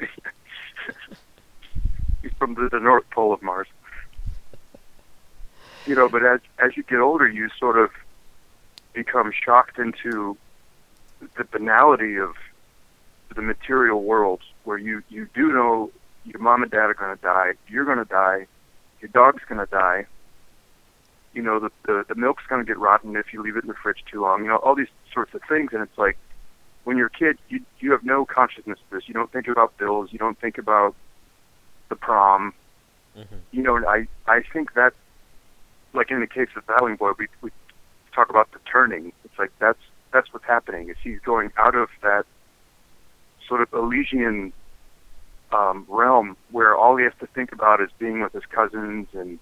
He's 2.21 2.31
from 2.37 2.53
the, 2.53 2.69
the 2.71 2.79
North 2.79 3.09
Pole 3.09 3.33
of 3.33 3.41
Mars. 3.41 3.67
You 5.85 5.95
know, 5.95 6.07
but 6.09 6.25
as 6.25 6.39
as 6.59 6.77
you 6.77 6.83
get 6.83 6.99
older, 6.99 7.27
you 7.27 7.49
sort 7.59 7.77
of 7.77 7.91
become 8.93 9.31
shocked 9.31 9.79
into 9.79 10.37
the 11.37 11.43
banality 11.43 12.17
of 12.17 12.35
the 13.35 13.41
material 13.41 14.03
world, 14.03 14.41
where 14.63 14.77
you 14.77 15.03
you 15.09 15.27
do 15.33 15.51
know 15.51 15.91
your 16.25 16.39
mom 16.39 16.63
and 16.63 16.71
dad 16.71 16.85
are 16.85 16.93
going 16.93 17.15
to 17.15 17.21
die, 17.21 17.53
you're 17.67 17.85
going 17.85 17.97
to 17.97 18.05
die, 18.05 18.47
your 19.01 19.09
dog's 19.09 19.43
going 19.47 19.59
to 19.59 19.69
die. 19.69 20.05
You 21.33 21.41
know, 21.41 21.59
the, 21.59 21.71
the 21.85 22.05
the 22.07 22.15
milk's 22.15 22.43
going 22.47 22.63
to 22.63 22.67
get 22.67 22.77
rotten 22.77 23.15
if 23.15 23.33
you 23.33 23.41
leave 23.41 23.57
it 23.57 23.63
in 23.63 23.67
the 23.67 23.73
fridge 23.73 24.03
too 24.09 24.21
long. 24.21 24.43
You 24.43 24.49
know, 24.49 24.57
all 24.57 24.75
these 24.75 24.87
sorts 25.11 25.33
of 25.33 25.41
things, 25.49 25.71
and 25.73 25.81
it's 25.81 25.97
like 25.97 26.17
when 26.83 26.97
you're 26.97 27.07
a 27.07 27.09
kid, 27.09 27.37
you 27.49 27.61
you 27.79 27.91
have 27.91 28.03
no 28.03 28.25
consciousness 28.25 28.79
of 28.79 28.95
this. 28.95 29.07
You 29.07 29.13
don't 29.13 29.31
think 29.31 29.47
about 29.47 29.77
bills. 29.77 30.13
You 30.13 30.19
don't 30.19 30.39
think 30.39 30.57
about 30.57 30.95
the 31.89 31.95
prom. 31.95 32.53
Mm-hmm. 33.17 33.35
You 33.51 33.63
know, 33.63 33.75
and 33.75 33.85
I 33.85 34.07
I 34.27 34.43
think 34.53 34.73
that, 34.75 34.93
like 35.93 36.11
in 36.11 36.19
the 36.19 36.27
case 36.27 36.49
of 36.55 36.65
Battling 36.65 36.95
Boy, 36.95 37.11
we 37.17 37.27
we 37.41 37.51
talk 38.13 38.29
about 38.29 38.51
the 38.51 38.59
turning. 38.71 39.13
It's 39.23 39.37
like 39.37 39.51
that's 39.59 39.79
that's 40.11 40.31
what's 40.33 40.45
happening. 40.45 40.89
Is 40.89 40.97
he's 41.03 41.19
going 41.19 41.51
out 41.57 41.75
of 41.75 41.89
that 42.01 42.25
sort 43.47 43.61
of 43.61 43.73
Elysian 43.73 44.53
um, 45.51 45.85
realm 45.87 46.35
where 46.51 46.75
all 46.75 46.97
he 46.97 47.03
has 47.03 47.13
to 47.19 47.27
think 47.27 47.51
about 47.51 47.81
is 47.81 47.89
being 47.99 48.21
with 48.21 48.33
his 48.33 48.45
cousins 48.45 49.07
and 49.13 49.39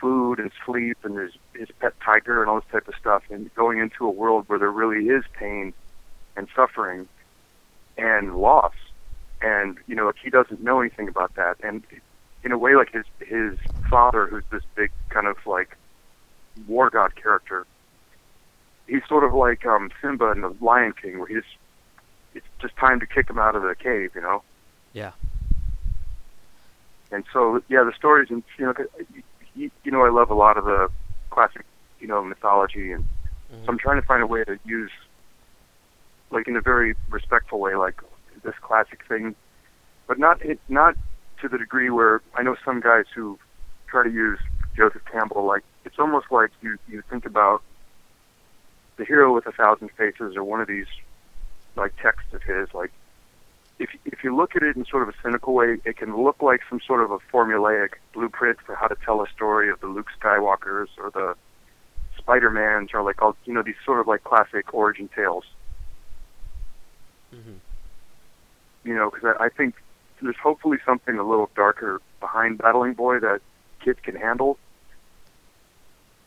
food 0.00 0.40
and 0.40 0.50
sleep 0.66 0.98
and 1.04 1.16
his 1.16 1.32
his 1.54 1.68
pet 1.80 1.92
tiger 2.04 2.40
and 2.40 2.50
all 2.50 2.60
this 2.60 2.70
type 2.70 2.88
of 2.88 2.94
stuff, 3.00 3.22
and 3.30 3.54
going 3.54 3.78
into 3.78 4.06
a 4.06 4.10
world 4.10 4.44
where 4.48 4.58
there 4.58 4.70
really 4.70 5.06
is 5.06 5.24
pain 5.38 5.72
and 6.36 6.48
suffering 6.56 7.08
and 7.96 8.36
loss, 8.36 8.74
and 9.40 9.78
you 9.86 9.94
know 9.94 10.06
like 10.06 10.16
he 10.22 10.30
doesn't 10.30 10.62
know 10.62 10.80
anything 10.80 11.08
about 11.08 11.34
that, 11.36 11.56
and 11.62 11.84
in 12.44 12.52
a 12.52 12.58
way 12.58 12.74
like 12.74 12.92
his 12.92 13.04
his 13.20 13.58
father, 13.88 14.26
who's 14.26 14.44
this 14.50 14.62
big 14.74 14.90
kind 15.10 15.26
of 15.26 15.36
like 15.46 15.76
war 16.66 16.90
god 16.90 17.14
character, 17.14 17.66
he's 18.86 19.02
sort 19.08 19.24
of 19.24 19.34
like 19.34 19.64
um 19.66 19.90
Simba 20.00 20.30
in 20.32 20.40
the 20.40 20.54
Lion 20.60 20.92
King, 21.00 21.18
where 21.18 21.28
he's 21.28 21.44
it's 22.34 22.46
just 22.60 22.76
time 22.76 22.98
to 23.00 23.06
kick 23.06 23.28
him 23.28 23.38
out 23.38 23.54
of 23.54 23.62
the 23.62 23.74
cave, 23.74 24.10
you 24.14 24.20
know. 24.20 24.42
Yeah. 24.92 25.12
And 27.10 27.24
so, 27.30 27.62
yeah, 27.68 27.84
the 27.84 27.92
stories, 27.94 28.30
and 28.30 28.42
you 28.58 28.64
know, 28.64 28.74
you, 29.54 29.70
you 29.84 29.92
know, 29.92 30.02
I 30.02 30.08
love 30.08 30.30
a 30.30 30.34
lot 30.34 30.56
of 30.56 30.64
the 30.64 30.90
classic, 31.30 31.66
you 32.00 32.06
know, 32.06 32.24
mythology, 32.24 32.90
and 32.92 33.04
Mhm. 33.52 33.64
so 33.64 33.68
I'm 33.68 33.78
trying 33.78 34.00
to 34.00 34.06
find 34.06 34.22
a 34.22 34.26
way 34.26 34.44
to 34.44 34.58
use, 34.64 34.90
like, 36.30 36.48
in 36.48 36.56
a 36.56 36.62
very 36.62 36.96
respectful 37.10 37.60
way, 37.60 37.74
like 37.76 38.00
this 38.42 38.54
classic 38.62 39.04
thing, 39.06 39.34
but 40.06 40.18
not 40.18 40.40
it, 40.40 40.58
not 40.70 40.96
to 41.42 41.48
the 41.48 41.58
degree 41.58 41.90
where 41.90 42.22
I 42.34 42.42
know 42.42 42.56
some 42.64 42.80
guys 42.80 43.04
who 43.14 43.38
try 43.86 44.04
to 44.04 44.10
use 44.10 44.38
Joseph 44.76 45.02
Campbell. 45.10 45.44
Like, 45.44 45.62
it's 45.84 45.98
almost 45.98 46.26
like 46.30 46.50
you 46.62 46.78
you 46.88 47.02
think 47.10 47.26
about 47.26 47.62
the 48.96 49.04
hero 49.04 49.34
with 49.34 49.46
a 49.46 49.52
thousand 49.52 49.90
faces, 49.90 50.36
or 50.36 50.44
one 50.44 50.60
of 50.60 50.68
these 50.68 50.86
like 51.76 51.94
texts 52.00 52.32
of 52.32 52.42
his, 52.42 52.68
like 52.74 52.90
if 53.78 53.90
if 54.04 54.22
you 54.22 54.34
look 54.34 54.54
at 54.56 54.62
it 54.62 54.76
in 54.76 54.84
sort 54.84 55.02
of 55.02 55.08
a 55.08 55.14
cynical 55.22 55.54
way, 55.54 55.78
it 55.84 55.96
can 55.96 56.16
look 56.16 56.40
like 56.42 56.60
some 56.68 56.80
sort 56.86 57.02
of 57.02 57.10
a 57.10 57.18
formulaic 57.32 57.94
blueprint 58.12 58.58
for 58.64 58.74
how 58.74 58.86
to 58.86 58.96
tell 59.04 59.22
a 59.22 59.28
story 59.34 59.70
of 59.70 59.80
the 59.80 59.86
Luke 59.86 60.08
Skywalkers 60.20 60.88
or 60.98 61.10
the 61.10 61.34
Spider-Mans 62.18 62.90
or 62.94 63.02
like 63.02 63.20
all 63.20 63.36
you 63.44 63.52
know 63.52 63.62
these 63.62 63.80
sort 63.84 64.00
of 64.00 64.06
like 64.06 64.22
classic 64.24 64.72
origin 64.72 65.08
tales. 65.14 65.44
Mhm. 67.34 67.56
You 68.84 68.94
know, 68.94 69.10
because 69.10 69.36
I, 69.38 69.44
I 69.44 69.48
think 69.48 69.74
there's 70.22 70.36
hopefully 70.36 70.78
something 70.84 71.18
a 71.18 71.24
little 71.24 71.50
darker 71.54 72.00
behind 72.20 72.58
Battling 72.58 72.94
Boy 72.94 73.18
that 73.20 73.40
kids 73.80 73.98
can 74.02 74.16
handle 74.16 74.58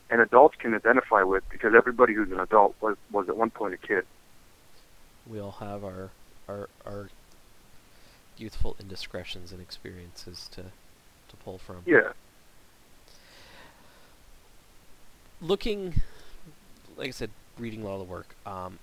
and 0.10 0.22
adults 0.22 0.56
can 0.60 0.74
identify 0.74 1.24
with 1.24 1.44
because 1.50 1.74
everybody 1.76 2.14
who's 2.14 2.32
an 2.32 2.40
adult 2.40 2.76
was 2.82 2.98
was 3.12 3.28
at 3.30 3.38
one 3.38 3.50
point 3.50 3.74
a 3.74 3.78
kid. 3.78 4.06
We 5.28 5.40
all 5.40 5.52
have 5.60 5.84
our 5.84 6.12
our 6.48 6.70
our 6.86 7.10
youthful 8.38 8.76
indiscretions 8.80 9.52
and 9.52 9.62
experiences 9.62 10.48
to 10.52 10.62
to 10.62 11.36
pull 11.44 11.58
from. 11.58 11.84
Yeah. 11.86 12.12
looking, 15.42 16.02
like 16.98 17.10
I 17.10 17.12
said, 17.12 17.30
reading 17.58 17.82
a 17.82 17.86
lot 17.86 17.94
of 17.94 18.08
the 18.08 18.12
work. 18.12 18.36
Um, 18.46 18.80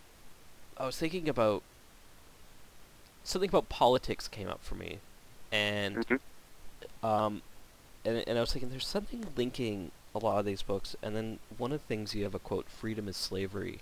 I 0.77 0.87
was 0.87 0.97
thinking 0.97 1.29
about 1.29 1.63
something 3.25 3.49
about 3.49 3.69
politics 3.69 4.29
came 4.29 4.49
up 4.49 4.63
for 4.63 4.75
me, 4.75 4.99
and 5.51 5.97
Mhm. 6.07 6.21
um, 7.03 7.43
and 8.05 8.25
and 8.27 8.39
I 8.39 8.41
was 8.41 8.53
thinking 8.53 8.71
there's 8.71 8.87
something 8.87 9.27
linking 9.37 9.91
a 10.15 10.19
lot 10.19 10.39
of 10.39 10.45
these 10.45 10.63
books, 10.63 10.95
and 11.03 11.17
then 11.17 11.39
one 11.57 11.73
of 11.73 11.81
the 11.81 11.87
things 11.87 12.15
you 12.15 12.25
have 12.25 12.35
a 12.35 12.39
quote, 12.39 12.69
"Freedom 12.69 13.09
is 13.09 13.17
slavery," 13.17 13.81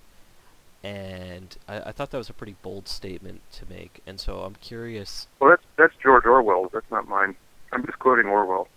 and 0.82 1.56
I, 1.68 1.80
I 1.80 1.92
thought 1.92 2.10
that 2.10 2.18
was 2.18 2.30
a 2.30 2.34
pretty 2.34 2.56
bold 2.62 2.88
statement 2.88 3.40
to 3.52 3.64
make, 3.68 4.00
and 4.06 4.20
so 4.20 4.40
I'm 4.40 4.54
curious. 4.56 5.26
Well, 5.38 5.50
that's 5.50 5.64
that's 5.76 5.94
George 6.02 6.26
Orwell. 6.26 6.68
That's 6.72 6.90
not 6.90 7.08
mine. 7.08 7.36
I'm 7.72 7.84
just 7.86 7.98
quoting 7.98 8.26
Orwell. 8.26 8.68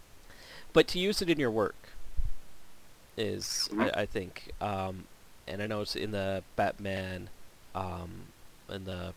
But 0.72 0.88
to 0.89 0.99
use 0.99 1.22
it 1.22 1.30
in 1.30 1.39
your 1.39 1.51
work 1.51 1.76
is, 3.18 3.70
Mhm. 3.72 3.95
I, 3.95 4.01
I 4.01 4.05
think, 4.05 4.51
um, 4.59 5.05
and 5.47 5.61
I 5.61 5.68
know 5.68 5.82
it's 5.82 5.95
in 5.95 6.11
the 6.11 6.43
Batman, 6.55 7.30
um, 7.76 8.28
in 8.70 8.86
the 8.86 9.14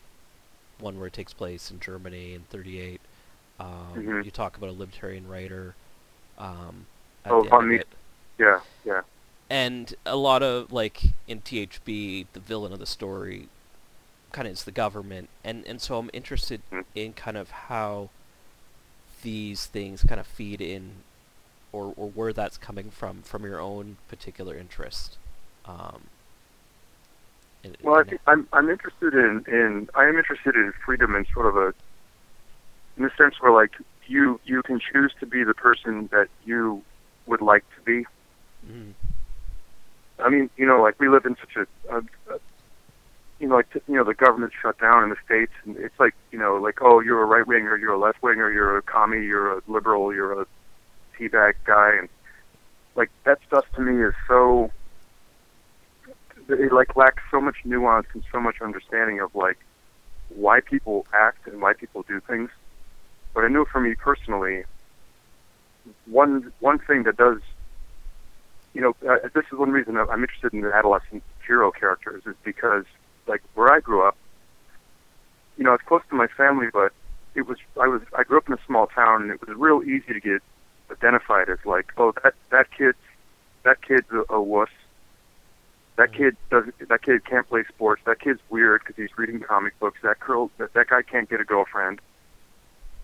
one 0.79 0.97
where 0.97 1.07
it 1.07 1.13
takes 1.13 1.33
place 1.33 1.71
in 1.71 1.79
Germany 1.79 2.33
in 2.33 2.41
'38. 2.49 3.01
Um, 3.59 3.93
Mhm. 3.95 4.25
You 4.25 4.31
talk 4.31 4.57
about 4.57 4.69
a 4.69 4.73
libertarian 4.73 5.27
writer. 5.27 5.75
Um, 6.37 6.85
Oh, 7.25 7.47
on 7.49 7.69
the- 7.69 7.83
Yeah, 8.37 8.61
yeah. 8.85 9.01
and 9.49 9.93
a 10.05 10.15
lot 10.15 10.43
of 10.43 10.71
like 10.71 11.01
in 11.27 11.41
THB, 11.41 12.27
the 12.33 12.39
villain 12.39 12.71
of 12.71 12.79
the 12.79 12.85
story 12.85 13.49
kind 14.31 14.47
of 14.47 14.53
is 14.53 14.63
the 14.63 14.71
government, 14.71 15.29
and 15.43 15.65
and 15.65 15.81
so 15.81 15.97
I'm 15.97 16.09
interested 16.13 16.61
Mm. 16.71 16.85
in 16.95 17.13
kind 17.13 17.35
of 17.37 17.49
how 17.49 18.09
these 19.23 19.65
things 19.65 20.03
kind 20.03 20.19
of 20.19 20.27
feed 20.27 20.61
in, 20.61 20.97
or 21.71 21.93
or 21.97 22.09
where 22.11 22.31
that's 22.33 22.57
coming 22.57 22.91
from 22.91 23.23
from 23.23 23.43
your 23.43 23.59
own 23.59 23.97
particular 24.07 24.55
interest. 24.55 25.17
Um, 25.65 26.03
Well, 27.81 27.99
I 27.99 28.03
think 28.03 28.21
I'm 28.27 28.47
I'm 28.53 28.69
interested 28.69 29.13
in 29.13 29.43
in 29.47 29.89
I 29.95 30.05
am 30.05 30.17
interested 30.17 30.55
in 30.55 30.73
freedom 30.85 31.15
in 31.15 31.25
sort 31.33 31.47
of 31.47 31.57
a 31.57 31.73
in 32.97 33.03
the 33.03 33.11
sense 33.17 33.35
where 33.39 33.51
like 33.51 33.71
you 34.07 34.39
you 34.45 34.61
can 34.63 34.79
choose 34.79 35.13
to 35.19 35.25
be 35.25 35.43
the 35.43 35.53
person 35.53 36.07
that 36.11 36.27
you 36.45 36.83
would 37.25 37.41
like 37.41 37.63
to 37.75 37.81
be. 37.81 38.05
Mhm. 38.65 38.93
I 40.19 40.29
mean, 40.29 40.49
you 40.57 40.65
know, 40.65 40.81
like 40.81 40.99
we 40.99 41.09
live 41.09 41.25
in 41.25 41.35
such 41.35 41.55
a, 41.55 41.95
a, 41.95 41.99
a 42.33 42.39
you 43.39 43.47
know, 43.47 43.55
like 43.55 43.67
you 43.75 43.95
know, 43.95 44.03
the 44.03 44.15
government 44.15 44.51
shut 44.59 44.79
down 44.79 45.03
in 45.03 45.09
the 45.09 45.15
states, 45.25 45.53
and 45.63 45.77
it's 45.77 45.99
like 45.99 46.15
you 46.31 46.39
know, 46.39 46.55
like 46.55 46.81
oh, 46.81 46.99
you're 46.99 47.21
a 47.21 47.25
right 47.25 47.45
winger, 47.45 47.77
you're 47.77 47.93
a 47.93 47.99
left 47.99 48.23
winger, 48.23 48.51
you're 48.51 48.77
a 48.77 48.81
commie, 48.81 49.23
you're 49.23 49.57
a 49.57 49.61
liberal, 49.67 50.13
you're 50.13 50.41
a 50.41 50.45
teabag 51.17 51.53
guy, 51.65 51.95
and 51.97 52.09
like 52.95 53.11
that 53.25 53.39
stuff 53.47 53.65
to 53.75 53.81
me 53.81 54.03
is 54.03 54.13
so 54.27 54.71
it 56.49 56.71
like 56.71 56.95
lacks 56.95 57.23
so 57.31 57.41
much 57.41 57.57
nuance 57.65 58.07
and 58.13 58.23
so 58.31 58.39
much 58.39 58.61
understanding 58.61 59.19
of 59.19 59.33
like 59.35 59.57
why 60.29 60.59
people 60.59 61.05
act 61.13 61.47
and 61.47 61.61
why 61.61 61.73
people 61.73 62.03
do 62.07 62.19
things. 62.21 62.49
But 63.33 63.43
I 63.43 63.47
know 63.47 63.65
for 63.65 63.79
me 63.79 63.95
personally, 63.95 64.63
one 66.05 66.51
one 66.59 66.79
thing 66.79 67.03
that 67.03 67.17
does, 67.17 67.39
you 68.73 68.81
know, 68.81 68.95
uh, 69.07 69.17
this 69.33 69.45
is 69.51 69.57
one 69.57 69.71
reason 69.71 69.97
I'm 69.97 70.21
interested 70.21 70.53
in 70.53 70.61
the 70.61 70.73
adolescent 70.73 71.23
hero 71.45 71.71
characters 71.71 72.23
is 72.25 72.35
because 72.43 72.85
like 73.27 73.41
where 73.55 73.71
I 73.71 73.79
grew 73.79 74.07
up, 74.07 74.17
you 75.57 75.63
know, 75.63 75.73
it's 75.73 75.83
close 75.83 76.01
to 76.09 76.15
my 76.15 76.27
family, 76.27 76.67
but 76.71 76.93
it 77.35 77.47
was 77.47 77.57
I 77.79 77.87
was 77.87 78.01
I 78.17 78.23
grew 78.23 78.37
up 78.37 78.47
in 78.47 78.53
a 78.53 78.59
small 78.65 78.87
town 78.87 79.23
and 79.23 79.31
it 79.31 79.45
was 79.45 79.55
real 79.57 79.83
easy 79.83 80.13
to 80.13 80.19
get 80.19 80.41
identified 80.91 81.49
as 81.49 81.59
like, 81.65 81.91
oh 81.97 82.13
that 82.23 82.33
that 82.49 82.71
kid's 82.71 82.97
that 83.63 83.81
kid's 83.81 84.09
a, 84.11 84.33
a 84.33 84.41
wuss. 84.41 84.69
That 85.97 86.13
kid 86.13 86.37
doesn't. 86.49 86.75
That 86.87 87.01
kid 87.01 87.25
can't 87.25 87.47
play 87.47 87.63
sports. 87.67 88.01
That 88.05 88.19
kid's 88.19 88.39
weird 88.49 88.81
because 88.81 88.95
he's 88.95 89.17
reading 89.17 89.39
comic 89.39 89.77
books. 89.79 89.99
That 90.03 90.19
girl. 90.19 90.51
That 90.57 90.73
that 90.73 90.87
guy 90.87 91.01
can't 91.01 91.29
get 91.29 91.41
a 91.41 91.43
girlfriend. 91.43 91.99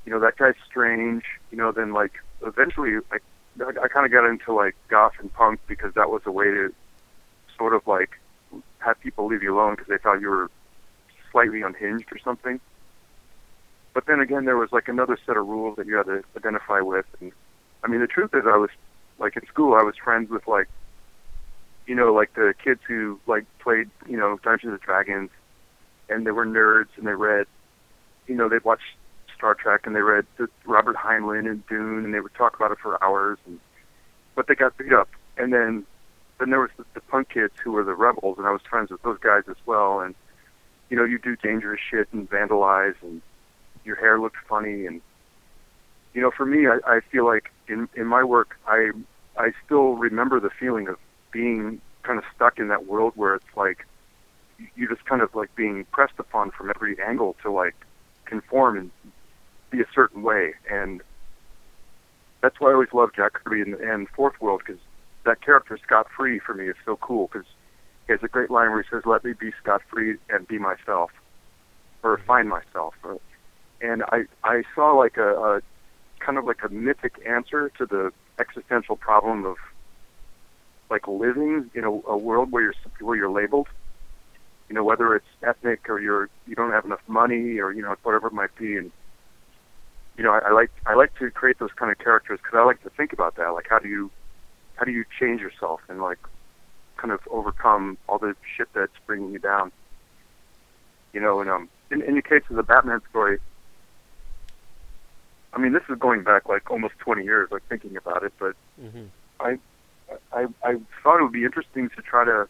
You 0.06 0.12
know 0.12 0.20
that 0.20 0.38
guy's 0.38 0.56
strange. 0.66 1.24
You 1.52 1.58
know 1.58 1.72
then 1.72 1.92
like 1.94 2.14
eventually 2.46 2.98
like 3.12 3.24
I, 3.60 3.84
I 3.84 3.88
kind 3.88 4.06
of 4.06 4.12
got 4.12 4.26
into 4.26 4.54
like 4.54 4.76
goth 4.90 5.14
and 5.20 5.34
punk 5.34 5.60
because 5.68 5.94
that 5.96 6.10
was 6.10 6.22
a 6.26 6.32
way 6.32 6.46
to 6.46 6.74
sort 7.58 7.74
of 7.74 7.86
like 7.88 8.20
have 8.80 9.00
people 9.00 9.26
leave 9.28 9.44
you 9.44 9.56
alone 9.56 9.74
because 9.74 9.88
they 9.88 9.98
thought 9.98 10.22
you 10.22 10.30
were 10.30 10.52
slightly 11.32 11.62
unhinged 11.62 12.12
or 12.12 12.20
something. 12.20 12.60
But 13.94 14.06
then 14.06 14.20
again, 14.20 14.46
there 14.46 14.58
was 14.58 14.72
like 14.72 14.88
another 14.88 15.18
set 15.26 15.38
of 15.38 15.48
rules 15.48 15.78
that 15.78 15.88
you 15.88 15.96
had 15.96 16.08
to 16.08 16.24
identify 16.36 16.82
with. 16.82 17.06
And 17.20 17.32
I 17.84 17.88
mean, 17.88 18.02
the 18.02 18.08
truth 18.08 18.34
is, 18.34 18.44
I 18.46 18.58
was 18.58 18.70
like 19.20 19.36
in 19.36 19.46
school, 19.48 19.76
I 19.76 19.84
was 19.84 19.96
friends 19.98 20.30
with 20.30 20.48
like, 20.48 20.68
you 21.86 21.96
know, 21.96 22.14
like 22.14 22.34
the 22.36 22.54
kids 22.64 22.82
who 22.88 23.20
like 23.28 23.46
played, 23.60 23.90
you 24.08 24.18
know, 24.18 24.40
Dungeons 24.44 24.72
and 24.72 24.82
Dragons, 24.82 25.30
and 26.10 26.26
they 26.26 26.32
were 26.32 26.46
nerds 26.46 26.90
and 26.98 27.08
they 27.08 27.14
read, 27.14 27.48
you 28.28 28.36
know, 28.36 28.50
they'd 28.50 28.64
watch 28.64 28.82
Star 29.36 29.56
Trek 29.56 29.82
and 29.86 29.96
they 29.96 30.02
read 30.02 30.26
the 30.38 30.48
Robert 30.66 30.96
Heinlein 30.96 31.50
and 31.50 31.66
Dune 31.68 32.06
and 32.06 32.14
they 32.14 32.20
would 32.20 32.34
talk 32.36 32.56
about 32.56 32.72
it 32.72 32.78
for 32.82 33.02
hours 33.04 33.38
and 33.46 33.60
but 34.36 34.48
they 34.48 34.56
got 34.56 34.78
beat 34.78 34.94
up. 34.94 35.10
And 35.38 35.52
then 35.52 35.86
then 36.40 36.50
there 36.50 36.60
was 36.60 36.72
the, 36.78 36.86
the 36.94 37.02
punk 37.02 37.30
kids 37.30 37.54
who 37.64 37.72
were 37.72 37.84
the 37.84 37.94
rebels 37.94 38.38
and 38.38 38.48
I 38.48 38.52
was 38.52 38.62
friends 38.70 38.92
with 38.92 39.02
those 39.02 39.20
guys 39.20 39.44
as 39.50 39.58
well 39.66 40.00
and 40.00 40.16
you 40.90 40.98
know, 40.98 41.04
you 41.04 41.18
do 41.18 41.36
dangerous 41.36 41.82
shit 41.90 42.08
and 42.14 42.30
vandalize 42.30 42.96
and 43.02 43.22
your 43.84 43.96
hair 43.96 44.20
looks 44.20 44.40
funny 44.48 44.86
and 44.86 45.02
you 46.14 46.22
know, 46.22 46.32
for 46.32 46.46
me 46.46 46.68
I, 46.68 46.80
I 46.86 47.00
feel 47.12 47.26
like 47.26 47.52
in 47.68 47.90
in 47.96 48.06
my 48.06 48.24
work 48.24 48.58
I 48.68 48.92
I 49.38 49.52
still 49.66 49.96
remember 49.96 50.40
the 50.40 50.52
feeling 50.52 50.88
of 50.88 50.98
being 51.34 51.82
kind 52.04 52.18
of 52.18 52.24
stuck 52.36 52.60
in 52.60 52.70
that 52.70 52.86
world 52.86 53.14
where 53.16 53.36
it's 53.36 53.58
like 53.58 53.86
you 54.76 54.88
just 54.88 55.04
kind 55.06 55.22
of 55.22 55.34
like 55.36 55.54
being 55.56 55.86
pressed 55.92 56.20
upon 56.20 56.52
from 56.52 56.70
every 56.70 56.96
angle 57.02 57.36
to 57.42 57.52
like 57.52 57.76
conform 58.26 58.78
and 58.78 58.92
be 59.72 59.82
a 59.82 59.86
certain 59.94 60.22
way 60.22 60.54
and 60.70 61.02
that's 62.44 62.60
why 62.60 62.70
I 62.70 62.74
always 62.74 62.92
loved 62.94 63.16
Jack 63.16 63.34
Kirby 63.34 63.62
and, 63.62 63.76
and 63.76 64.08
Fourth 64.10 64.40
World 64.42 64.62
because 64.66 64.82
that 65.24 65.42
character 65.42 65.80
Scott 65.82 66.08
Free 66.16 66.40
for 66.40 66.54
me 66.54 66.68
is 66.68 66.76
so 66.86 66.98
cool 66.98 67.30
because 67.32 67.48
he 68.06 68.12
has 68.12 68.22
a 68.22 68.28
great 68.28 68.52
line 68.52 68.70
where 68.72 68.84
he 68.84 68.90
says, 68.92 69.04
"Let 69.06 69.24
me 69.24 69.32
be 69.32 69.52
Scott 69.62 69.82
Free 69.90 70.18
and 70.30 70.46
be 70.46 70.60
myself, 70.60 71.12
or 72.04 72.18
find 72.18 72.50
myself." 72.50 72.96
And 73.82 74.04
I 74.04 74.26
I 74.44 74.64
saw 74.76 74.92
like 74.92 75.16
a, 75.16 75.36
a 75.36 75.62
kind 76.20 76.38
of 76.38 76.44
like 76.44 76.64
a 76.64 76.70
mythic 76.70 77.16
answer 77.26 77.70
to 77.78 77.86
the 77.86 78.12
existential 78.40 78.98
problem 78.98 79.46
of 79.46 79.56
like 80.90 81.08
living 81.08 81.70
in 81.74 81.84
a, 81.84 81.90
a 81.90 82.18
world 82.18 82.52
where 82.52 82.64
you're 82.64 82.76
where 83.00 83.16
you're 83.16 83.32
labeled. 83.32 83.68
You 84.70 84.76
know, 84.76 84.84
whether 84.84 85.16
it's 85.16 85.26
ethnic 85.42 85.90
or 85.90 86.00
you're 86.00 86.30
you 86.48 86.56
don't 86.56 86.72
have 86.72 86.86
enough 86.86 87.02
money 87.08 87.60
or 87.60 87.72
you 87.72 87.82
know 87.82 87.96
whatever 88.04 88.28
it 88.28 88.34
might 88.34 88.56
be, 88.56 88.78
and 88.78 88.92
you 90.18 90.24
know 90.24 90.32
I, 90.32 90.50
I 90.50 90.52
like 90.52 90.72
I 90.86 90.96
like 90.96 91.18
to 91.20 91.30
create 91.32 91.60
those 91.60 91.74
kind 91.76 91.92
of 91.92 91.98
characters 92.00 92.40
because 92.42 92.58
I 92.58 92.64
like 92.64 92.82
to 92.84 92.90
think 92.90 93.14
about 93.14 93.36
that. 93.36 93.50
Like, 93.50 93.68
how 93.70 93.80
do 93.80 93.88
you 93.88 94.12
how 94.76 94.86
do 94.86 94.92
you 94.92 95.06
change 95.20 95.42
yourself 95.42 95.82
and 95.90 96.02
like 96.02 96.20
kind 96.98 97.12
of 97.12 97.20
overcome 97.30 97.98
all 98.08 98.18
the 98.18 98.36
shit 98.56 98.68
that's 98.74 98.94
bringing 99.06 99.32
you 99.32 99.40
down? 99.40 99.72
You 101.14 101.20
know, 101.22 101.42
and 101.42 101.50
um, 101.50 101.70
in, 101.92 102.02
in 102.02 102.16
the 102.16 102.22
case 102.22 102.44
of 102.50 102.56
the 102.56 102.64
Batman 102.64 103.02
story, 103.10 103.38
I 105.54 105.60
mean, 105.60 105.74
this 105.74 105.84
is 105.90 106.00
going 106.00 106.24
back 106.24 106.50
like 106.50 106.72
almost 106.72 106.98
20 107.00 107.24
years, 107.24 107.50
like 107.52 107.62
thinking 107.70 107.96
about 107.98 108.24
it, 108.24 108.34
but 108.40 108.56
Mm-hmm. 108.82 109.06
I, 109.40 109.58
I, 110.32 110.48
I 110.64 110.76
thought 111.02 111.20
it 111.20 111.24
would 111.24 111.32
be 111.32 111.46
interesting 111.46 111.90
to 111.96 112.02
try 112.02 112.26
to, 112.26 112.48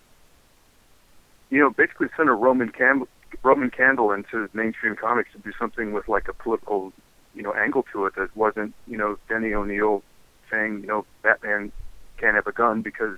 you 1.50 1.60
know, 1.60 1.70
basically 1.70 2.08
send 2.16 2.30
a 2.30 2.34
Roman 2.34 2.70
candle, 2.70 3.08
Roman 3.44 3.70
candle 3.70 4.12
into 4.12 4.50
mainstream 4.54 4.96
comics 4.96 5.32
to 5.34 5.40
do 5.40 5.52
something 5.58 5.94
with 5.94 6.08
like 6.08 6.28
a 6.28 6.34
political, 6.34 6.94
you 7.36 7.44
know, 7.44 7.54
angle 7.54 7.86
to 7.92 8.06
it 8.06 8.16
that 8.16 8.36
wasn't, 8.36 8.74
you 8.88 8.98
know, 8.98 9.18
Denny 9.30 9.54
O'Neil 9.54 10.04
saying, 10.52 10.82
you 10.82 10.88
know, 10.88 11.06
Batman 11.22 11.72
can't 12.18 12.36
have 12.36 12.48
a 12.48 12.52
gun 12.52 12.82
because, 12.82 13.18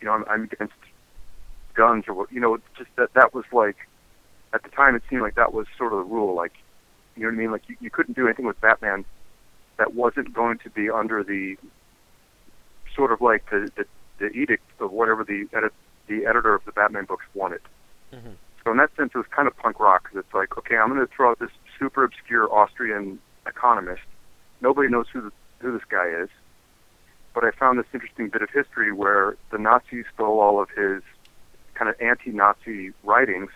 you 0.00 0.06
know, 0.06 0.12
I'm, 0.12 0.24
I'm 0.28 0.44
against 0.44 0.74
guns 1.74 2.04
or 2.08 2.14
what, 2.14 2.32
you 2.32 2.40
know, 2.40 2.58
just 2.76 2.90
that 2.96 3.12
that 3.14 3.34
was 3.34 3.44
like, 3.52 3.76
at 4.52 4.62
the 4.62 4.68
time 4.70 4.94
it 4.94 5.02
seemed 5.08 5.22
like 5.22 5.36
that 5.36 5.52
was 5.52 5.66
sort 5.76 5.92
of 5.92 5.98
the 5.98 6.04
rule, 6.04 6.34
like, 6.34 6.52
you 7.16 7.22
know 7.22 7.28
what 7.28 7.34
I 7.34 7.38
mean? 7.38 7.52
Like 7.52 7.68
you, 7.68 7.76
you 7.80 7.90
couldn't 7.90 8.16
do 8.16 8.26
anything 8.26 8.46
with 8.46 8.60
Batman 8.60 9.04
that 9.76 9.94
wasn't 9.94 10.32
going 10.32 10.58
to 10.58 10.70
be 10.70 10.90
under 10.90 11.22
the 11.24 11.56
sort 12.94 13.12
of 13.12 13.20
like 13.20 13.48
the 13.50 13.70
the, 13.76 13.84
the 14.18 14.30
edict 14.30 14.64
of 14.80 14.92
whatever 14.92 15.24
the 15.24 15.48
edit, 15.52 15.72
the 16.06 16.26
editor 16.26 16.54
of 16.54 16.64
the 16.64 16.72
Batman 16.72 17.04
books 17.04 17.24
wanted. 17.34 17.60
Mm-hmm. 18.12 18.32
So 18.64 18.70
in 18.70 18.76
that 18.76 18.94
sense, 18.96 19.12
it 19.14 19.18
was 19.18 19.26
kind 19.30 19.48
of 19.48 19.56
punk 19.56 19.80
rock 19.80 20.04
because 20.04 20.24
it's 20.24 20.34
like, 20.34 20.58
okay, 20.58 20.76
I'm 20.76 20.88
going 20.88 21.00
to 21.00 21.12
throw 21.14 21.30
out 21.30 21.38
this 21.38 21.50
super 21.78 22.04
obscure 22.04 22.52
Austrian 22.52 23.18
economist. 23.46 24.02
Nobody 24.60 24.88
knows 24.88 25.06
who 25.12 25.22
the, 25.22 25.32
who 25.60 25.72
this 25.72 25.86
guy 25.88 26.08
is, 26.08 26.28
but 27.34 27.44
I 27.44 27.52
found 27.52 27.78
this 27.78 27.86
interesting 27.94 28.28
bit 28.28 28.42
of 28.42 28.50
history 28.50 28.92
where 28.92 29.36
the 29.50 29.58
Nazis 29.58 30.04
stole 30.14 30.40
all 30.40 30.60
of 30.60 30.68
his 30.70 31.02
kind 31.74 31.88
of 31.88 31.98
anti-Nazi 32.00 32.92
writings, 33.02 33.50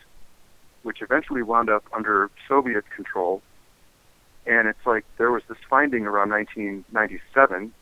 which 0.82 1.03
eventually 1.03 1.43
wound 1.43 1.68
up 1.68 1.85
under 1.93 2.30
Soviet 2.49 2.85
control. 2.95 3.43
And 4.47 4.68
it's 4.68 4.87
like 4.87 5.05
there 5.18 5.30
was 5.30 5.43
this 5.49 5.59
finding 5.68 6.07
around 6.07 6.30
1997 6.30 7.72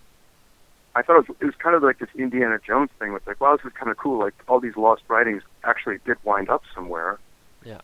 I 0.95 1.03
thought 1.03 1.17
it 1.21 1.29
was, 1.29 1.37
it 1.41 1.45
was 1.47 1.55
kind 1.59 1.75
of 1.75 1.83
like 1.83 1.99
this 1.99 2.11
Indiana 2.17 2.59
Jones 2.65 2.91
thing. 2.99 3.15
It's 3.15 3.27
like, 3.27 3.41
wow, 3.41 3.57
this 3.57 3.65
is 3.65 3.73
kind 3.73 3.91
of 3.91 3.97
cool. 3.97 4.19
Like 4.19 4.35
all 4.47 4.61
these 4.61 4.77
lost 4.77 5.03
writings 5.09 5.43
actually 5.65 5.99
did 6.05 6.19
wind 6.25 6.51
up 6.51 6.63
somewhere. 6.75 7.19
Yeah. 7.65 7.81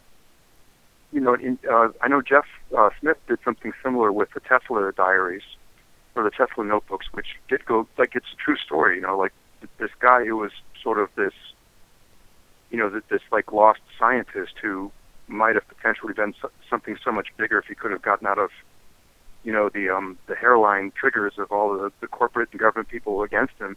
You 1.12 1.20
know, 1.20 1.34
in, 1.34 1.58
uh, 1.70 1.88
I 2.02 2.08
know 2.08 2.20
Jeff 2.20 2.44
uh, 2.76 2.90
Smith 3.00 3.16
did 3.26 3.38
something 3.44 3.72
similar 3.82 4.12
with 4.12 4.30
the 4.34 4.40
Tesla 4.40 4.92
diaries 4.92 5.42
or 6.14 6.22
the 6.22 6.30
Tesla 6.30 6.64
notebooks, 6.64 7.06
which 7.12 7.28
did 7.48 7.64
go 7.64 7.88
like 7.96 8.14
it's 8.14 8.26
a 8.32 8.36
true 8.36 8.56
story. 8.56 8.96
You 8.96 9.02
know, 9.02 9.16
like 9.16 9.32
th- 9.60 9.70
this 9.78 9.90
guy 10.00 10.24
who 10.24 10.36
was 10.36 10.52
sort 10.82 10.98
of 10.98 11.08
this, 11.14 11.32
you 12.70 12.76
know, 12.76 12.90
th- 12.90 13.04
this 13.08 13.22
like 13.32 13.52
lost 13.52 13.80
scientist 13.98 14.52
who 14.60 14.92
might 15.28 15.54
have 15.54 15.66
potentially 15.68 16.12
done 16.12 16.34
so- 16.42 16.50
something 16.68 16.98
so 17.02 17.10
much 17.10 17.28
bigger 17.38 17.58
if 17.58 17.66
he 17.66 17.74
could 17.74 17.90
have 17.90 18.02
gotten 18.02 18.26
out 18.26 18.38
of 18.38 18.50
you 19.44 19.52
know 19.52 19.68
the 19.68 19.88
um 19.88 20.18
the 20.26 20.34
hairline 20.34 20.92
triggers 20.92 21.34
of 21.38 21.50
all 21.52 21.76
the, 21.76 21.92
the 22.00 22.06
corporate 22.06 22.48
and 22.52 22.60
government 22.60 22.88
people 22.88 23.22
against 23.22 23.54
him. 23.58 23.76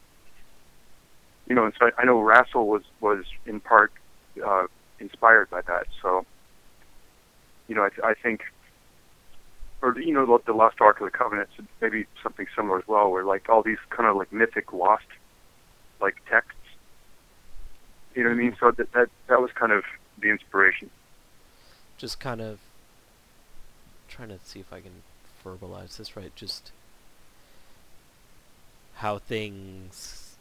You 1.47 1.55
know, 1.55 1.66
and 1.66 1.74
so 1.78 1.88
I, 1.88 2.01
I 2.01 2.05
know 2.05 2.18
RASL 2.18 2.66
was 2.66 2.84
was 2.99 3.26
in 3.45 3.59
part 3.59 3.91
uh, 4.45 4.68
inspired 4.99 5.49
by 5.49 5.62
that. 5.62 5.88
So, 6.01 6.26
you 7.68 7.76
know, 7.76 7.84
I, 8.03 8.09
I 8.09 8.14
think, 8.14 8.43
or 9.82 9.99
you 9.99 10.14
know, 10.14 10.26
the, 10.26 10.43
the 10.45 10.53
Lost 10.53 10.80
Ark 10.80 11.01
of 11.01 11.12
the 11.12 11.18
Covenant, 11.18 11.49
maybe 11.82 12.05
something 12.24 12.47
similar 12.55 12.80
as 12.80 12.88
well, 12.88 13.12
where 13.12 13.24
like 13.24 13.49
all 13.49 13.64
these 13.64 13.80
kind 13.89 14.07
of 14.07 14.16
like 14.16 14.32
mythic 14.32 14.72
lost 14.74 15.05
like 15.99 16.16
texts. 16.30 16.55
You 18.16 18.24
know 18.24 18.30
what 18.30 18.36
I 18.36 18.38
mean? 18.38 18.55
So 18.59 18.72
that 18.72 18.91
that 18.93 19.09
that 19.28 19.41
was 19.41 19.51
kind 19.51 19.72
of 19.72 19.84
the 20.20 20.30
inspiration. 20.30 20.89
Just 21.97 22.20
kind 22.20 22.41
of 22.41 22.59
trying 24.07 24.30
to 24.30 24.39
see 24.43 24.59
if 24.59 24.72
I 24.74 24.82
can 24.82 25.03
verbalize 25.43 25.97
this 25.97 26.15
right. 26.15 26.35
Just 26.35 26.71
how 28.95 29.17
things 29.17 30.35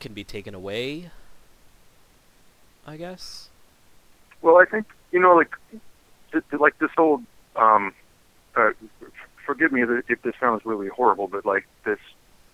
can 0.00 0.12
be 0.12 0.24
taken 0.24 0.54
away. 0.54 1.10
I 2.86 2.96
guess. 2.96 3.48
Well, 4.42 4.58
I 4.58 4.64
think 4.64 4.86
you 5.10 5.20
know, 5.20 5.34
like, 5.34 5.54
th- 6.32 6.44
like 6.58 6.78
this 6.78 6.90
whole. 6.96 7.22
Um, 7.56 7.94
uh, 8.56 8.70
forgive 9.46 9.72
me 9.72 9.84
if 10.08 10.22
this 10.22 10.34
sounds 10.40 10.62
really 10.64 10.88
horrible, 10.88 11.28
but 11.28 11.46
like 11.46 11.66
this, 11.84 11.98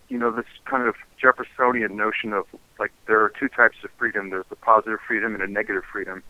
you 0.09 0.19
know, 0.19 0.31
this 0.31 0.47
kind 0.65 0.87
of 0.87 0.95
Jeffersonian 1.21 1.97
notion 1.97 2.33
of 2.33 2.45
like 2.79 2.93
there 3.07 3.23
are 3.23 3.33
two 3.39 3.49
types 3.49 3.77
of 3.85 3.91
freedom. 3.99 4.31
There's 4.31 4.47
the 4.51 4.57
positive 4.57 4.99
freedom 5.07 5.35
and 5.35 5.43
a 5.43 5.47
negative 5.47 5.85
freedom, 5.91 6.23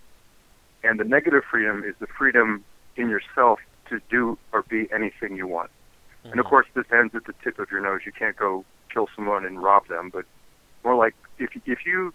and 0.82 0.98
the 0.98 1.04
negative 1.04 1.42
freedom 1.50 1.84
is 1.84 1.94
the 1.98 2.06
freedom 2.06 2.64
in 2.96 3.08
yourself 3.08 3.60
to 3.90 4.00
do 4.10 4.38
or 4.52 4.62
be 4.62 4.88
anything 4.92 5.36
you 5.36 5.46
want. 5.46 5.70
Mm-hmm. 6.20 6.32
And 6.32 6.40
of 6.40 6.46
course, 6.46 6.66
this 6.74 6.86
ends 6.92 7.14
at 7.14 7.24
the 7.24 7.34
tip 7.44 7.58
of 7.58 7.70
your 7.70 7.80
nose. 7.80 8.00
You 8.04 8.12
can't 8.12 8.36
go 8.36 8.64
kill 8.92 9.08
someone 9.14 9.44
and 9.44 9.62
rob 9.62 9.86
them, 9.88 10.10
but 10.12 10.24
more 10.84 10.96
like 10.96 11.14
if 11.38 11.50
if 11.66 11.86
you 11.86 12.12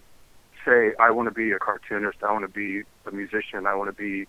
say, 0.65 0.93
I 0.99 1.11
want 1.11 1.30
to 1.30 1.34
be 1.34 1.51
a 1.51 1.59
cartoonist, 1.59 2.23
I 2.23 2.32
want 2.32 2.43
to 2.43 2.51
be 2.51 2.84
a 3.05 3.11
musician, 3.11 3.67
I 3.67 3.76
want 3.76 3.95
to 3.95 4.01
be 4.01 4.28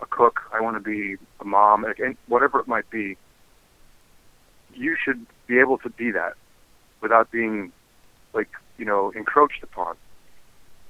a 0.00 0.06
cook, 0.06 0.42
I 0.52 0.60
want 0.60 0.76
to 0.76 0.80
be 0.80 1.16
a 1.40 1.44
mom, 1.44 1.84
and 1.84 2.16
whatever 2.28 2.60
it 2.60 2.68
might 2.68 2.88
be, 2.90 3.16
you 4.74 4.96
should 5.02 5.26
be 5.46 5.58
able 5.58 5.78
to 5.78 5.88
be 5.88 6.10
that 6.10 6.34
without 7.00 7.30
being 7.30 7.72
like 8.32 8.50
you 8.78 8.84
know 8.84 9.12
encroached 9.14 9.62
upon. 9.62 9.96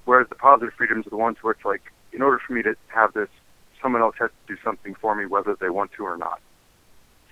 Whereas 0.05 0.29
the 0.29 0.35
positive 0.35 0.75
freedoms 0.75 1.07
are 1.07 1.11
the 1.11 1.17
ones 1.17 1.39
where 1.41 1.53
it's 1.53 1.65
like, 1.65 1.83
in 2.13 2.21
order 2.21 2.39
for 2.47 2.53
me 2.53 2.63
to 2.63 2.77
have 2.89 3.15
this, 3.15 3.29
someone 3.85 4.01
else 4.01 4.17
has 4.19 4.31
to 4.31 4.55
do 4.55 4.61
something 4.65 4.95
for 4.95 5.15
me, 5.15 5.27
whether 5.27 5.55
they 5.61 5.69
want 5.69 5.93
to 5.93 6.05
or 6.05 6.17
not. 6.17 6.41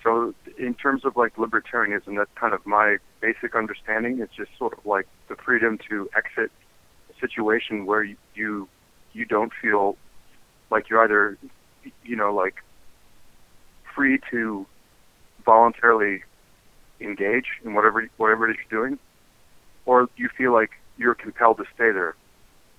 So, 0.03 0.35
in 0.59 0.75
terms 0.75 1.03
of 1.03 1.17
like 1.17 1.35
libertarianism, 1.35 2.15
that's 2.15 2.29
kind 2.35 2.53
of 2.53 2.63
my 2.65 2.97
basic 3.21 3.55
understanding. 3.55 4.19
It's 4.19 4.35
just 4.35 4.51
sort 4.57 4.77
of 4.77 4.85
like 4.85 5.07
the 5.29 5.35
freedom 5.35 5.79
to 5.89 6.07
exit 6.15 6.51
a 7.09 7.19
situation 7.19 7.85
where 7.85 8.03
you 8.03 8.17
you, 8.35 8.67
you 9.13 9.25
don't 9.25 9.51
feel 9.61 9.97
like 10.69 10.89
you're 10.89 11.03
either, 11.03 11.37
you 12.03 12.15
know, 12.15 12.33
like 12.33 12.55
free 13.95 14.19
to 14.29 14.67
voluntarily 15.45 16.23
engage 16.99 17.47
in 17.65 17.73
whatever 17.73 18.07
whatever 18.17 18.47
it 18.47 18.51
is 18.51 18.57
you're 18.69 18.85
doing, 18.85 18.99
or 19.85 20.07
you 20.17 20.29
feel 20.37 20.53
like 20.53 20.71
you're 20.97 21.15
compelled 21.15 21.57
to 21.57 21.65
stay 21.73 21.91
there. 21.91 22.15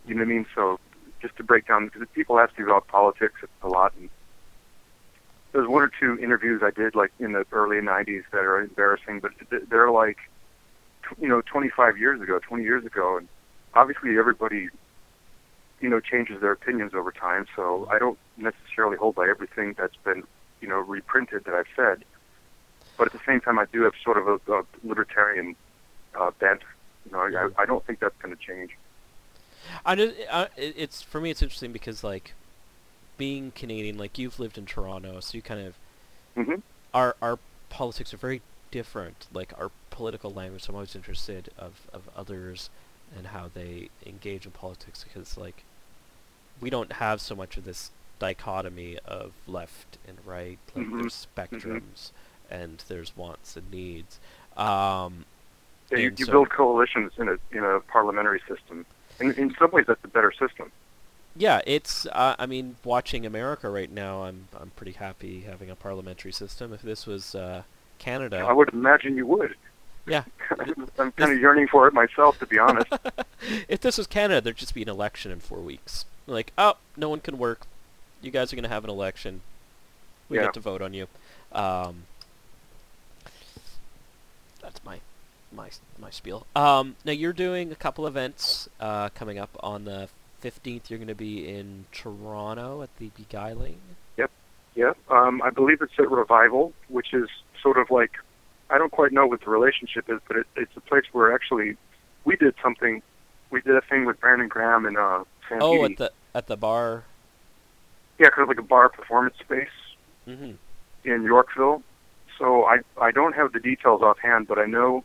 You 0.06 0.14
know 0.14 0.20
what 0.20 0.28
I 0.28 0.34
mean? 0.34 0.46
So, 0.54 0.78
just 1.24 1.36
to 1.38 1.42
break 1.42 1.66
down, 1.66 1.86
because 1.86 2.06
people 2.14 2.38
ask 2.38 2.56
me 2.58 2.64
about 2.64 2.86
politics 2.86 3.40
a 3.62 3.68
lot, 3.68 3.94
and 3.98 4.10
there's 5.52 5.66
one 5.66 5.82
or 5.82 5.90
two 5.98 6.18
interviews 6.18 6.62
I 6.62 6.70
did 6.70 6.94
like 6.94 7.12
in 7.18 7.32
the 7.32 7.46
early 7.50 7.78
'90s 7.78 8.24
that 8.30 8.44
are 8.44 8.60
embarrassing, 8.60 9.20
but 9.20 9.32
they're 9.70 9.90
like, 9.90 10.18
you 11.18 11.28
know, 11.28 11.40
25 11.40 11.96
years 11.96 12.20
ago, 12.20 12.38
20 12.40 12.62
years 12.62 12.84
ago, 12.84 13.16
and 13.16 13.28
obviously 13.72 14.18
everybody, 14.18 14.68
you 15.80 15.88
know, 15.88 15.98
changes 15.98 16.42
their 16.42 16.52
opinions 16.52 16.92
over 16.92 17.10
time. 17.10 17.46
So 17.56 17.88
I 17.90 17.98
don't 17.98 18.18
necessarily 18.36 18.98
hold 18.98 19.14
by 19.14 19.26
everything 19.26 19.74
that's 19.78 19.96
been, 20.04 20.24
you 20.60 20.68
know 20.68 20.80
reprinted 20.80 21.44
that 21.44 21.54
I've 21.54 21.72
said. 21.74 22.04
But 22.98 23.06
at 23.06 23.12
the 23.14 23.20
same 23.26 23.40
time, 23.40 23.58
I 23.58 23.64
do 23.72 23.82
have 23.84 23.94
sort 24.04 24.18
of 24.18 24.28
a, 24.28 24.52
a 24.52 24.62
libertarian 24.82 25.56
uh, 26.14 26.32
bent. 26.38 26.60
You 27.06 27.12
know, 27.12 27.20
I, 27.20 27.62
I 27.62 27.64
don't 27.64 27.84
think 27.86 28.00
that's 28.00 28.16
going 28.20 28.36
to 28.36 28.42
change. 28.42 28.76
I 29.84 29.94
just, 29.94 30.14
uh, 30.30 30.46
it- 30.56 30.74
it's 30.76 31.02
for 31.02 31.20
me. 31.20 31.30
It's 31.30 31.42
interesting 31.42 31.72
because 31.72 32.02
like 32.04 32.34
being 33.16 33.52
Canadian, 33.52 33.96
like 33.98 34.18
you've 34.18 34.38
lived 34.40 34.58
in 34.58 34.66
Toronto, 34.66 35.20
so 35.20 35.36
you 35.36 35.42
kind 35.42 35.66
of 35.66 35.74
hmm 36.34 36.56
our 36.92 37.16
our 37.22 37.38
politics 37.70 38.12
are 38.14 38.16
very 38.18 38.40
different. 38.70 39.26
Like 39.32 39.52
our 39.58 39.70
political 39.90 40.32
language, 40.32 40.68
I'm 40.68 40.74
always 40.74 40.94
interested 40.96 41.50
of 41.58 41.86
of 41.92 42.08
others 42.16 42.70
and 43.16 43.28
how 43.28 43.48
they 43.52 43.88
engage 44.04 44.44
in 44.46 44.52
politics 44.52 45.04
because 45.04 45.36
like 45.36 45.62
we 46.60 46.70
don't 46.70 46.94
have 46.94 47.20
so 47.20 47.34
much 47.34 47.56
of 47.56 47.64
this 47.64 47.90
dichotomy 48.18 48.98
of 49.04 49.32
left 49.46 49.98
and 50.06 50.18
right. 50.24 50.58
Like 50.74 50.86
Mhm. 50.86 51.00
there's 51.00 51.26
spectrums 51.36 52.10
and 52.50 52.82
there's 52.88 53.16
wants 53.16 53.56
and 53.56 53.70
needs. 53.70 54.18
Um, 54.56 55.24
Yeah, 55.90 55.98
you, 55.98 56.14
you 56.16 56.24
so- 56.26 56.32
build 56.32 56.50
coalitions 56.50 57.12
in 57.18 57.28
a 57.28 57.38
in 57.52 57.62
a 57.64 57.80
parliamentary 57.80 58.40
system. 58.48 58.86
In, 59.20 59.32
in 59.34 59.54
some 59.58 59.70
ways, 59.70 59.84
that's 59.86 60.02
a 60.04 60.08
better 60.08 60.32
system. 60.32 60.70
Yeah, 61.36 61.60
it's. 61.66 62.06
Uh, 62.06 62.36
I 62.38 62.46
mean, 62.46 62.76
watching 62.84 63.26
America 63.26 63.68
right 63.68 63.90
now, 63.90 64.22
I'm 64.24 64.48
I'm 64.60 64.70
pretty 64.76 64.92
happy 64.92 65.40
having 65.40 65.68
a 65.70 65.74
parliamentary 65.76 66.32
system. 66.32 66.72
If 66.72 66.82
this 66.82 67.06
was 67.06 67.34
uh, 67.34 67.62
Canada, 67.98 68.38
I 68.38 68.52
would 68.52 68.68
imagine 68.72 69.16
you 69.16 69.26
would. 69.26 69.54
yeah, 70.06 70.24
I'm 70.98 71.12
kind 71.12 71.32
of 71.32 71.40
yearning 71.40 71.66
for 71.68 71.88
it 71.88 71.94
myself, 71.94 72.38
to 72.38 72.46
be 72.46 72.58
honest. 72.58 72.86
if 73.68 73.80
this 73.80 73.98
was 73.98 74.06
Canada, 74.06 74.40
there'd 74.40 74.56
just 74.56 74.74
be 74.74 74.82
an 74.82 74.88
election 74.88 75.32
in 75.32 75.40
four 75.40 75.58
weeks. 75.60 76.04
Like, 76.26 76.52
oh, 76.56 76.74
no 76.96 77.08
one 77.08 77.20
can 77.20 77.36
work. 77.38 77.66
You 78.22 78.30
guys 78.30 78.52
are 78.52 78.56
gonna 78.56 78.68
have 78.68 78.84
an 78.84 78.90
election. 78.90 79.40
We 80.28 80.36
Yeah. 80.38 80.44
get 80.44 80.54
to 80.54 80.60
vote 80.60 80.82
on 80.82 80.94
you. 80.94 81.06
Um, 81.52 82.04
that's 84.62 84.82
my 84.84 85.00
my 85.54 85.70
my 85.98 86.10
spiel. 86.10 86.46
Um, 86.56 86.96
now 87.04 87.12
you're 87.12 87.32
doing 87.32 87.70
a 87.72 87.76
couple 87.76 88.06
events 88.06 88.68
uh, 88.80 89.08
coming 89.10 89.38
up 89.38 89.50
on 89.60 89.84
the 89.84 90.08
15th. 90.42 90.90
You're 90.90 90.98
gonna 90.98 91.14
be 91.14 91.48
in 91.48 91.86
Toronto 91.92 92.82
at 92.82 92.96
the 92.98 93.10
Beguiling. 93.16 93.78
yep. 94.76 94.96
um, 95.08 95.40
I 95.42 95.50
believe 95.50 95.80
it's 95.82 95.92
at 95.98 96.10
Revival, 96.10 96.72
which 96.88 97.14
is 97.14 97.28
sort 97.62 97.78
of 97.78 97.90
like 97.90 98.12
I 98.70 98.78
don't 98.78 98.90
quite 98.90 99.12
know 99.12 99.26
what 99.26 99.40
the 99.40 99.50
relationship 99.50 100.08
is, 100.10 100.18
but 100.26 100.36
it, 100.38 100.46
it's 100.56 100.76
a 100.76 100.80
place 100.80 101.04
where 101.12 101.32
actually 101.34 101.76
we 102.24 102.36
did 102.36 102.54
something. 102.62 103.02
We 103.50 103.60
did 103.60 103.76
a 103.76 103.80
thing 103.82 104.04
with 104.04 104.18
Brandon 104.20 104.48
Graham 104.48 104.84
and 104.84 104.96
uh, 104.98 105.24
Sam 105.48 105.58
Oh, 105.60 105.84
at 105.84 105.96
the 105.96 106.10
at 106.34 106.46
the 106.48 106.56
bar. 106.56 107.04
yeah, 108.18 108.30
kind 108.30 108.42
of 108.42 108.48
like 108.48 108.58
a 108.58 108.62
bar 108.62 108.88
performance 108.88 109.36
space 109.38 109.68
hmm 110.26 110.52
in 111.04 111.22
Yorkville. 111.22 111.82
So 112.38 112.64
I 112.64 112.78
I 113.00 113.12
don't 113.12 113.34
have 113.36 113.52
the 113.52 113.60
details 113.60 114.02
offhand, 114.02 114.48
but 114.48 114.58
I 114.58 114.64
know 114.66 115.04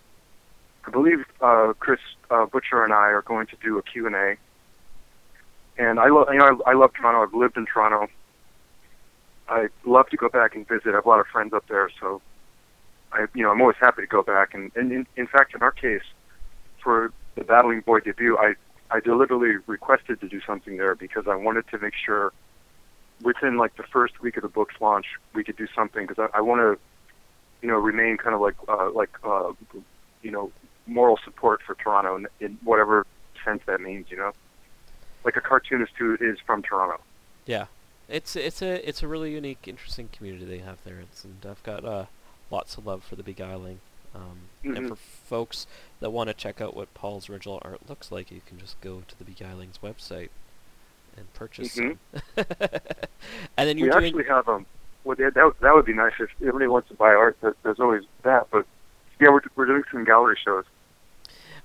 I 0.89 0.91
believe 0.91 1.23
uh, 1.39 1.73
Chris 1.77 1.99
uh, 2.31 2.47
Butcher 2.47 2.83
and 2.83 2.91
I 2.91 3.09
are 3.11 3.21
going 3.21 3.45
to 3.47 3.55
do 3.61 3.77
a 3.77 3.83
Q 3.83 4.07
and 4.07 4.15
A. 4.15 4.37
And 5.77 5.99
I 5.99 6.09
love 6.09 6.29
you 6.31 6.39
know 6.39 6.59
I, 6.65 6.71
I 6.71 6.73
love 6.73 6.93
Toronto. 6.93 7.21
I've 7.21 7.39
lived 7.39 7.57
in 7.57 7.67
Toronto. 7.67 8.11
I 9.47 9.67
love 9.85 10.09
to 10.09 10.17
go 10.17 10.29
back 10.29 10.55
and 10.55 10.67
visit. 10.67 10.87
I 10.87 10.95
have 10.95 11.05
a 11.05 11.09
lot 11.09 11.19
of 11.19 11.27
friends 11.27 11.53
up 11.53 11.67
there, 11.67 11.91
so 11.99 12.23
I 13.11 13.27
you 13.35 13.43
know 13.43 13.51
I'm 13.51 13.61
always 13.61 13.77
happy 13.79 14.01
to 14.01 14.07
go 14.07 14.23
back. 14.23 14.55
And, 14.55 14.71
and 14.75 14.91
in, 14.91 15.05
in 15.15 15.27
fact, 15.27 15.53
in 15.53 15.61
our 15.61 15.71
case, 15.71 16.01
for 16.83 17.13
the 17.35 17.43
Battling 17.43 17.81
Boy 17.81 17.99
debut, 17.99 18.35
I 18.39 18.55
I 18.89 18.99
deliberately 18.99 19.57
requested 19.67 20.19
to 20.21 20.27
do 20.27 20.41
something 20.41 20.77
there 20.77 20.95
because 20.95 21.27
I 21.27 21.35
wanted 21.35 21.67
to 21.67 21.77
make 21.77 21.93
sure 22.03 22.33
within 23.21 23.57
like 23.57 23.75
the 23.75 23.83
first 23.83 24.21
week 24.21 24.37
of 24.37 24.41
the 24.41 24.49
book's 24.49 24.75
launch 24.81 25.05
we 25.35 25.43
could 25.43 25.55
do 25.55 25.67
something 25.75 26.07
because 26.07 26.29
I, 26.33 26.39
I 26.39 26.41
want 26.41 26.61
to 26.61 26.79
you 27.61 27.67
know 27.67 27.77
remain 27.77 28.17
kind 28.17 28.33
of 28.33 28.41
like 28.41 28.55
uh, 28.67 28.89
like 28.89 29.11
uh, 29.23 29.51
you 30.23 30.31
know 30.31 30.51
moral 30.89 31.17
support 31.23 31.61
for 31.65 31.75
Toronto 31.75 32.15
in, 32.17 32.27
in 32.39 32.57
whatever 32.63 33.05
sense 33.45 33.61
that 33.65 33.81
means. 33.81 34.07
You 34.09 34.17
know, 34.17 34.31
like 35.23 35.35
a 35.35 35.41
cartoonist 35.41 35.93
who 35.97 36.17
is 36.19 36.37
from 36.45 36.61
Toronto. 36.61 36.99
Yeah, 37.45 37.65
it's 38.07 38.35
it's 38.35 38.61
a 38.61 38.87
it's 38.87 39.01
a 39.03 39.07
really 39.07 39.31
unique, 39.31 39.67
interesting 39.67 40.09
community 40.11 40.45
they 40.45 40.59
have 40.59 40.77
there. 40.83 40.99
It's, 40.99 41.23
and 41.23 41.45
I've 41.49 41.63
got 41.63 41.85
uh, 41.85 42.05
lots 42.51 42.77
of 42.77 42.85
love 42.85 43.03
for 43.03 43.15
the 43.15 43.23
Beguiling. 43.23 43.79
Um, 44.15 44.49
And 44.63 44.75
Mhm. 44.77 44.87
for 44.89 44.95
folks 44.95 45.67
that 45.99 46.09
want 46.09 46.29
to 46.29 46.33
check 46.33 46.59
out 46.59 46.75
what 46.75 46.91
Paul's 46.95 47.29
original 47.29 47.61
art 47.63 47.87
looks 47.87 48.11
like, 48.11 48.31
you 48.31 48.41
can 48.43 48.57
just 48.57 48.81
go 48.81 49.03
to 49.07 49.15
the 49.17 49.23
Beguiling's 49.23 49.77
website 49.83 50.29
and 51.15 51.31
purchase 51.35 51.75
Mhm. 51.75 51.97
some. 52.35 52.45
and 53.57 53.69
then 53.69 53.77
you're 53.77 53.91
doing 53.91 54.05
actually 54.05 54.25
have 54.25 54.49
um. 54.49 54.65
Well, 55.03 55.15
that 55.17 55.33
that 55.61 55.73
would 55.75 55.85
be 55.85 55.93
nice 55.93 56.13
if 56.19 56.29
anybody 56.41 56.67
wants 56.67 56.89
to 56.89 56.95
buy 56.95 57.13
art. 57.13 57.37
That, 57.41 57.53
there's 57.63 57.79
always 57.79 58.03
that, 58.23 58.47
but 58.51 58.65
yeah, 59.19 59.29
we're 59.29 59.41
we're 59.55 59.65
doing 59.67 59.83
some 59.91 60.03
gallery 60.03 60.37
shows. 60.43 60.65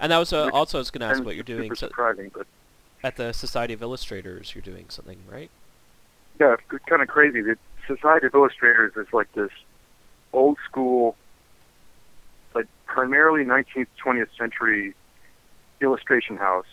And 0.05 0.13
that 0.13 0.19
was 0.19 0.35
uh, 0.35 0.51
also 0.53 0.77
I 0.77 0.81
was 0.81 0.91
going 0.91 1.01
to 1.01 1.07
ask 1.07 1.25
what 1.25 1.35
you're 1.35 1.43
doing 1.43 1.75
so 1.75 1.89
surprising, 1.89 2.31
but 2.35 2.47
at 3.03 3.17
the 3.17 3.33
Society 3.33 3.73
of 3.73 3.81
Illustrators. 3.81 4.55
You're 4.55 4.61
doing 4.61 4.85
something, 4.91 5.19
right? 5.27 5.51
yeah, 6.39 6.57
it's 6.71 6.85
kind 6.85 7.01
of 7.01 7.09
crazy. 7.09 7.41
The 7.41 7.57
Society 7.87 8.27
of 8.27 8.35
Illustrators 8.35 8.93
is 8.97 9.07
like 9.15 9.33
this 9.33 9.49
old 10.35 10.59
school, 10.69 11.17
like 12.55 12.67
primarily 12.85 13.47
19th, 13.47 13.87
20th 14.05 14.29
century 14.37 14.95
illustration 15.81 16.37
house. 16.37 16.67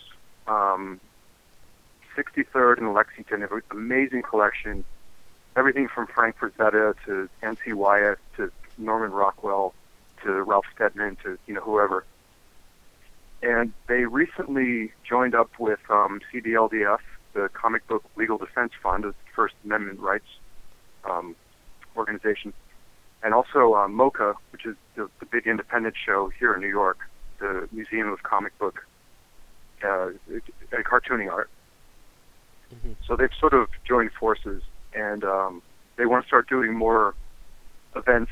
Um, 0.46 1.00
63rd 2.14 2.78
in 2.78 2.92
Lexington, 2.92 3.42
an 3.42 3.48
amazing 3.70 4.20
collection. 4.20 4.84
Everything 5.56 5.88
from 5.88 6.06
Frank 6.06 6.36
Frazetta 6.38 6.94
to 7.06 7.30
N.C. 7.42 7.72
Wyeth 7.72 8.18
to 8.36 8.52
Norman 8.76 9.10
Rockwell 9.10 9.72
to 10.22 10.42
Ralph 10.42 10.66
Steadman 10.74 11.16
to 11.22 11.38
you 11.46 11.54
know 11.54 11.62
whoever. 11.62 12.04
And 13.42 13.72
they 13.88 14.04
recently 14.04 14.92
joined 15.08 15.34
up 15.34 15.50
with 15.58 15.80
um, 15.90 16.20
CBLDF, 16.32 17.00
the 17.32 17.48
Comic 17.52 17.86
Book 17.88 18.04
Legal 18.16 18.38
Defense 18.38 18.72
Fund, 18.82 19.04
the 19.04 19.14
First 19.34 19.54
Amendment 19.64 20.00
rights 20.00 20.26
um, 21.04 21.34
organization, 21.96 22.52
and 23.22 23.34
also 23.34 23.74
uh, 23.74 23.88
MoCCA, 23.88 24.34
which 24.50 24.64
is 24.64 24.76
the, 24.94 25.08
the 25.18 25.26
big 25.26 25.46
independent 25.46 25.94
show 25.96 26.30
here 26.38 26.54
in 26.54 26.60
New 26.60 26.68
York, 26.68 26.98
the 27.40 27.68
Museum 27.72 28.08
of 28.08 28.22
Comic 28.22 28.56
Book 28.58 28.86
uh, 29.84 30.10
and 30.28 30.84
Cartooning 30.84 31.30
Art. 31.30 31.50
hmm 32.70 32.92
So 33.06 33.16
they've 33.16 33.34
sort 33.40 33.54
of 33.54 33.68
joined 33.86 34.12
forces, 34.12 34.62
and 34.94 35.24
um, 35.24 35.62
they 35.96 36.06
want 36.06 36.24
to 36.24 36.28
start 36.28 36.48
doing 36.48 36.74
more 36.74 37.14
events, 37.96 38.30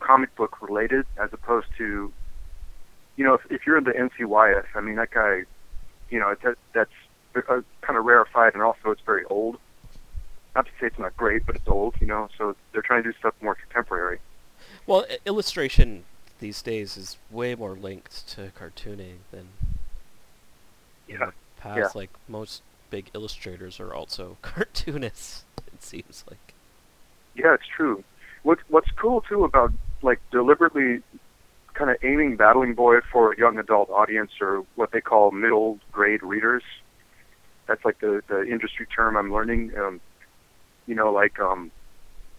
comic 0.00 0.34
book 0.36 0.62
related, 0.62 1.06
as 1.20 1.30
opposed 1.32 1.66
to, 1.78 2.12
you 3.18 3.24
know, 3.24 3.34
if, 3.34 3.40
if 3.50 3.66
you're 3.66 3.76
into 3.76 3.90
NCYS, 3.90 4.64
I 4.76 4.80
mean 4.80 4.94
that 4.94 5.10
guy, 5.10 5.42
you 6.08 6.20
know, 6.20 6.34
that, 6.44 6.54
that's 6.72 6.90
uh, 7.36 7.60
kind 7.82 7.98
of 7.98 8.04
rarefied, 8.04 8.54
and 8.54 8.62
also 8.62 8.90
it's 8.92 9.02
very 9.04 9.24
old. 9.24 9.58
Not 10.54 10.66
to 10.66 10.70
say 10.80 10.86
it's 10.86 10.98
not 10.98 11.16
great, 11.16 11.44
but 11.44 11.56
it's 11.56 11.66
old, 11.68 11.96
you 12.00 12.06
know. 12.06 12.28
So 12.38 12.54
they're 12.72 12.80
trying 12.80 13.02
to 13.02 13.12
do 13.12 13.18
stuff 13.18 13.34
more 13.42 13.56
contemporary. 13.56 14.20
Well, 14.86 15.04
i- 15.10 15.18
illustration 15.26 16.04
these 16.38 16.62
days 16.62 16.96
is 16.96 17.16
way 17.30 17.54
more 17.56 17.72
linked 17.74 18.26
to 18.28 18.52
cartooning 18.58 19.16
than 19.32 19.48
in 21.08 21.16
Yeah. 21.18 21.26
the 21.26 21.32
past. 21.60 21.78
Yeah. 21.78 21.88
Like 21.94 22.10
most 22.28 22.62
big 22.90 23.10
illustrators 23.14 23.80
are 23.80 23.92
also 23.92 24.36
cartoonists. 24.42 25.44
It 25.74 25.82
seems 25.82 26.24
like. 26.30 26.54
Yeah, 27.34 27.54
it's 27.54 27.66
true. 27.66 28.04
What's 28.44 28.62
what's 28.68 28.90
cool 28.92 29.20
too 29.22 29.42
about 29.44 29.72
like 30.02 30.20
deliberately 30.30 31.02
kind 31.78 31.90
of 31.90 31.96
aiming 32.02 32.36
Battling 32.36 32.74
Boy 32.74 32.96
for 33.12 33.32
a 33.32 33.38
young 33.38 33.58
adult 33.58 33.88
audience 33.90 34.32
or 34.40 34.64
what 34.74 34.90
they 34.92 35.00
call 35.00 35.30
middle 35.30 35.78
grade 35.92 36.22
readers. 36.22 36.64
That's 37.66 37.84
like 37.84 38.00
the 38.00 38.22
the 38.28 38.42
industry 38.42 38.86
term 38.86 39.16
I'm 39.16 39.32
learning. 39.32 39.72
Um, 39.78 40.00
you 40.86 40.94
know, 40.94 41.12
like 41.12 41.38
um, 41.38 41.70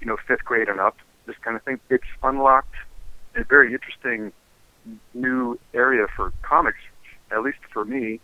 you 0.02 0.08
know, 0.08 0.18
fifth 0.28 0.44
grade 0.44 0.68
and 0.68 0.80
up, 0.80 0.98
this 1.26 1.36
kind 1.44 1.56
of 1.56 1.64
thing. 1.64 1.80
It's 1.90 2.04
unlocked 2.22 2.76
a 3.36 3.44
very 3.44 3.74
interesting 3.74 4.32
new 5.14 5.60
area 5.74 6.08
for 6.16 6.34
comics, 6.42 6.80
at 7.32 7.42
least 7.44 7.60
for 7.72 7.86
me, 7.86 8.20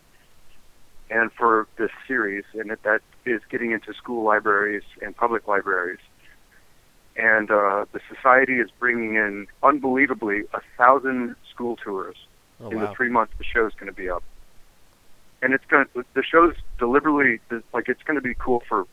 and 1.10 1.32
for 1.38 1.68
this 1.78 1.92
series, 2.08 2.44
and 2.54 2.70
that, 2.72 2.82
that 2.84 3.02
is 3.26 3.42
getting 3.50 3.72
into 3.72 3.94
school 3.94 4.24
libraries 4.24 4.84
and 5.02 5.16
public 5.16 5.48
libraries. 5.48 6.00
And 7.18 7.50
uh, 7.50 7.86
the 7.94 8.02
society 8.14 8.56
is 8.56 8.70
bringing 8.78 9.16
in, 9.16 9.48
unbelievably, 9.64 10.44
a 10.54 10.62
thousand 10.78 11.36
school 11.50 11.78
tours 11.78 12.18
Oh 12.60 12.70
in 12.70 12.78
wow. 12.78 12.88
the 12.88 12.96
three 12.96 13.10
months 13.10 13.34
the 13.38 13.44
show's 13.44 13.74
going 13.74 13.88
to 13.88 13.96
be 13.96 14.10
up. 14.10 14.24
And 15.42 15.54
it's 15.54 15.66
going 15.66 15.86
to, 15.94 16.06
the 16.14 16.24
show's 16.24 16.56
deliberately 16.80 17.40
like 17.74 17.90
it's 17.90 18.02
going 18.04 18.16
to 18.16 18.22
be 18.22 18.34
cool 18.34 18.64
for 18.68 18.86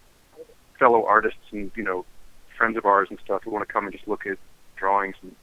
fellow 0.79 1.05
artists 1.07 1.41
and 1.53 1.71
you 1.77 1.85
know 1.85 2.05
friends 2.57 2.77
of 2.77 2.85
ours 2.85 3.09
and 3.11 3.19
stuff 3.25 3.43
who 3.45 3.51
want 3.51 3.67
to 3.67 3.73
come 3.73 3.85
and 3.85 3.93
just 3.93 4.09
look 4.09 4.27
at 4.27 4.37
drawings 4.77 5.15
and 5.23 5.35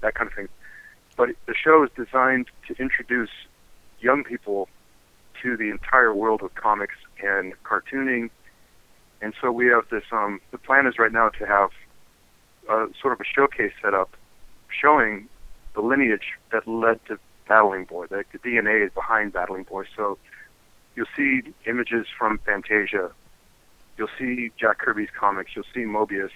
that 0.00 0.14
kind 0.14 0.28
of 0.28 0.34
thing. 0.34 0.48
But 1.16 1.30
the 1.46 1.54
show 1.54 1.84
is 1.84 1.90
designed 1.94 2.46
to 2.68 2.74
introduce 2.80 3.30
young 4.00 4.24
people 4.24 4.68
to 5.42 5.56
the 5.56 5.70
entire 5.70 6.14
world 6.14 6.42
of 6.42 6.54
comics 6.54 6.96
and 7.22 7.52
cartooning. 7.62 8.30
And 9.20 9.34
so 9.40 9.52
we 9.52 9.66
have 9.66 9.88
this. 9.90 10.04
Um, 10.10 10.40
the 10.50 10.58
plan 10.58 10.86
is 10.86 10.98
right 10.98 11.12
now 11.12 11.28
to 11.28 11.46
have 11.46 11.70
uh, 12.68 12.86
sort 13.00 13.12
of 13.12 13.20
a 13.20 13.24
showcase 13.24 13.72
set 13.82 13.94
up 13.94 14.16
showing 14.68 15.28
the 15.74 15.80
lineage 15.80 16.34
that 16.52 16.66
led 16.66 17.04
to 17.06 17.18
Battling 17.48 17.84
Boy. 17.84 18.06
The, 18.06 18.24
the 18.32 18.38
DNA 18.38 18.86
is 18.86 18.92
behind 18.92 19.32
Battling 19.32 19.64
Boy. 19.64 19.84
So 19.96 20.18
you'll 20.94 21.06
see 21.16 21.42
images 21.66 22.06
from 22.16 22.38
Fantasia. 22.38 23.10
You'll 23.96 24.08
see 24.18 24.50
Jack 24.58 24.78
Kirby's 24.78 25.10
comics. 25.18 25.52
You'll 25.54 25.66
see 25.74 25.80
Moebius. 25.80 26.30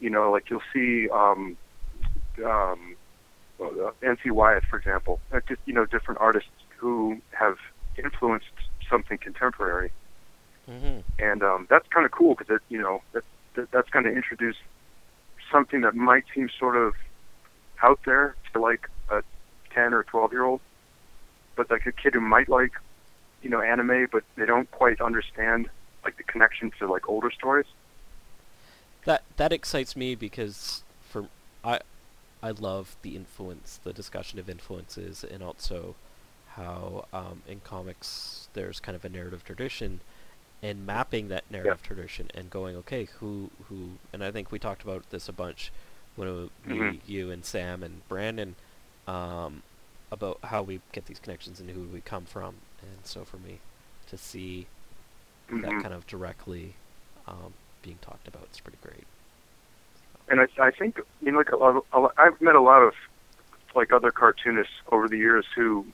You 0.00 0.10
know, 0.10 0.30
like 0.30 0.50
you'll 0.50 0.62
see 0.72 1.08
um, 1.08 1.56
um, 2.44 2.96
uh, 3.60 3.90
N.C. 4.02 4.30
Wyeth, 4.30 4.64
for 4.68 4.78
example. 4.78 5.20
Uh, 5.32 5.40
just 5.48 5.60
you 5.64 5.72
know, 5.72 5.86
different 5.86 6.20
artists 6.20 6.50
who 6.76 7.20
have 7.32 7.56
influenced 7.96 8.46
something 8.88 9.18
contemporary, 9.18 9.90
Mm-hmm. 10.68 10.98
and 11.20 11.42
um, 11.44 11.66
that's 11.70 11.86
kind 11.94 12.04
of 12.04 12.10
cool 12.10 12.34
because 12.34 12.56
it, 12.56 12.60
you 12.68 12.80
know, 12.80 13.00
that, 13.12 13.22
that 13.54 13.70
that's 13.70 13.88
going 13.90 14.04
to 14.04 14.10
introduce 14.10 14.56
something 15.50 15.82
that 15.82 15.94
might 15.94 16.24
seem 16.34 16.48
sort 16.58 16.76
of 16.76 16.94
out 17.82 18.00
there 18.04 18.34
to 18.52 18.60
like 18.60 18.88
a 19.10 19.22
ten 19.70 19.94
or 19.94 20.02
twelve 20.04 20.32
year 20.32 20.44
old, 20.44 20.60
but 21.54 21.70
like 21.70 21.86
a 21.86 21.92
kid 21.92 22.14
who 22.14 22.20
might 22.20 22.48
like, 22.48 22.72
you 23.42 23.50
know, 23.50 23.60
anime, 23.60 24.08
but 24.10 24.24
they 24.36 24.46
don't 24.46 24.70
quite 24.70 25.00
understand 25.00 25.68
like 26.04 26.16
the 26.16 26.22
connection 26.22 26.72
to 26.78 26.90
like 26.90 27.08
older 27.08 27.30
stories. 27.30 27.66
That 29.04 29.22
that 29.36 29.52
excites 29.52 29.96
me 29.96 30.14
because 30.14 30.82
for 31.08 31.28
I 31.64 31.80
I 32.42 32.50
love 32.50 32.96
the 33.02 33.16
influence, 33.16 33.80
the 33.82 33.92
discussion 33.92 34.38
of 34.38 34.48
influences, 34.48 35.24
and 35.24 35.42
also 35.42 35.94
how 36.50 37.06
um, 37.12 37.42
in 37.46 37.60
comics 37.60 38.48
there's 38.54 38.80
kind 38.80 38.96
of 38.96 39.04
a 39.04 39.08
narrative 39.08 39.44
tradition, 39.44 40.00
and 40.62 40.86
mapping 40.86 41.28
that 41.28 41.50
narrative 41.50 41.82
tradition 41.82 42.30
and 42.34 42.50
going, 42.50 42.76
okay, 42.76 43.04
who 43.20 43.50
who, 43.68 43.98
and 44.12 44.24
I 44.24 44.30
think 44.30 44.50
we 44.52 44.58
talked 44.58 44.82
about 44.82 45.10
this 45.10 45.28
a 45.28 45.32
bunch 45.32 45.72
when 46.16 46.50
we, 46.66 46.66
Mhm. 46.66 46.96
you 47.06 47.30
and 47.30 47.44
Sam 47.44 47.82
and 47.82 48.06
Brandon, 48.08 48.56
um, 49.06 49.62
about 50.10 50.38
how 50.44 50.62
we 50.62 50.80
get 50.92 51.06
these 51.06 51.18
connections 51.20 51.60
and 51.60 51.70
who 51.70 51.82
we 51.88 52.00
come 52.00 52.24
from, 52.26 52.56
and 52.82 53.04
so 53.04 53.24
for 53.24 53.38
me 53.38 53.60
to 54.06 54.16
see 54.18 54.68
that 55.60 55.78
Mhm. 55.78 55.78
kind 55.78 55.94
of 55.94 56.06
directly 56.06 56.76
um, 57.26 57.54
being 57.82 57.98
talked 58.00 58.28
about 58.28 58.48
is 58.52 58.60
pretty 58.60 58.78
great. 58.82 59.06
and 60.28 60.40
I, 60.40 60.46
I 60.60 60.70
think 60.70 60.98
you 61.20 61.32
know, 61.32 61.38
like 61.38 61.50
a 61.52 61.56
lot, 61.56 61.84
a 61.92 62.00
lot, 62.00 62.14
I've 62.18 62.40
met 62.40 62.54
a 62.54 62.60
lot 62.60 62.82
of 62.82 62.92
like 63.74 63.92
other 63.92 64.10
cartoonists 64.10 64.74
over 64.92 65.08
the 65.08 65.18
years 65.18 65.46
who 65.56 65.86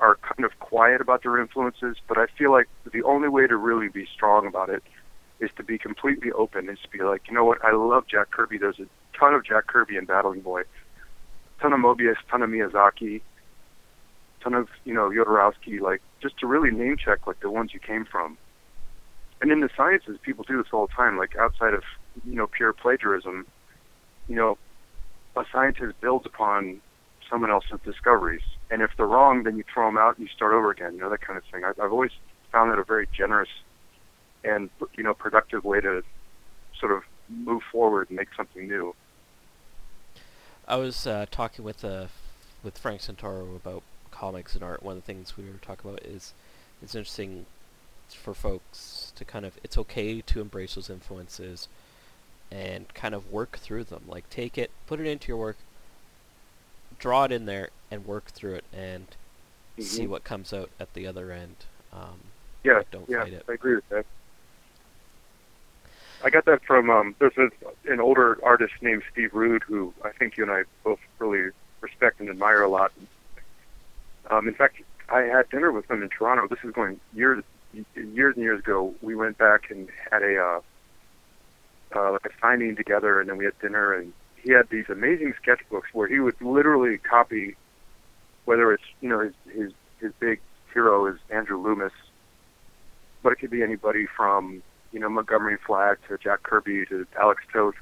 are 0.00 0.16
kind 0.16 0.44
of 0.44 0.58
quiet 0.58 1.00
about 1.00 1.22
their 1.22 1.38
influences, 1.38 1.96
but 2.08 2.18
I 2.18 2.26
feel 2.38 2.50
like 2.50 2.68
the 2.90 3.02
only 3.02 3.28
way 3.28 3.46
to 3.46 3.56
really 3.56 3.88
be 3.88 4.06
strong 4.06 4.46
about 4.46 4.70
it 4.70 4.82
is 5.38 5.50
to 5.56 5.62
be 5.62 5.78
completely 5.78 6.32
open. 6.32 6.68
Is 6.68 6.78
to 6.82 6.88
be 6.88 7.02
like, 7.04 7.22
you 7.28 7.34
know 7.34 7.44
what, 7.44 7.64
I 7.64 7.72
love 7.72 8.06
Jack 8.06 8.30
Kirby. 8.30 8.58
There's 8.58 8.80
a 8.80 8.86
ton 9.18 9.34
of 9.34 9.44
Jack 9.44 9.66
Kirby 9.66 9.96
in 9.96 10.06
Battling 10.06 10.40
Boy, 10.40 10.62
ton 11.60 11.72
of 11.72 11.80
Moebius, 11.80 12.16
ton 12.30 12.42
of 12.42 12.50
Miyazaki, 12.50 13.20
ton 14.42 14.54
of 14.54 14.68
you 14.84 14.94
know 14.94 15.10
Jodorowsky. 15.10 15.80
Like 15.80 16.02
just 16.20 16.38
to 16.38 16.46
really 16.46 16.70
name 16.70 16.96
check 16.96 17.26
like 17.26 17.40
the 17.40 17.50
ones 17.50 17.72
you 17.74 17.80
came 17.80 18.04
from. 18.04 18.38
And 19.42 19.50
in 19.50 19.60
the 19.60 19.70
sciences, 19.74 20.18
people 20.22 20.44
do 20.44 20.58
this 20.62 20.72
all 20.72 20.86
the 20.86 20.92
time. 20.92 21.18
Like 21.18 21.36
outside 21.36 21.74
of 21.74 21.82
you 22.24 22.36
know 22.36 22.46
pure 22.46 22.72
plagiarism, 22.72 23.46
you 24.28 24.36
know, 24.36 24.58
a 25.36 25.44
scientist 25.52 26.00
builds 26.00 26.26
upon 26.26 26.80
someone 27.30 27.50
else's 27.50 27.80
discoveries, 27.84 28.42
and 28.70 28.82
if 28.82 28.90
they're 28.96 29.06
wrong, 29.06 29.44
then 29.44 29.56
you 29.56 29.64
throw 29.72 29.86
them 29.86 29.96
out 29.96 30.18
and 30.18 30.26
you 30.26 30.34
start 30.34 30.52
over 30.52 30.70
again. 30.70 30.94
You 30.94 31.00
know 31.00 31.10
that 31.10 31.20
kind 31.20 31.38
of 31.38 31.44
thing. 31.44 31.64
I've, 31.64 31.78
I've 31.80 31.92
always 31.92 32.10
found 32.52 32.70
that 32.70 32.78
a 32.78 32.84
very 32.84 33.06
generous 33.16 33.48
and 34.44 34.70
you 34.96 35.04
know 35.04 35.14
productive 35.14 35.64
way 35.64 35.80
to 35.80 36.02
sort 36.78 36.92
of 36.92 37.02
move 37.28 37.62
forward 37.70 38.08
and 38.10 38.18
make 38.18 38.28
something 38.36 38.66
new. 38.66 38.94
I 40.66 40.76
was 40.76 41.06
uh, 41.06 41.26
talking 41.30 41.64
with 41.64 41.84
uh, 41.84 42.06
with 42.62 42.78
Frank 42.78 43.00
Santoro 43.00 43.56
about 43.56 43.82
comics 44.10 44.54
and 44.54 44.62
art. 44.62 44.82
One 44.82 44.96
of 44.96 45.02
the 45.02 45.06
things 45.06 45.36
we 45.36 45.44
were 45.44 45.58
talking 45.62 45.90
about 45.90 46.04
is 46.04 46.34
it's 46.82 46.94
interesting 46.94 47.46
for 48.08 48.34
folks 48.34 49.12
to 49.16 49.24
kind 49.24 49.44
of 49.44 49.58
it's 49.62 49.78
okay 49.78 50.20
to 50.20 50.40
embrace 50.40 50.74
those 50.74 50.90
influences 50.90 51.68
and 52.50 52.92
kind 52.94 53.14
of 53.14 53.30
work 53.30 53.58
through 53.58 53.84
them. 53.84 54.02
Like 54.08 54.28
take 54.30 54.58
it, 54.58 54.70
put 54.86 55.00
it 55.00 55.06
into 55.06 55.28
your 55.28 55.36
work, 55.36 55.56
draw 57.00 57.24
it 57.24 57.32
in 57.32 57.46
there, 57.46 57.70
and 57.90 58.06
work 58.06 58.26
through 58.26 58.54
it, 58.54 58.64
and 58.72 59.06
see 59.78 60.04
Mhm. 60.04 60.08
what 60.08 60.22
comes 60.24 60.52
out 60.52 60.70
at 60.78 60.94
the 60.94 61.06
other 61.06 61.32
end. 61.32 61.56
Um, 61.92 62.20
Yeah, 62.62 62.74
like, 62.74 62.90
don't 62.90 63.08
yeah, 63.08 63.24
fight 63.24 63.32
it. 63.32 63.44
I 63.48 63.52
agree 63.54 63.74
with 63.74 63.88
that. 63.88 64.06
I 66.22 66.28
got 66.30 66.44
that 66.44 66.62
from 66.64 66.90
um, 66.90 67.16
there's 67.18 67.36
a, 67.38 67.50
an 67.90 67.98
older 68.00 68.38
artist 68.44 68.74
named 68.82 69.02
Steve 69.10 69.32
Rude 69.32 69.62
who 69.62 69.94
I 70.04 70.10
think 70.10 70.36
you 70.36 70.44
and 70.44 70.52
I 70.52 70.64
both 70.84 71.00
really 71.18 71.50
respect 71.80 72.20
and 72.20 72.28
admire 72.28 72.62
a 72.62 72.68
lot. 72.68 72.92
Um, 74.28 74.46
in 74.46 74.54
fact, 74.54 74.76
I 75.08 75.22
had 75.22 75.48
dinner 75.48 75.72
with 75.72 75.90
him 75.90 76.02
in 76.02 76.10
Toronto. 76.10 76.46
This 76.46 76.62
is 76.62 76.72
going 76.72 77.00
years, 77.14 77.42
years 77.94 78.36
and 78.36 78.44
years 78.44 78.60
ago. 78.60 78.94
We 79.00 79.14
went 79.14 79.38
back 79.38 79.70
and 79.70 79.88
had 80.10 80.22
a 80.22 80.36
uh, 80.38 80.60
uh, 81.96 82.12
like 82.12 82.26
a 82.26 82.30
signing 82.40 82.76
together, 82.76 83.18
and 83.20 83.28
then 83.28 83.38
we 83.38 83.46
had 83.46 83.58
dinner. 83.60 83.94
And 83.94 84.12
he 84.42 84.52
had 84.52 84.68
these 84.70 84.86
amazing 84.88 85.34
sketchbooks 85.44 85.92
where 85.92 86.08
he 86.08 86.20
would 86.20 86.40
literally 86.40 86.98
copy, 86.98 87.56
whether 88.44 88.72
it's 88.72 88.82
you 89.00 89.08
know 89.08 89.20
his 89.20 89.34
his 89.54 89.72
his 90.00 90.12
big 90.20 90.40
hero 90.72 91.06
is 91.06 91.18
Andrew 91.30 91.60
Loomis, 91.60 91.92
but 93.22 93.32
it 93.32 93.38
could 93.38 93.50
be 93.50 93.62
anybody 93.62 94.06
from 94.16 94.62
you 94.92 95.00
know 95.00 95.08
Montgomery 95.08 95.58
Flagg 95.66 95.98
to 96.08 96.18
Jack 96.18 96.42
Kirby 96.42 96.86
to 96.86 97.06
Alex 97.18 97.42
Toth, 97.52 97.74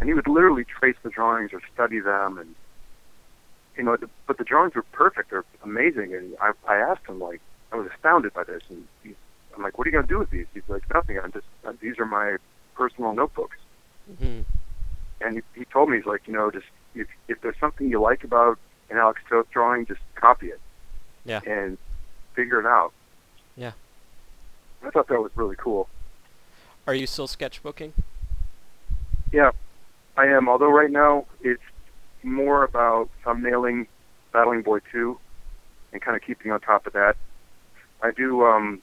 and 0.00 0.08
he 0.08 0.14
would 0.14 0.28
literally 0.28 0.64
trace 0.64 0.96
the 1.02 1.10
drawings 1.10 1.50
or 1.52 1.60
study 1.72 2.00
them, 2.00 2.38
and 2.38 2.54
you 3.76 3.82
know, 3.82 3.96
the, 3.96 4.08
but 4.26 4.38
the 4.38 4.44
drawings 4.44 4.74
were 4.74 4.84
perfect, 4.92 5.30
they're 5.30 5.44
amazing, 5.62 6.14
and 6.14 6.36
I 6.40 6.52
I 6.68 6.76
asked 6.76 7.06
him 7.06 7.20
like 7.20 7.40
I 7.72 7.76
was 7.76 7.88
astounded 7.94 8.32
by 8.32 8.44
this, 8.44 8.62
and 8.70 8.84
he, 9.02 9.14
I'm 9.54 9.62
like, 9.62 9.78
what 9.78 9.86
are 9.86 9.90
you 9.90 9.96
gonna 9.96 10.06
do 10.06 10.18
with 10.18 10.30
these? 10.30 10.46
He's 10.54 10.62
like, 10.68 10.82
nothing. 10.92 11.18
I'm 11.22 11.32
just 11.32 11.46
uh, 11.66 11.72
these 11.80 11.98
are 11.98 12.06
my 12.06 12.36
personal 12.74 13.12
notebooks, 13.14 13.56
hmm 14.18 14.40
and 15.24 15.36
he, 15.36 15.42
he 15.60 15.64
told 15.66 15.88
me 15.88 15.96
he's 15.96 16.06
like, 16.06 16.22
you 16.26 16.32
know, 16.32 16.50
just 16.50 16.66
if 16.94 17.06
if 17.28 17.40
there's 17.40 17.56
something 17.58 17.88
you 17.88 18.00
like 18.00 18.24
about 18.24 18.58
an 18.90 18.98
Alex 18.98 19.20
Toth 19.28 19.46
drawing, 19.50 19.86
just 19.86 20.00
copy 20.14 20.48
it 20.48 20.60
Yeah. 21.24 21.40
and 21.46 21.78
figure 22.34 22.60
it 22.60 22.66
out. 22.66 22.92
Yeah. 23.56 23.72
I 24.84 24.90
thought 24.90 25.08
that 25.08 25.20
was 25.20 25.32
really 25.34 25.56
cool. 25.56 25.88
Are 26.86 26.94
you 26.94 27.06
still 27.06 27.26
sketchbooking? 27.26 27.92
Yeah, 29.32 29.50
I 30.16 30.26
am. 30.26 30.48
Although 30.48 30.70
right 30.70 30.90
now 30.90 31.24
it's 31.40 31.62
more 32.22 32.62
about 32.64 33.08
thumbnailing 33.24 33.86
Battling 34.32 34.62
Boy 34.62 34.80
2 34.92 35.18
and 35.92 36.02
kind 36.02 36.16
of 36.16 36.22
keeping 36.22 36.52
on 36.52 36.60
top 36.60 36.86
of 36.86 36.92
that. 36.92 37.16
I 38.02 38.10
do 38.10 38.44
um, 38.44 38.82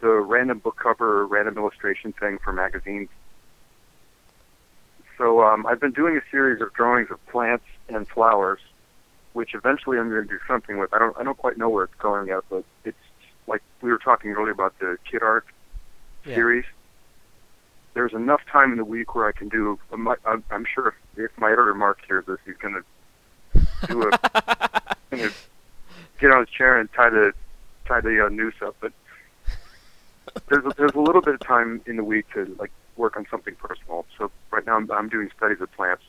the 0.00 0.08
random 0.10 0.58
book 0.58 0.76
cover, 0.80 1.26
random 1.26 1.56
illustration 1.58 2.12
thing 2.12 2.38
for 2.38 2.52
magazines. 2.52 3.08
So 5.18 5.42
um, 5.44 5.66
I've 5.66 5.80
been 5.80 5.92
doing 5.92 6.16
a 6.16 6.20
series 6.30 6.60
of 6.60 6.72
drawings 6.74 7.10
of 7.10 7.24
plants 7.26 7.64
and 7.88 8.06
flowers, 8.08 8.60
which 9.32 9.54
eventually 9.54 9.98
I'm 9.98 10.08
going 10.10 10.22
to 10.22 10.28
do 10.28 10.38
something 10.46 10.78
with. 10.78 10.92
I 10.92 10.98
don't 10.98 11.16
I 11.18 11.22
don't 11.22 11.38
quite 11.38 11.56
know 11.56 11.68
where 11.68 11.84
it's 11.84 11.94
going 11.94 12.28
yet, 12.28 12.40
but 12.50 12.64
it's 12.84 12.96
like 13.46 13.62
we 13.80 13.90
were 13.90 13.98
talking 13.98 14.32
earlier 14.32 14.52
about 14.52 14.78
the 14.78 14.98
kid 15.10 15.22
art 15.22 15.46
Yeah. 16.26 16.34
series. 16.34 16.64
There's 17.94 18.12
enough 18.12 18.40
time 18.50 18.72
in 18.72 18.78
the 18.78 18.84
week 18.84 19.14
where 19.14 19.28
I 19.28 19.32
can 19.32 19.48
do. 19.48 19.78
I'm, 19.92 20.66
sure 20.74 20.88
if, 20.88 20.94
if 21.16 21.38
my 21.38 21.48
editor 21.52 21.74
Mark 21.74 22.00
hears 22.08 22.26
this, 22.26 22.38
he's 22.44 22.56
going 22.56 22.74
to 22.74 23.66
do 23.86 24.08
a 24.08 24.18
gonna 25.10 25.30
get 26.18 26.32
on 26.32 26.40
his 26.40 26.48
chair 26.48 26.78
and 26.78 26.92
tie 26.92 27.10
the 27.10 27.32
tie 27.86 28.00
the 28.00 28.26
uh, 28.26 28.28
noose 28.30 28.54
up. 28.62 28.74
But 28.80 28.92
there's 30.48 30.64
a, 30.64 30.72
there's 30.76 30.94
a 30.94 31.00
little 31.00 31.20
bit 31.20 31.34
of 31.34 31.40
time 31.40 31.82
in 31.86 31.96
the 31.96 32.02
week 32.02 32.26
to 32.34 32.56
like 32.58 32.72
work 32.96 33.16
on 33.16 33.26
something 33.30 33.54
personal. 33.56 34.04
So 34.18 34.30
right 34.50 34.64
now 34.66 34.76
I'm, 34.76 34.90
I'm 34.90 35.08
doing 35.08 35.30
studies 35.36 35.60
of 35.60 35.72
plants. 35.72 36.02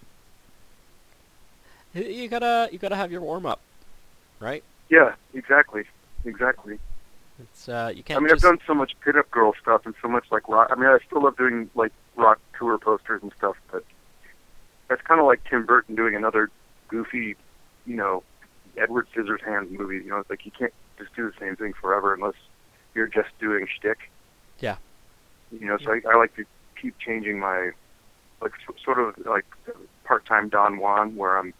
You 1.94 2.28
gotta 2.28 2.70
you 2.72 2.78
gotta 2.78 2.96
have 2.96 3.12
your 3.12 3.22
warm 3.22 3.46
up, 3.46 3.62
right? 4.40 4.64
Yeah, 4.90 5.16
exactly, 5.34 5.86
exactly. 6.26 6.78
It's 7.40 7.70
uh 7.70 7.92
you 7.96 8.04
can't 8.04 8.20
I 8.20 8.24
mean, 8.24 8.32
I've 8.32 8.42
done 8.42 8.60
so 8.68 8.74
much 8.74 8.96
pinup 9.06 9.30
girl 9.32 9.54
stuff 9.62 9.86
and 9.86 9.96
so 10.02 10.08
much 10.08 10.26
like 10.30 10.48
rock. 10.50 10.68
I 10.72 10.76
mean, 10.76 10.90
I 10.90 10.98
still 11.08 11.24
love 11.24 11.38
doing 11.38 11.70
like 11.74 11.94
rock 12.16 12.40
tour 12.58 12.78
posters 12.78 13.22
and 13.24 13.32
stuff, 13.38 13.56
but 13.72 13.84
that's 14.90 15.02
kind 15.02 15.20
of 15.20 15.26
like 15.26 15.44
Tim 15.50 15.66
Burton 15.66 15.96
doing 15.96 16.16
another 16.16 16.50
goofy, 16.90 17.36
you 17.86 17.96
know, 17.96 18.24
Edward 18.78 19.08
Scissorhands 19.16 19.72
movie. 19.72 19.96
You 19.96 20.10
know, 20.10 20.18
it's 20.18 20.30
like 20.30 20.46
you 20.46 20.52
can't 20.52 20.74
just 20.98 21.16
do 21.16 21.30
the 21.30 21.38
same 21.40 21.56
thing 21.56 21.74
forever 21.74 22.14
unless 22.14 22.36
you're 22.94 23.08
just 23.08 23.30
doing 23.40 23.68
shtick. 23.68 24.10
Yeah. 24.60 24.78
You 25.52 25.68
know, 25.68 25.78
so 25.78 25.92
I, 25.92 26.02
I 26.10 26.16
like 26.16 26.36
to 26.36 26.46
changing 27.06 27.40
my, 27.40 27.72
like, 28.42 28.54
sort 28.84 29.00
of 29.00 29.18
like 29.26 29.46
part-time 30.04 30.50
Don 30.50 30.78
Juan, 30.78 31.16
where 31.16 31.38
I'm 31.38 31.54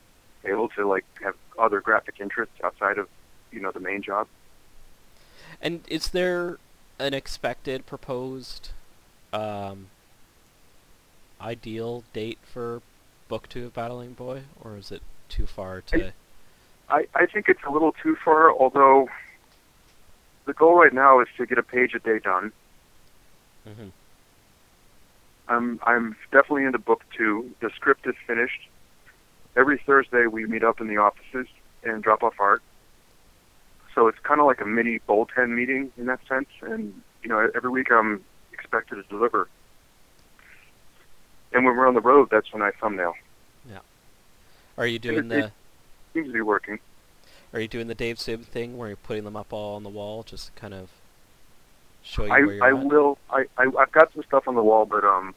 able 0.44 0.70
to 0.70 0.88
like 0.88 1.06
have 1.24 1.36
other 1.58 1.82
graphic 1.82 2.16
interests 2.20 2.56
outside 2.64 2.98
of, 2.98 3.08
you 3.52 3.60
know, 3.60 3.72
the 3.72 3.80
main 3.80 4.02
job. 4.02 4.28
And 5.62 5.82
is 5.88 6.10
there 6.10 6.58
an 7.00 7.14
expected 7.14 7.86
proposed 7.86 8.70
um 9.34 9.88
ideal 11.42 12.04
date 12.14 12.40
for 12.44 12.82
book 13.28 13.50
two 13.50 13.66
of 13.66 13.74
Battling 13.74 14.14
Boy, 14.14 14.44
or 14.62 14.78
is 14.78 14.92
it 14.92 15.02
too 15.28 15.46
far 15.46 15.82
to? 15.82 16.14
I, 16.90 17.08
I 17.16 17.26
think 17.26 17.50
it's 17.50 17.64
a 17.68 17.72
little 17.72 17.94
too 18.04 18.16
far, 18.24 18.52
although 18.52 19.10
the 20.46 20.54
goal 20.54 20.78
right 20.78 20.94
now 20.94 21.20
is 21.20 21.28
to 21.38 21.46
get 21.46 21.58
a 21.58 21.64
page 21.64 21.94
a 21.96 22.00
day 22.00 22.20
done. 22.20 22.52
hmm 23.66 23.90
I'm 25.48 25.80
I'm 25.84 26.16
definitely 26.32 26.66
into 26.66 26.80
book 26.80 27.04
two. 27.16 27.52
The 27.62 27.70
script 27.76 28.08
is 28.08 28.16
finished. 28.26 28.68
Every 29.56 29.82
Thursday 29.86 30.28
we 30.28 30.46
meet 30.46 30.64
up 30.64 30.82
in 30.82 30.88
the 30.88 30.98
offices 30.98 31.48
and 31.84 32.04
drop 32.04 32.24
off 32.24 32.36
art. 32.40 32.62
So 33.94 34.08
it's 34.08 34.20
kind 34.20 34.42
of 34.42 34.48
like 34.48 34.60
a 34.60 34.66
mini 34.66 35.00
bullpen 35.08 35.50
meeting 35.50 35.92
in 35.98 36.08
that 36.08 36.20
sense. 36.28 36.50
And 36.62 37.02
you 37.24 37.30
know, 37.30 37.50
every 37.56 37.70
week 37.70 37.92
I'm 37.92 38.24
expected 38.52 38.96
to 38.96 39.04
deliver. 39.04 39.48
And 41.54 41.64
when 41.66 41.78
we're 41.78 41.88
on 41.88 41.94
the 41.94 42.02
road, 42.02 42.30
that's 42.32 42.52
when 42.52 42.62
I 42.62 42.72
thumbnail. 42.72 43.14
Yeah. 43.70 43.80
Are 44.78 44.88
you 44.88 45.00
doing 45.00 45.32
it- 45.32 45.42
the 45.42 45.52
Seems 46.14 46.28
to 46.28 46.34
be 46.34 46.42
working. 46.42 46.80
Are 47.54 47.60
you 47.60 47.68
doing 47.68 47.88
the 47.88 47.96
Dave 47.96 48.20
Sim 48.20 48.44
thing 48.44 48.78
where 48.78 48.88
you're 48.88 48.98
putting 48.98 49.24
them 49.26 49.36
up 49.36 49.54
all 49.54 49.76
on 49.76 49.84
the 49.84 49.90
wall, 49.90 50.24
just 50.24 50.56
kind 50.56 50.74
of 50.74 50.90
show 52.06 52.26
you 52.26 52.62
I 52.62 52.68
I 52.68 52.70
at? 52.70 52.86
will. 52.86 53.18
I, 53.30 53.46
I 53.58 53.64
I've 53.78 53.92
got 53.92 54.14
some 54.14 54.24
stuff 54.24 54.48
on 54.48 54.56
the 54.56 54.64
wall, 54.64 54.86
but 54.86 55.04
um, 55.04 55.36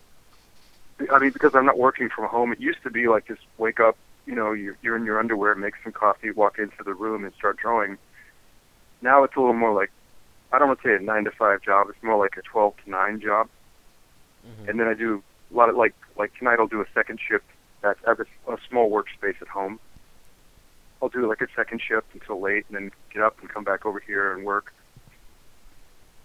I 1.13 1.19
mean 1.19 1.31
because 1.31 1.53
I'm 1.55 1.67
not 1.67 1.79
working 1.79 2.09
from 2.09 2.29
home. 2.29 2.53
It 2.53 2.61
used 2.61 2.83
to 2.85 2.91
be 2.91 3.09
like 3.09 3.27
just 3.27 3.41
wake 3.57 3.81
up, 3.81 3.97
you 4.27 4.35
know, 4.35 4.53
you're 4.53 4.77
you're 4.83 4.97
in 4.97 5.05
your 5.05 5.19
underwear, 5.19 5.55
make 5.55 5.75
some 5.83 5.93
coffee, 5.93 6.31
walk 6.31 6.59
into 6.59 6.83
the 6.85 6.95
room, 6.95 7.25
and 7.25 7.33
start 7.35 7.57
drawing. 7.57 7.99
Now 9.03 9.25
it's 9.25 9.35
a 9.37 9.41
little 9.41 9.55
more 9.55 9.73
like 9.73 9.91
I 10.53 10.59
don't 10.59 10.69
want 10.69 10.83
to 10.83 10.89
say 10.89 10.95
a 10.95 11.01
nine 11.01 11.25
to 11.25 11.31
five 11.31 11.63
job. 11.63 11.89
It's 11.91 12.03
more 12.03 12.19
like 12.19 12.37
a 12.37 12.43
twelve 12.43 12.75
to 12.85 12.91
nine 12.91 13.21
job. 13.21 13.49
Mhm. 14.47 14.69
And 14.71 14.81
then 14.81 14.87
I 14.89 14.95
do 14.95 15.23
a 15.53 15.57
lot 15.57 15.69
of 15.69 15.77
like 15.77 15.95
like 16.17 16.35
tonight 16.39 16.59
I'll 16.59 16.67
do 16.69 16.81
a 16.81 16.87
second 16.95 17.19
shift 17.27 17.45
at 17.83 17.97
at 18.07 18.19
a, 18.21 18.27
a 18.53 18.57
small 18.69 18.91
workspace 18.91 19.41
at 19.41 19.49
home. 19.49 19.79
I'll 21.01 21.09
do 21.09 21.29
like 21.29 21.41
a 21.41 21.47
second 21.55 21.81
shift 21.81 22.07
until 22.13 22.41
late, 22.41 22.65
and 22.69 22.77
then 22.77 22.91
get 23.15 23.23
up 23.23 23.37
and 23.41 23.49
come 23.49 23.63
back 23.63 23.87
over 23.87 24.01
here 24.01 24.33
and 24.35 24.45
work. 24.45 24.73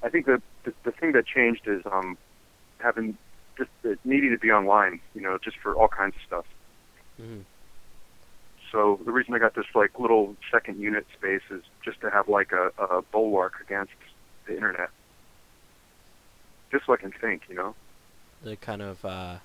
I 0.04 0.10
think 0.10 0.26
the 0.26 0.42
the, 0.64 0.74
the 0.84 0.92
thing 0.92 1.14
that 1.14 1.26
changed 1.26 1.68
is 1.68 1.82
um 1.86 2.18
having 2.80 3.18
just 3.58 3.70
the, 3.82 3.98
needing 4.04 4.32
to 4.32 4.38
be 4.38 4.52
online, 4.52 5.00
you 5.14 5.22
know, 5.22 5.38
just 5.38 5.58
for 5.58 5.76
all 5.76 5.88
kinds 5.88 6.16
of 6.16 6.22
stuff. 6.28 6.46
Mhm. 7.22 7.44
So 8.72 9.00
the 9.06 9.12
reason 9.12 9.34
I 9.36 9.40
got 9.40 9.54
this 9.54 9.66
like 9.76 10.00
little 10.00 10.36
second 10.52 10.80
unit 10.80 11.06
space 11.14 11.44
is 11.52 11.62
just 11.86 12.02
to 12.02 12.10
have 12.10 12.28
like 12.28 12.52
a, 12.52 12.72
a 12.84 13.02
bulwark 13.04 13.54
against 13.62 13.94
the 14.48 14.56
internet, 14.56 14.90
just 16.72 16.86
so 16.86 16.94
I 16.94 16.98
can 16.98 17.12
think, 17.12 17.44
you 17.48 17.56
know. 17.56 17.76
The 18.44 18.56
kind 18.56 18.82
of 18.82 19.06
uh, 19.06 19.38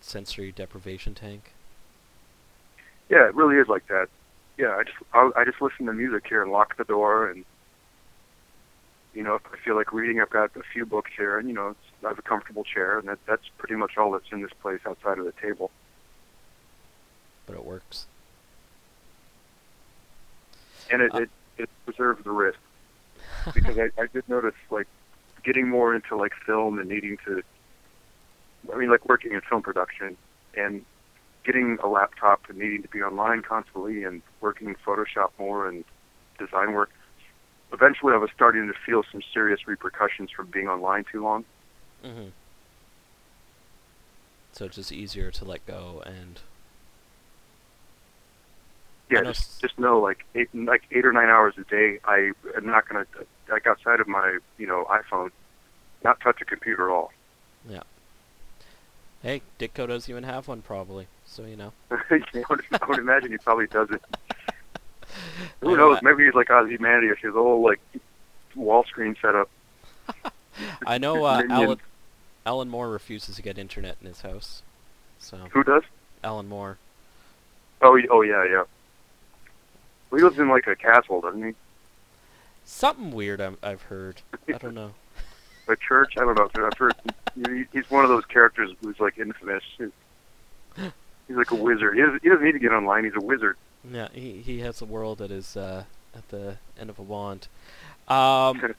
sensory 0.00 0.52
deprivation 0.52 1.14
tank. 1.14 1.52
Yeah, 3.08 3.28
it 3.28 3.34
really 3.34 3.56
is 3.56 3.68
like 3.68 3.86
that. 3.88 4.08
Yeah, 4.56 4.76
I 4.76 4.84
just 4.84 4.96
I, 5.12 5.30
I 5.36 5.44
just 5.44 5.60
listen 5.60 5.86
to 5.86 5.92
music 5.92 6.24
here 6.28 6.42
and 6.42 6.52
lock 6.52 6.76
the 6.76 6.84
door, 6.84 7.30
and 7.30 7.44
you 9.14 9.22
know, 9.22 9.36
if 9.36 9.42
I 9.52 9.56
feel 9.64 9.76
like 9.76 9.92
reading, 9.92 10.20
I've 10.20 10.30
got 10.30 10.50
a 10.56 10.62
few 10.72 10.84
books 10.84 11.12
here, 11.16 11.38
and 11.38 11.48
you 11.48 11.54
know, 11.54 11.68
it's, 11.68 12.04
I 12.04 12.08
have 12.08 12.18
a 12.18 12.22
comfortable 12.22 12.64
chair, 12.64 12.98
and 12.98 13.08
that 13.08 13.18
that's 13.26 13.48
pretty 13.58 13.76
much 13.76 13.96
all 13.96 14.10
that's 14.12 14.30
in 14.32 14.42
this 14.42 14.52
place 14.60 14.80
outside 14.86 15.18
of 15.18 15.24
the 15.24 15.32
table. 15.40 15.70
but 17.46 17.54
it 17.56 17.64
works. 17.64 18.06
And 20.90 21.02
it 21.02 21.12
Uh. 21.14 21.18
it, 21.18 21.30
it 21.58 21.70
preserves 21.84 22.24
the 22.24 22.30
wrist 22.30 22.58
because 23.54 23.78
I, 23.78 23.90
I 24.00 24.06
did 24.12 24.28
notice 24.28 24.54
like 24.70 24.86
getting 25.42 25.68
more 25.68 25.94
into 25.94 26.16
like 26.16 26.32
film 26.46 26.78
and 26.78 26.88
needing 26.88 27.16
to. 27.24 27.42
I 28.72 28.76
mean, 28.76 28.90
like 28.90 29.06
working 29.08 29.32
in 29.32 29.40
film 29.42 29.62
production 29.62 30.16
and 30.56 30.84
getting 31.44 31.78
a 31.82 31.86
laptop 31.86 32.48
and 32.48 32.58
needing 32.58 32.82
to 32.82 32.88
be 32.88 33.02
online 33.02 33.42
constantly 33.42 34.04
and 34.04 34.22
working 34.40 34.68
in 34.68 34.76
Photoshop 34.76 35.30
more 35.38 35.68
and 35.68 35.84
design 36.38 36.72
work. 36.72 36.90
Eventually, 37.74 38.12
I 38.12 38.18
was 38.18 38.30
starting 38.34 38.68
to 38.68 38.74
feel 38.86 39.02
some 39.10 39.20
serious 39.32 39.66
repercussions 39.66 40.30
from 40.30 40.46
being 40.46 40.68
online 40.68 41.04
too 41.10 41.22
long. 41.22 41.44
hmm 42.02 42.28
So 44.52 44.66
it's 44.66 44.76
just 44.76 44.92
easier 44.92 45.32
to 45.32 45.44
let 45.44 45.66
go 45.66 46.00
and 46.06 46.38
Yeah, 49.10 49.22
just 49.24 49.60
just 49.60 49.76
know 49.76 49.98
like 49.98 50.24
eight 50.36 50.48
like 50.54 50.84
eight 50.92 51.04
or 51.04 51.12
nine 51.12 51.28
hours 51.28 51.54
a 51.58 51.64
day. 51.64 51.98
I 52.04 52.30
am 52.56 52.64
not 52.66 52.88
gonna 52.88 53.06
like 53.50 53.66
outside 53.66 53.98
of 53.98 54.06
my 54.06 54.38
you 54.56 54.68
know 54.68 54.84
iPhone, 54.84 55.30
not 56.04 56.20
touch 56.20 56.40
a 56.40 56.44
computer 56.44 56.88
at 56.88 56.94
all. 56.94 57.12
Yeah. 57.68 57.82
Hey, 59.22 59.42
Ditko 59.58 59.88
doesn't 59.88 60.10
even 60.10 60.22
have 60.22 60.46
one 60.46 60.62
probably, 60.62 61.08
so 61.26 61.44
you 61.44 61.56
know. 61.56 61.72
I 61.90 62.22
would, 62.48 62.62
I 62.72 62.86
would 62.86 62.98
imagine 62.98 63.32
he 63.32 63.38
probably 63.38 63.66
doesn't. 63.66 64.02
I 65.62 65.66
Who 65.66 65.76
knows? 65.76 65.98
Maybe 66.02 66.24
he's 66.24 66.34
like 66.34 66.50
Ozymandias. 66.50 67.18
His 67.20 67.34
whole 67.34 67.62
like 67.62 67.80
wall 68.54 68.84
screen 68.84 69.16
setup. 69.20 69.48
I 70.86 70.98
know 70.98 71.24
uh, 71.24 71.42
Alan 71.50 71.80
Alan 72.46 72.68
Moore 72.68 72.90
refuses 72.90 73.36
to 73.36 73.42
get 73.42 73.58
internet 73.58 73.96
in 74.00 74.06
his 74.06 74.20
house. 74.20 74.62
So 75.18 75.38
Who 75.52 75.64
does? 75.64 75.82
Alan 76.22 76.48
Moore. 76.48 76.78
Oh, 77.82 77.92
y- 77.92 78.06
oh 78.10 78.22
yeah, 78.22 78.44
yeah. 78.44 78.64
Well, 80.10 80.18
he 80.18 80.22
lives 80.22 80.38
in 80.38 80.48
like 80.48 80.66
a 80.66 80.76
castle, 80.76 81.20
doesn't 81.20 81.42
he? 81.42 81.54
Something 82.64 83.10
weird 83.10 83.40
I'm, 83.40 83.58
I've 83.62 83.82
heard. 83.82 84.22
I 84.48 84.52
don't 84.52 84.74
know. 84.74 84.92
A 85.68 85.76
church? 85.76 86.14
I 86.18 86.20
don't 86.20 86.36
know. 86.36 86.50
I've 86.66 86.76
heard 86.76 86.94
he's 87.72 87.90
one 87.90 88.04
of 88.04 88.10
those 88.10 88.26
characters 88.26 88.70
who's 88.82 89.00
like 89.00 89.18
infamous. 89.18 89.64
He's, 89.78 89.88
he's 91.26 91.36
like 91.36 91.50
a 91.52 91.54
wizard. 91.54 91.96
He 91.96 92.02
doesn't, 92.02 92.22
he 92.22 92.28
doesn't 92.28 92.44
need 92.44 92.52
to 92.52 92.58
get 92.58 92.72
online. 92.72 93.04
He's 93.04 93.14
a 93.16 93.20
wizard. 93.24 93.56
Yeah, 93.90 94.08
he 94.12 94.42
he 94.42 94.60
has 94.60 94.78
the 94.78 94.84
world 94.84 95.20
at 95.20 95.30
his 95.30 95.56
uh, 95.56 95.84
at 96.14 96.28
the 96.28 96.56
end 96.78 96.90
of 96.90 96.98
a 96.98 97.02
wand. 97.02 97.48
Um, 98.08 98.74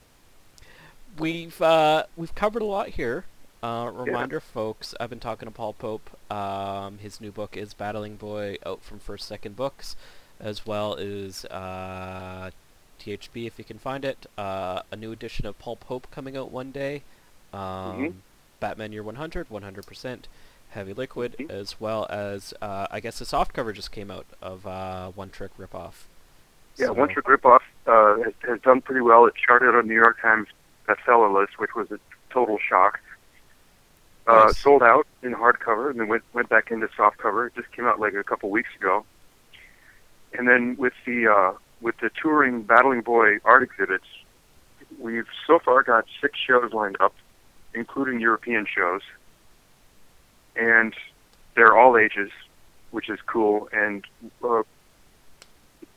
we've 1.20 1.62
uh, 1.62 2.04
we've 2.16 2.36
covered 2.36 2.62
a 2.62 2.66
lot 2.66 2.90
here. 2.90 3.26
Uh, 3.64 3.90
reminder, 3.92 4.40
folks, 4.40 4.94
I've 5.00 5.10
been 5.10 5.20
talking 5.20 5.48
to 5.48 5.52
Paul 5.52 5.74
Pope. 5.74 6.10
Um, 6.32 7.00
his 7.00 7.20
new 7.20 7.32
book 7.32 7.58
is 7.58 7.74
Battling 7.74 8.16
Boy, 8.16 8.58
out 8.64 8.84
from 8.84 9.00
First 9.00 9.28
Second 9.28 9.56
Books, 9.56 9.96
as 10.40 10.68
well 10.68 10.96
as 10.96 11.46
uh, 11.46 12.52
THB 13.00 13.48
if 13.48 13.58
you 13.58 13.64
can 13.64 13.80
find 13.80 14.06
it. 14.06 14.28
Uh, 14.38 14.82
a 14.92 14.96
new 14.96 15.12
edition 15.12 15.48
of 15.48 15.58
Paul 15.58 15.78
Pope 15.78 16.08
coming 16.12 16.38
out 16.38 16.52
one 16.52 16.70
day. 16.72 17.02
Um, 17.54 18.22
Batman 18.60 18.92
Year 18.92 19.04
100, 19.04 19.50
100%. 19.50 20.20
Heavy 20.76 20.94
Liquid, 20.94 21.36
Mhm. 21.40 21.50
as 21.50 21.80
well 21.80 22.06
as 22.10 22.54
uh, 22.62 22.86
I 22.92 23.00
guess 23.00 23.18
the 23.20 23.26
soft 23.26 23.54
cover 23.54 23.74
just 23.74 23.92
came 23.92 24.12
out 24.12 24.26
of 24.42 24.68
uh, 24.68 25.10
One 25.12 25.30
Trick 25.32 25.58
Ripoff. 25.58 26.04
Yeah, 26.78 26.88
So- 26.88 26.94
One 26.94 27.10
Trick 27.10 27.26
Ripoff 27.26 27.62
uh, 27.88 28.18
has, 28.24 28.34
has 28.48 28.62
done 28.62 28.82
pretty 28.82 29.02
well. 29.02 29.26
It 29.26 29.34
charted 29.36 29.74
on 29.74 29.88
New 29.88 29.96
York 29.96 30.22
Times 30.22 30.48
bestseller 30.88 31.34
list, 31.34 31.58
which 31.58 31.74
was 31.76 31.90
a 31.92 32.00
total 32.30 32.60
shock. 32.60 33.00
Uh, 34.28 34.46
Nice. 34.46 34.58
sold 34.58 34.82
out 34.84 35.06
in 35.24 35.34
hardcover, 35.34 35.90
and 35.92 36.00
then 36.00 36.08
went 36.08 36.24
went 36.34 36.50
back 36.50 36.72
into 36.72 36.88
softcover. 36.90 37.48
It 37.48 37.56
just 37.56 37.72
came 37.72 37.86
out 37.86 38.00
like 38.00 38.14
a 38.14 38.24
couple 38.24 38.50
weeks 38.50 38.70
ago. 38.80 39.06
And 40.34 40.48
then 40.48 40.76
with 40.78 40.94
the 41.06 41.28
uh, 41.28 41.54
with 41.80 41.96
the 42.00 42.10
touring 42.22 42.64
Battling 42.64 43.02
Boy 43.02 43.38
art 43.46 43.64
exhibits, 43.64 44.06
we've 45.00 45.28
so 45.48 45.60
far 45.60 45.84
got 45.84 46.06
six 46.20 46.38
shows 46.40 46.74
lined 46.74 46.98
up, 47.00 47.14
including 47.76 48.20
European 48.20 48.66
shows, 48.66 49.02
and 50.56 50.94
they're 51.56 51.78
all 51.78 51.98
ages, 51.98 52.32
which 52.92 53.10
is 53.10 53.20
cool. 53.26 53.70
And 53.72 54.06
uh, 54.44 54.64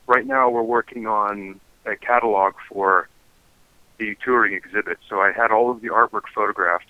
right 0.06 0.26
now 0.26 0.50
we're 0.50 0.62
working 0.62 1.06
on 1.06 1.60
a 1.86 1.96
catalog 1.96 2.54
for 2.68 3.08
the 3.98 4.16
touring 4.24 4.54
exhibit. 4.54 4.98
So 5.08 5.20
I 5.20 5.32
had 5.32 5.50
all 5.50 5.70
of 5.70 5.80
the 5.80 5.88
artwork 5.88 6.28
photographed. 6.34 6.88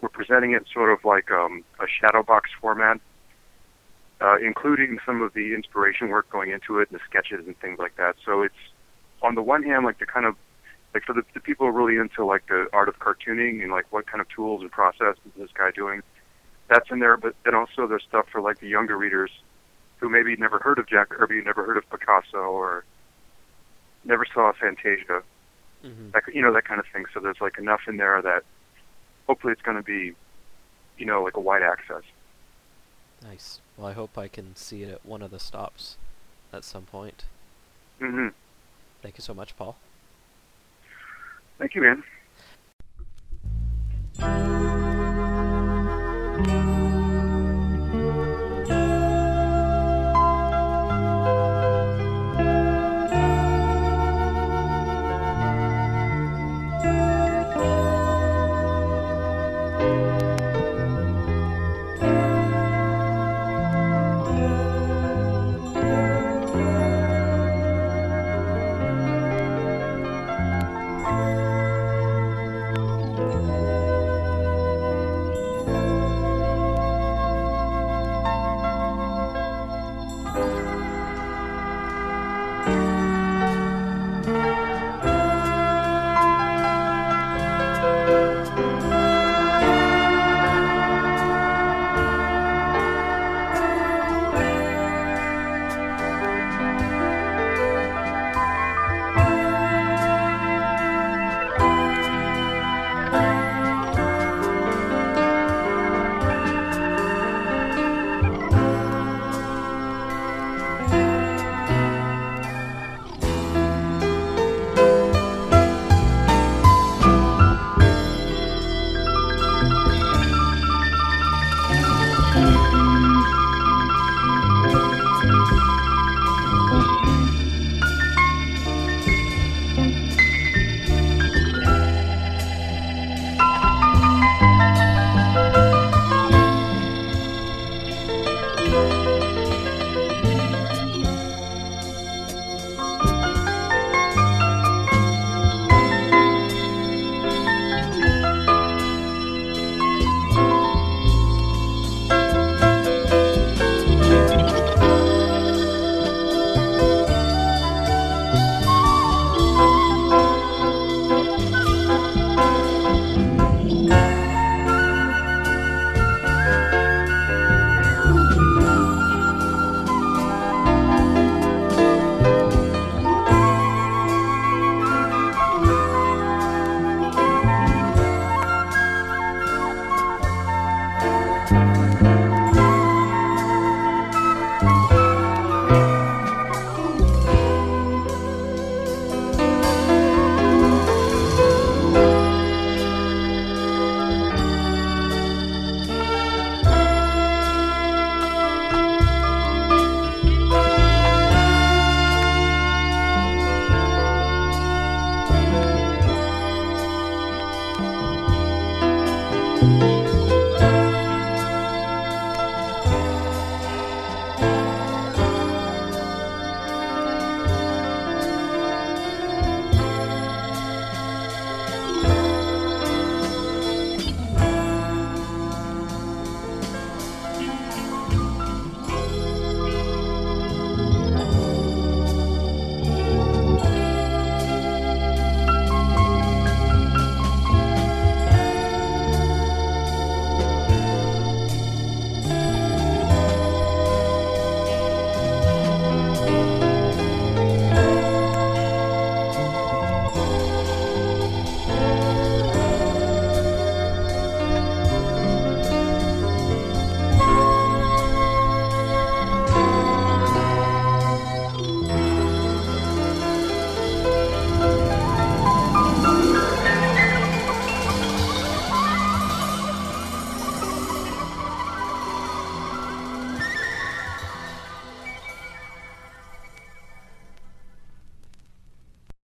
We're 0.00 0.08
presenting 0.08 0.52
it 0.52 0.64
sort 0.72 0.92
of 0.92 1.04
like 1.04 1.30
um, 1.30 1.64
a 1.80 1.86
shadow 1.88 2.22
box 2.22 2.50
format, 2.60 3.00
uh, 4.20 4.36
including 4.38 4.98
some 5.04 5.22
of 5.22 5.32
the 5.34 5.54
inspiration 5.54 6.08
work 6.08 6.30
going 6.30 6.50
into 6.50 6.78
it 6.78 6.90
and 6.90 7.00
the 7.00 7.04
sketches 7.04 7.46
and 7.46 7.58
things 7.60 7.78
like 7.78 7.96
that. 7.96 8.16
So 8.24 8.42
it's 8.42 8.54
on 9.22 9.34
the 9.34 9.42
one 9.42 9.62
hand 9.62 9.84
like 9.84 9.98
the 9.98 10.06
kind 10.06 10.26
of 10.26 10.36
like 10.94 11.04
for 11.04 11.12
the, 11.12 11.22
the 11.34 11.40
people 11.40 11.70
really 11.70 11.96
into 11.96 12.24
like 12.24 12.46
the 12.46 12.68
art 12.72 12.88
of 12.88 12.98
cartooning 12.98 13.62
and 13.62 13.70
like 13.70 13.92
what 13.92 14.06
kind 14.06 14.20
of 14.20 14.28
tools 14.28 14.62
and 14.62 14.70
process 14.70 15.16
is 15.26 15.32
this 15.36 15.50
guy 15.54 15.70
doing. 15.70 16.02
That's 16.68 16.90
in 16.90 16.98
there, 16.98 17.16
but 17.16 17.34
then 17.44 17.54
also 17.54 17.86
there's 17.86 18.04
stuff 18.04 18.26
for 18.30 18.40
like 18.40 18.58
the 18.60 18.68
younger 18.68 18.96
readers 18.96 19.30
who 19.98 20.08
maybe 20.08 20.36
never 20.36 20.58
heard 20.58 20.78
of 20.78 20.86
Jack 20.86 21.08
Kirby, 21.08 21.42
never 21.42 21.64
heard 21.64 21.76
of 21.76 21.88
Picasso, 21.90 22.38
or 22.38 22.84
never 24.04 24.24
saw 24.32 24.52
Fantasia, 24.52 25.22
Mhm. 25.82 26.12
that, 26.12 26.22
you 26.32 26.42
know, 26.42 26.52
that 26.52 26.64
kind 26.64 26.78
of 26.80 26.86
thing. 26.88 27.06
So 27.12 27.20
there's 27.20 27.40
like 27.40 27.58
enough 27.58 27.88
in 27.88 27.96
there 27.96 28.20
that 28.22 28.44
hopefully 29.26 29.52
it's 29.52 29.62
going 29.62 29.76
to 29.76 29.82
be, 29.82 30.14
you 30.98 31.06
know, 31.06 31.22
like 31.22 31.36
a 31.36 31.40
wide 31.40 31.62
access. 31.62 32.02
Nice. 33.22 33.60
Well, 33.76 33.86
I 33.86 33.92
hope 33.92 34.16
I 34.18 34.28
can 34.28 34.54
see 34.54 34.82
it 34.82 34.90
at 34.90 35.04
one 35.06 35.22
of 35.22 35.30
the 35.30 35.38
stops 35.40 35.96
at 36.52 36.64
some 36.64 36.84
point. 36.84 37.24
Mm-hmm. 38.00 38.28
Thank 39.02 39.18
you 39.18 39.22
so 39.22 39.34
much, 39.34 39.56
Paul. 39.56 39.76
Thank 41.58 41.74
you, 41.74 41.82
man. 44.20 44.84